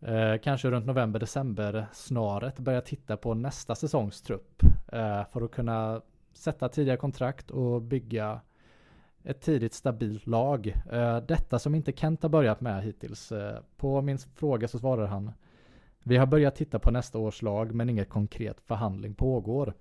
Eh, 0.00 0.36
kanske 0.42 0.70
runt 0.70 0.86
november-december 0.86 1.86
snaret 1.92 2.58
börja 2.58 2.80
titta 2.80 3.16
på 3.16 3.34
nästa 3.34 3.74
säsongs 3.74 4.22
trupp. 4.22 4.62
Eh, 4.92 5.24
för 5.32 5.42
att 5.42 5.50
kunna 5.50 6.00
sätta 6.32 6.68
tidiga 6.68 6.96
kontrakt 6.96 7.50
och 7.50 7.82
bygga 7.82 8.40
ett 9.24 9.40
tidigt 9.40 9.74
stabilt 9.74 10.26
lag. 10.26 10.74
Eh, 10.92 11.16
detta 11.16 11.58
som 11.58 11.74
inte 11.74 11.92
Kent 11.92 12.22
har 12.22 12.30
börjat 12.30 12.60
med 12.60 12.82
hittills. 12.82 13.32
Eh, 13.32 13.58
på 13.76 14.02
min 14.02 14.18
fråga 14.18 14.68
så 14.68 14.78
svarar 14.78 15.06
han 15.06 15.32
Vi 16.02 16.16
har 16.16 16.26
börjat 16.26 16.56
titta 16.56 16.78
på 16.78 16.90
nästa 16.90 17.18
års 17.18 17.42
lag 17.42 17.74
men 17.74 17.90
inget 17.90 18.08
konkret 18.08 18.60
förhandling 18.60 19.14
pågår. 19.14 19.74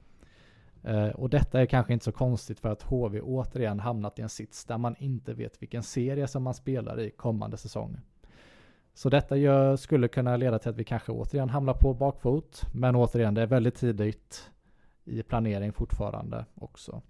Eh, 0.84 1.10
och 1.10 1.30
detta 1.30 1.62
är 1.62 1.66
kanske 1.66 1.94
inte 1.94 2.06
så 2.06 2.12
konstigt 2.12 2.60
för 2.60 2.70
att 2.70 2.82
HV 2.82 3.22
återigen 3.22 3.80
hamnat 3.80 4.20
i 4.20 4.22
en 4.22 4.30
sits 4.30 4.66
där 4.66 4.78
man 4.78 4.96
inte 5.00 5.34
vet 5.34 5.62
vilken 5.62 5.84
serie 5.84 6.28
som 6.28 6.44
man 6.44 6.54
spelar 6.54 7.00
i 7.00 7.10
kommande 7.10 7.58
säsong. 7.58 7.98
Så 8.94 9.10
detta 9.10 9.38
gör, 9.38 9.76
skulle 9.76 10.08
kunna 10.08 10.38
leda 10.38 10.60
till 10.60 10.70
att 10.70 10.78
vi 10.78 10.84
kanske 10.84 11.12
återigen 11.12 11.50
hamnar 11.50 11.74
på 11.74 11.94
bakfot. 11.94 12.62
Men 12.74 12.96
återigen, 12.96 13.34
det 13.34 13.42
är 13.42 13.48
väldigt 13.48 13.76
tidigt 13.76 14.52
i 15.06 15.24
planering 15.24 15.74
fortfarande 15.74 16.46
också. 16.56 17.02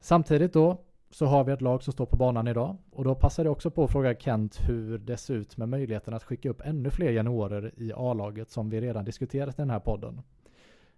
Samtidigt 0.00 0.52
då 0.52 0.78
så 1.10 1.26
har 1.26 1.44
vi 1.44 1.52
ett 1.52 1.60
lag 1.60 1.82
som 1.82 1.92
står 1.92 2.06
på 2.06 2.16
banan 2.16 2.48
idag 2.48 2.76
och 2.90 3.04
då 3.04 3.14
passar 3.14 3.44
det 3.44 3.50
också 3.50 3.70
på 3.70 3.84
att 3.84 3.92
fråga 3.92 4.14
Kent 4.14 4.60
hur 4.68 4.98
det 4.98 5.16
ser 5.16 5.34
ut 5.34 5.56
med 5.56 5.68
möjligheten 5.68 6.14
att 6.14 6.24
skicka 6.24 6.50
upp 6.50 6.60
ännu 6.64 6.90
fler 6.90 7.10
juniorer 7.10 7.72
i 7.76 7.92
A-laget 7.96 8.50
som 8.50 8.70
vi 8.70 8.80
redan 8.80 9.04
diskuterat 9.04 9.58
i 9.58 9.62
den 9.62 9.70
här 9.70 9.80
podden. 9.80 10.22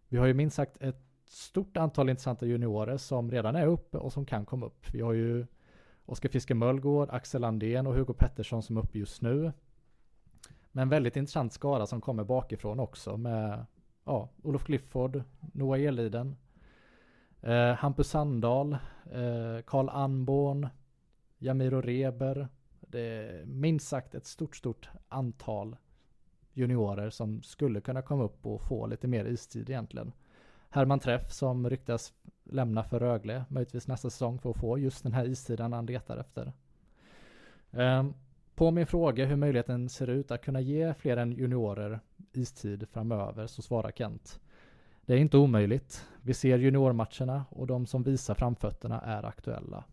Vi 0.09 0.19
har 0.19 0.27
ju 0.27 0.35
minst 0.35 0.57
sagt 0.57 0.83
ett 0.83 1.14
stort 1.35 1.77
antal 1.77 2.11
intressanta 2.11 2.47
juniorer 2.47 2.97
som 2.97 3.31
redan 3.31 3.57
är 3.57 3.67
uppe 3.67 3.99
och 3.99 4.13
som 4.13 4.27
kan 4.27 4.47
komma 4.47 4.67
upp. 4.67 4.87
Vi 4.93 5.01
har 5.01 5.13
ju 5.13 5.47
Oskar 6.07 6.29
Fiske 6.29 6.55
Möllgård, 6.55 7.09
Axel 7.11 7.45
Andén 7.45 7.87
och 7.87 7.95
Hugo 7.95 8.15
Pettersson 8.15 8.63
som 8.63 8.77
är 8.77 8.81
uppe 8.81 8.99
just 8.99 9.23
nu. 9.23 9.53
Men 10.73 10.89
väldigt 10.89 11.17
intressant 11.17 11.53
skara 11.53 11.87
som 11.87 12.01
kommer 12.01 12.25
bakifrån 12.25 12.81
också 12.81 13.17
med 13.17 13.67
ja, 14.05 14.29
Olof 14.43 14.65
Clifford, 14.65 15.23
Noah 15.53 15.81
Eliden, 15.81 16.37
eh, 17.41 17.75
Hampus 17.75 18.09
Sandahl, 18.09 18.73
eh, 19.13 19.63
Karl 19.67 19.89
Anborn, 19.89 20.69
Jamiro 21.39 21.81
Reber. 21.81 22.49
Det 22.81 23.01
är 23.01 23.45
minst 23.45 23.89
sagt 23.89 24.15
ett 24.15 24.27
stort, 24.27 24.57
stort 24.57 24.89
antal 25.09 25.77
juniorer 26.53 27.11
som 27.11 27.43
skulle 27.43 27.81
kunna 27.81 28.03
komma 28.03 28.25
upp 28.25 28.47
och 28.47 28.63
få 28.63 28.87
lite 28.87 29.09
mer 29.09 29.25
istid 29.25 29.71
egentligen. 29.71 30.13
Herman 30.75 31.01
Träff 31.01 31.33
som 31.33 31.71
ryktas 31.71 32.13
lämna 32.45 32.85
för 32.85 33.01
Rögle, 33.01 33.45
möjligtvis 33.49 33.89
nästa 33.89 34.11
säsong 34.11 34.39
för 34.39 34.51
att 34.51 34.57
få 34.57 34.79
just 34.79 35.03
den 35.03 35.13
här 35.13 35.27
istiden 35.27 35.73
han 35.73 35.87
letar 35.87 36.17
efter. 36.17 36.53
Ehm, 37.73 38.15
på 38.55 38.71
min 38.71 38.87
fråga 38.87 39.27
hur 39.27 39.37
möjligheten 39.37 39.89
ser 39.89 40.07
ut 40.11 40.31
att 40.31 40.45
kunna 40.45 40.61
ge 40.61 40.95
fler 40.95 41.17
än 41.17 41.33
juniorer 41.33 42.01
istid 42.33 42.89
framöver 42.89 43.47
så 43.47 43.63
svarar 43.63 43.91
Kent. 43.91 44.41
Det 45.07 45.15
är 45.15 45.19
inte 45.19 45.37
omöjligt. 45.37 46.09
Vi 46.23 46.35
ser 46.35 46.59
juniormatcherna 46.59 47.45
och 47.51 47.67
de 47.67 47.87
som 47.87 48.03
visar 48.03 48.35
framfötterna 48.35 49.01
är 49.01 49.23
aktuella. 49.23 49.85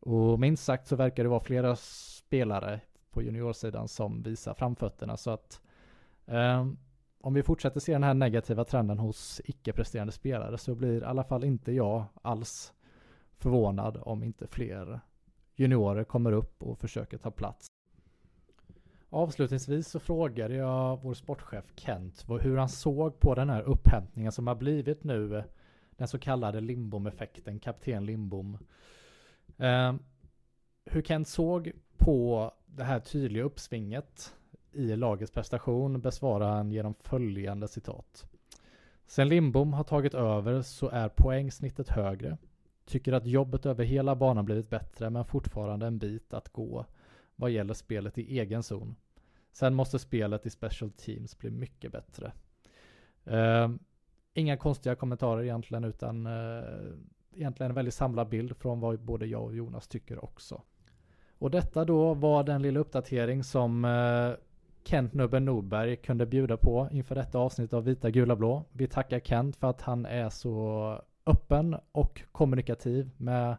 Och 0.00 0.40
minst 0.40 0.64
sagt 0.64 0.86
så 0.86 0.96
verkar 0.96 1.22
det 1.22 1.28
vara 1.28 1.40
flera 1.40 1.76
spelare 1.76 2.80
på 3.10 3.22
juniorsidan 3.22 3.88
som 3.88 4.22
visar 4.22 4.54
framfötterna 4.54 5.16
så 5.16 5.30
att 5.30 5.60
eh, 6.26 6.66
om 7.22 7.34
vi 7.34 7.42
fortsätter 7.42 7.80
se 7.80 7.92
den 7.92 8.02
här 8.02 8.14
negativa 8.14 8.64
trenden 8.64 8.98
hos 8.98 9.40
icke-presterande 9.44 10.12
spelare 10.12 10.58
så 10.58 10.74
blir 10.74 11.02
i 11.02 11.04
alla 11.04 11.24
fall 11.24 11.44
inte 11.44 11.72
jag 11.72 12.04
alls 12.22 12.72
förvånad 13.36 13.98
om 14.02 14.22
inte 14.22 14.46
fler 14.46 15.00
juniorer 15.54 16.04
kommer 16.04 16.32
upp 16.32 16.62
och 16.62 16.78
försöker 16.78 17.18
ta 17.18 17.30
plats. 17.30 17.66
Avslutningsvis 19.10 19.88
så 19.88 20.00
frågade 20.00 20.54
jag 20.54 21.02
vår 21.02 21.14
sportchef 21.14 21.64
Kent 21.76 22.24
hur 22.40 22.56
han 22.56 22.68
såg 22.68 23.20
på 23.20 23.34
den 23.34 23.50
här 23.50 23.62
upphämtningen 23.62 24.32
som 24.32 24.46
har 24.46 24.54
blivit 24.54 25.04
nu 25.04 25.44
den 25.96 26.08
så 26.08 26.18
kallade 26.18 26.60
Limbom-effekten, 26.60 27.58
kapten 27.58 28.06
Limbom. 28.06 28.58
Eh, 29.58 29.94
hur 30.84 31.02
Kent 31.02 31.28
såg 31.28 31.72
på 31.96 32.52
det 32.66 32.84
här 32.84 33.00
tydliga 33.00 33.44
uppsvinget 33.44 34.34
i 34.72 34.96
lagets 34.96 35.32
prestation 35.32 36.00
besvarar 36.00 36.50
han 36.50 36.72
genom 36.72 36.94
följande 36.94 37.68
citat. 37.68 38.24
Sen 39.06 39.28
Lindbom 39.28 39.72
har 39.72 39.84
tagit 39.84 40.14
över 40.14 40.62
så 40.62 40.88
är 40.88 41.08
poängsnittet 41.08 41.88
högre. 41.88 42.38
Tycker 42.84 43.12
att 43.12 43.26
jobbet 43.26 43.66
över 43.66 43.84
hela 43.84 44.16
banan 44.16 44.44
blivit 44.44 44.70
bättre 44.70 45.10
men 45.10 45.24
fortfarande 45.24 45.86
en 45.86 45.98
bit 45.98 46.34
att 46.34 46.48
gå 46.48 46.86
vad 47.36 47.50
gäller 47.50 47.74
spelet 47.74 48.18
i 48.18 48.38
egen 48.38 48.62
zon. 48.62 48.96
Sen 49.52 49.74
måste 49.74 49.98
spelet 49.98 50.46
i 50.46 50.50
special 50.50 50.90
teams 50.90 51.38
bli 51.38 51.50
mycket 51.50 51.92
bättre. 51.92 52.32
Uh, 53.30 53.76
inga 54.34 54.56
konstiga 54.56 54.94
kommentarer 54.94 55.42
egentligen 55.42 55.84
utan 55.84 56.26
uh, 56.26 56.64
egentligen 57.34 57.70
en 57.70 57.74
väldigt 57.74 57.94
samlad 57.94 58.28
bild 58.28 58.56
från 58.56 58.80
vad 58.80 59.00
både 59.00 59.26
jag 59.26 59.42
och 59.42 59.54
Jonas 59.54 59.88
tycker 59.88 60.24
också. 60.24 60.62
Och 61.38 61.50
detta 61.50 61.84
då 61.84 62.14
var 62.14 62.44
den 62.44 62.62
lilla 62.62 62.80
uppdatering 62.80 63.44
som 63.44 63.84
uh, 63.84 64.34
Kent 64.84 65.14
Nubben 65.14 65.44
Norberg 65.44 65.96
kunde 65.96 66.26
bjuda 66.26 66.56
på 66.56 66.88
inför 66.92 67.14
detta 67.14 67.38
avsnitt 67.38 67.72
av 67.72 67.84
Vita 67.84 68.10
Gula 68.10 68.36
Blå. 68.36 68.64
Vi 68.72 68.86
tackar 68.86 69.20
Kent 69.20 69.56
för 69.56 69.70
att 69.70 69.82
han 69.82 70.06
är 70.06 70.28
så 70.28 71.02
öppen 71.26 71.76
och 71.92 72.22
kommunikativ 72.32 73.10
med 73.16 73.56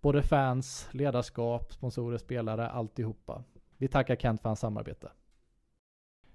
både 0.00 0.22
fans, 0.22 0.88
ledarskap, 0.92 1.72
sponsorer, 1.72 2.18
spelare, 2.18 2.68
alltihopa. 2.68 3.42
Vi 3.76 3.88
tackar 3.88 4.16
Kent 4.16 4.42
för 4.42 4.48
hans 4.48 4.60
samarbete. 4.60 5.10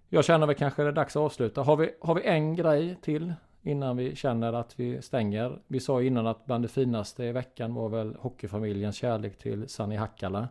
Jag 0.09 0.25
känner 0.25 0.47
väl 0.47 0.55
kanske 0.55 0.84
det 0.84 0.88
är 0.88 0.93
dags 0.93 1.15
att 1.15 1.21
avsluta. 1.21 1.61
Har 1.61 1.78
vi, 1.78 1.91
har 2.01 2.15
vi 2.15 2.25
en 2.25 2.55
grej 2.55 2.97
till 3.01 3.34
innan 3.61 3.97
vi 3.97 4.15
känner 4.15 4.53
att 4.53 4.80
vi 4.80 5.01
stänger? 5.01 5.59
Vi 5.67 5.80
sa 5.80 6.01
innan 6.01 6.28
att 6.28 6.45
bland 6.45 6.63
det 6.63 6.67
finaste 6.67 7.23
i 7.25 7.32
veckan 7.32 7.73
var 7.73 7.89
väl 7.89 8.15
hockeyfamiljens 8.15 8.95
kärlek 8.95 9.38
till 9.38 9.69
Sani 9.69 9.95
Hakkala. 9.95 10.47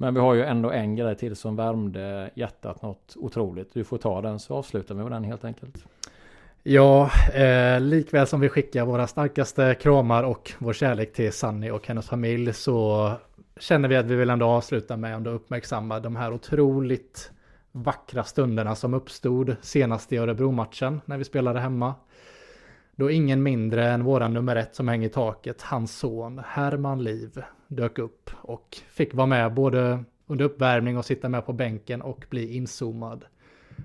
Men 0.00 0.14
vi 0.14 0.20
har 0.20 0.34
ju 0.34 0.42
ändå 0.42 0.70
en 0.70 0.96
grej 0.96 1.16
till 1.16 1.36
som 1.36 1.56
värmde 1.56 2.30
hjärtat 2.34 2.82
något 2.82 3.14
otroligt. 3.16 3.74
Du 3.74 3.84
får 3.84 3.98
ta 3.98 4.22
den 4.22 4.38
så 4.38 4.54
avslutar 4.54 4.94
vi 4.94 5.02
med 5.02 5.12
den 5.12 5.24
helt 5.24 5.44
enkelt. 5.44 5.84
Ja, 6.62 7.10
eh, 7.34 7.80
likväl 7.80 8.26
som 8.26 8.40
vi 8.40 8.48
skickar 8.48 8.84
våra 8.84 9.06
starkaste 9.06 9.74
kramar 9.74 10.24
och 10.24 10.52
vår 10.58 10.72
kärlek 10.72 11.12
till 11.12 11.32
Sunny 11.32 11.70
och 11.70 11.86
hennes 11.86 12.08
familj 12.08 12.52
så 12.52 13.12
känner 13.60 13.88
vi 13.88 13.96
att 13.96 14.06
vi 14.06 14.16
vill 14.16 14.30
ändå 14.30 14.46
avsluta 14.46 14.96
med 14.96 15.16
att 15.16 15.26
uppmärksamma 15.26 16.00
de 16.00 16.16
här 16.16 16.32
otroligt 16.32 17.30
vackra 17.72 18.24
stunderna 18.24 18.74
som 18.74 18.94
uppstod 18.94 19.56
senast 19.60 20.12
i 20.12 20.16
Örebro-matchen 20.16 21.00
när 21.04 21.18
vi 21.18 21.24
spelade 21.24 21.60
hemma. 21.60 21.94
Då 22.96 23.10
ingen 23.10 23.42
mindre 23.42 23.88
än 23.88 24.04
våran 24.04 24.34
nummer 24.34 24.56
ett 24.56 24.74
som 24.74 24.88
hänger 24.88 25.08
i 25.08 25.12
taket, 25.12 25.62
hans 25.62 25.98
son 25.98 26.42
Herman 26.46 27.04
Liv, 27.04 27.42
dök 27.68 27.98
upp 27.98 28.30
och 28.36 28.78
fick 28.88 29.14
vara 29.14 29.26
med 29.26 29.54
både 29.54 30.04
under 30.26 30.44
uppvärmning 30.44 30.98
och 30.98 31.04
sitta 31.04 31.28
med 31.28 31.46
på 31.46 31.52
bänken 31.52 32.02
och 32.02 32.24
bli 32.30 32.56
inzoomad 32.56 33.24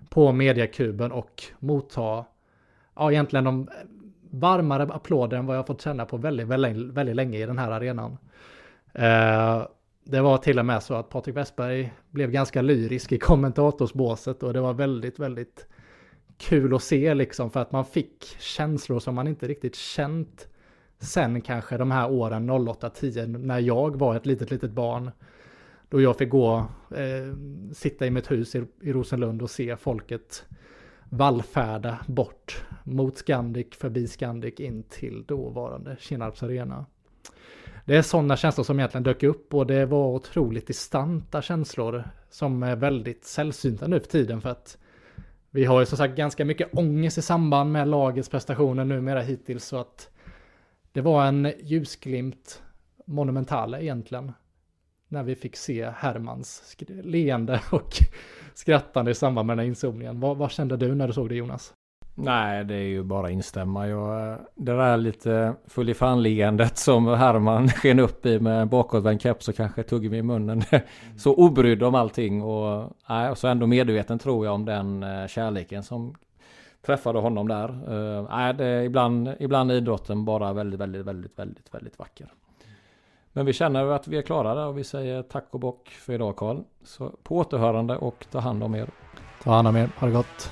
på 0.10 0.32
mediakuben 0.32 1.12
och 1.12 1.44
motta, 1.60 2.26
ja 2.96 3.12
egentligen 3.12 3.44
de 3.44 3.70
varmare 4.30 4.84
applåder 4.84 5.38
än 5.38 5.46
vad 5.46 5.58
jag 5.58 5.68
fått 5.68 5.82
känna 5.82 6.06
på 6.06 6.18
väldigt, 6.18 6.48
väldigt, 6.48 6.94
väldigt 6.94 7.16
länge 7.16 7.38
i 7.38 7.46
den 7.46 7.58
här 7.58 7.72
arenan. 7.72 8.18
Eh, 8.94 9.68
det 10.04 10.22
var 10.22 10.38
till 10.38 10.60
och 10.60 10.66
med 10.66 10.84
så 10.84 10.94
att 10.94 11.10
Patrik 11.10 11.36
Westberg 11.36 11.94
blev 12.10 12.32
ganska 12.32 12.62
lyrisk 12.62 13.12
i 13.12 13.20
kommentatorsbåset 13.20 14.44
och 14.44 14.54
det 14.54 14.62
var 14.62 14.74
väldigt, 14.74 15.20
väldigt 15.20 15.68
kul 16.38 16.76
att 16.76 16.84
se 16.84 17.14
liksom 17.14 17.52
för 17.52 17.60
att 17.60 17.72
man 17.72 17.86
fick 17.86 18.24
känslor 18.40 19.00
som 19.00 19.16
man 19.16 19.28
inte 19.28 19.48
riktigt 19.48 19.76
känt 19.76 20.48
sen 21.04 21.42
kanske 21.42 21.78
de 21.78 21.92
här 21.92 22.12
åren 22.12 22.52
08-10 22.52 23.38
när 23.38 23.60
jag 23.60 23.96
var 23.96 24.16
ett 24.16 24.26
litet, 24.26 24.52
litet 24.52 24.72
barn. 24.72 25.12
Då 25.90 26.02
jag 26.02 26.18
fick 26.18 26.30
gå, 26.30 26.66
eh, 26.96 27.36
sitta 27.74 28.06
i 28.06 28.12
mitt 28.12 28.32
hus 28.32 28.56
i, 28.56 28.66
i 28.82 28.94
Rosenlund 28.94 29.42
och 29.42 29.50
se 29.50 29.78
folket 29.78 30.46
vallfärda 31.10 32.00
bort 32.08 32.66
mot 32.84 33.18
Scandic, 33.18 33.68
förbi 33.72 34.08
Scandic 34.08 34.60
in 34.60 34.84
till 34.84 35.24
dåvarande 35.28 35.98
Kinnarps 36.00 36.44
arena. 36.44 36.86
Det 37.86 37.96
är 37.96 38.02
sådana 38.02 38.38
känslor 38.38 38.64
som 38.64 38.80
egentligen 38.80 39.04
dök 39.04 39.24
upp 39.24 39.54
och 39.54 39.68
det 39.68 39.86
var 39.86 40.08
otroligt 40.08 40.68
distanta 40.68 41.42
känslor 41.42 42.04
som 42.30 42.64
är 42.64 42.76
väldigt 42.76 43.26
sällsynta 43.26 43.88
nu 43.88 44.00
för 44.00 44.08
tiden 44.08 44.42
för 44.42 44.50
att 44.50 44.78
vi 45.50 45.66
har 45.66 45.80
ju 45.80 45.86
som 45.86 45.98
sagt 45.98 46.16
ganska 46.16 46.46
mycket 46.46 46.74
ångest 46.74 47.18
i 47.18 47.22
samband 47.22 47.72
med 47.72 47.88
lagets 47.88 48.30
prestationer 48.30 48.86
numera 48.86 49.22
hittills 49.22 49.66
så 49.66 49.78
att 49.78 50.10
det 50.94 51.02
var 51.02 51.26
en 51.26 51.54
ljusglimt 51.60 52.62
monumentala 53.06 53.80
egentligen. 53.80 54.32
När 55.08 55.24
vi 55.24 55.36
fick 55.36 55.56
se 55.56 55.90
Hermans 55.96 56.76
leende 56.88 57.62
och 57.72 57.90
skrattande 58.54 59.12
i 59.12 59.16
samband 59.16 59.48
med 59.48 59.58
den 59.58 59.64
här 59.64 59.68
inzoomningen. 59.68 60.20
Vad, 60.20 60.38
vad 60.38 60.52
kände 60.52 60.78
du 60.78 60.96
när 60.96 61.08
du 61.08 61.14
såg 61.14 61.30
det 61.30 61.36
Jonas? 61.36 61.74
Nej, 62.16 62.66
det 62.66 62.76
är 62.76 62.88
ju 62.88 63.04
bara 63.04 63.30
instämma. 63.30 63.88
Jag, 63.88 64.32
eh, 64.32 64.38
det 64.56 64.72
där 64.72 64.98
lite 64.98 65.54
full 65.68 65.90
i 65.90 65.94
fan-leendet 65.94 66.78
som 66.78 67.08
Herman 67.08 67.70
sken 67.70 68.00
upp 68.00 68.26
i 68.26 68.40
med 68.40 68.68
bakåtvänd 68.68 69.22
keps 69.22 69.48
och 69.48 69.56
kanske 69.56 69.84
tuggummi 69.84 70.18
i 70.18 70.22
munnen. 70.22 70.64
så 71.18 71.36
obrydd 71.36 71.84
om 71.84 71.96
allting 71.96 72.42
och, 72.42 72.84
och 73.32 73.38
så 73.38 73.48
ändå 73.48 73.68
medveten 73.68 74.20
tror 74.20 74.46
jag 74.46 74.56
om 74.56 74.66
den 74.66 75.04
eh, 75.04 75.28
kärleken 75.28 75.84
som 75.84 76.16
träffade 76.86 77.20
honom 77.20 77.48
där. 77.48 77.94
Uh, 77.94 78.28
nej, 78.30 78.54
det 78.54 78.66
är 78.66 78.82
ibland, 78.82 79.30
ibland 79.40 79.72
idrotten 79.72 80.26
bara 80.26 80.54
väldigt, 80.54 80.80
väldigt, 80.80 81.06
väldigt, 81.06 81.40
väldigt, 81.40 81.74
väldigt 81.74 82.00
vacker. 82.00 82.34
Men 83.34 83.46
vi 83.46 83.54
känner 83.54 83.86
att 83.86 84.08
vi 84.08 84.18
är 84.18 84.22
klara 84.22 84.56
där 84.56 84.68
och 84.68 84.78
vi 84.78 84.84
säger 84.84 85.22
tack 85.22 85.48
och 85.52 85.60
bock 85.60 85.90
för 85.90 86.14
idag 86.14 86.36
Karl. 86.36 86.58
Så 86.84 87.10
på 87.24 87.38
återhörande 87.38 87.98
och 87.98 88.26
ta 88.32 88.40
hand 88.40 88.64
om 88.64 88.76
er. 88.76 88.90
Ta 89.44 89.52
hand 89.52 89.68
om 89.68 89.76
er, 89.76 89.90
ha 89.98 90.08
det 90.08 90.14
gott. 90.14 90.52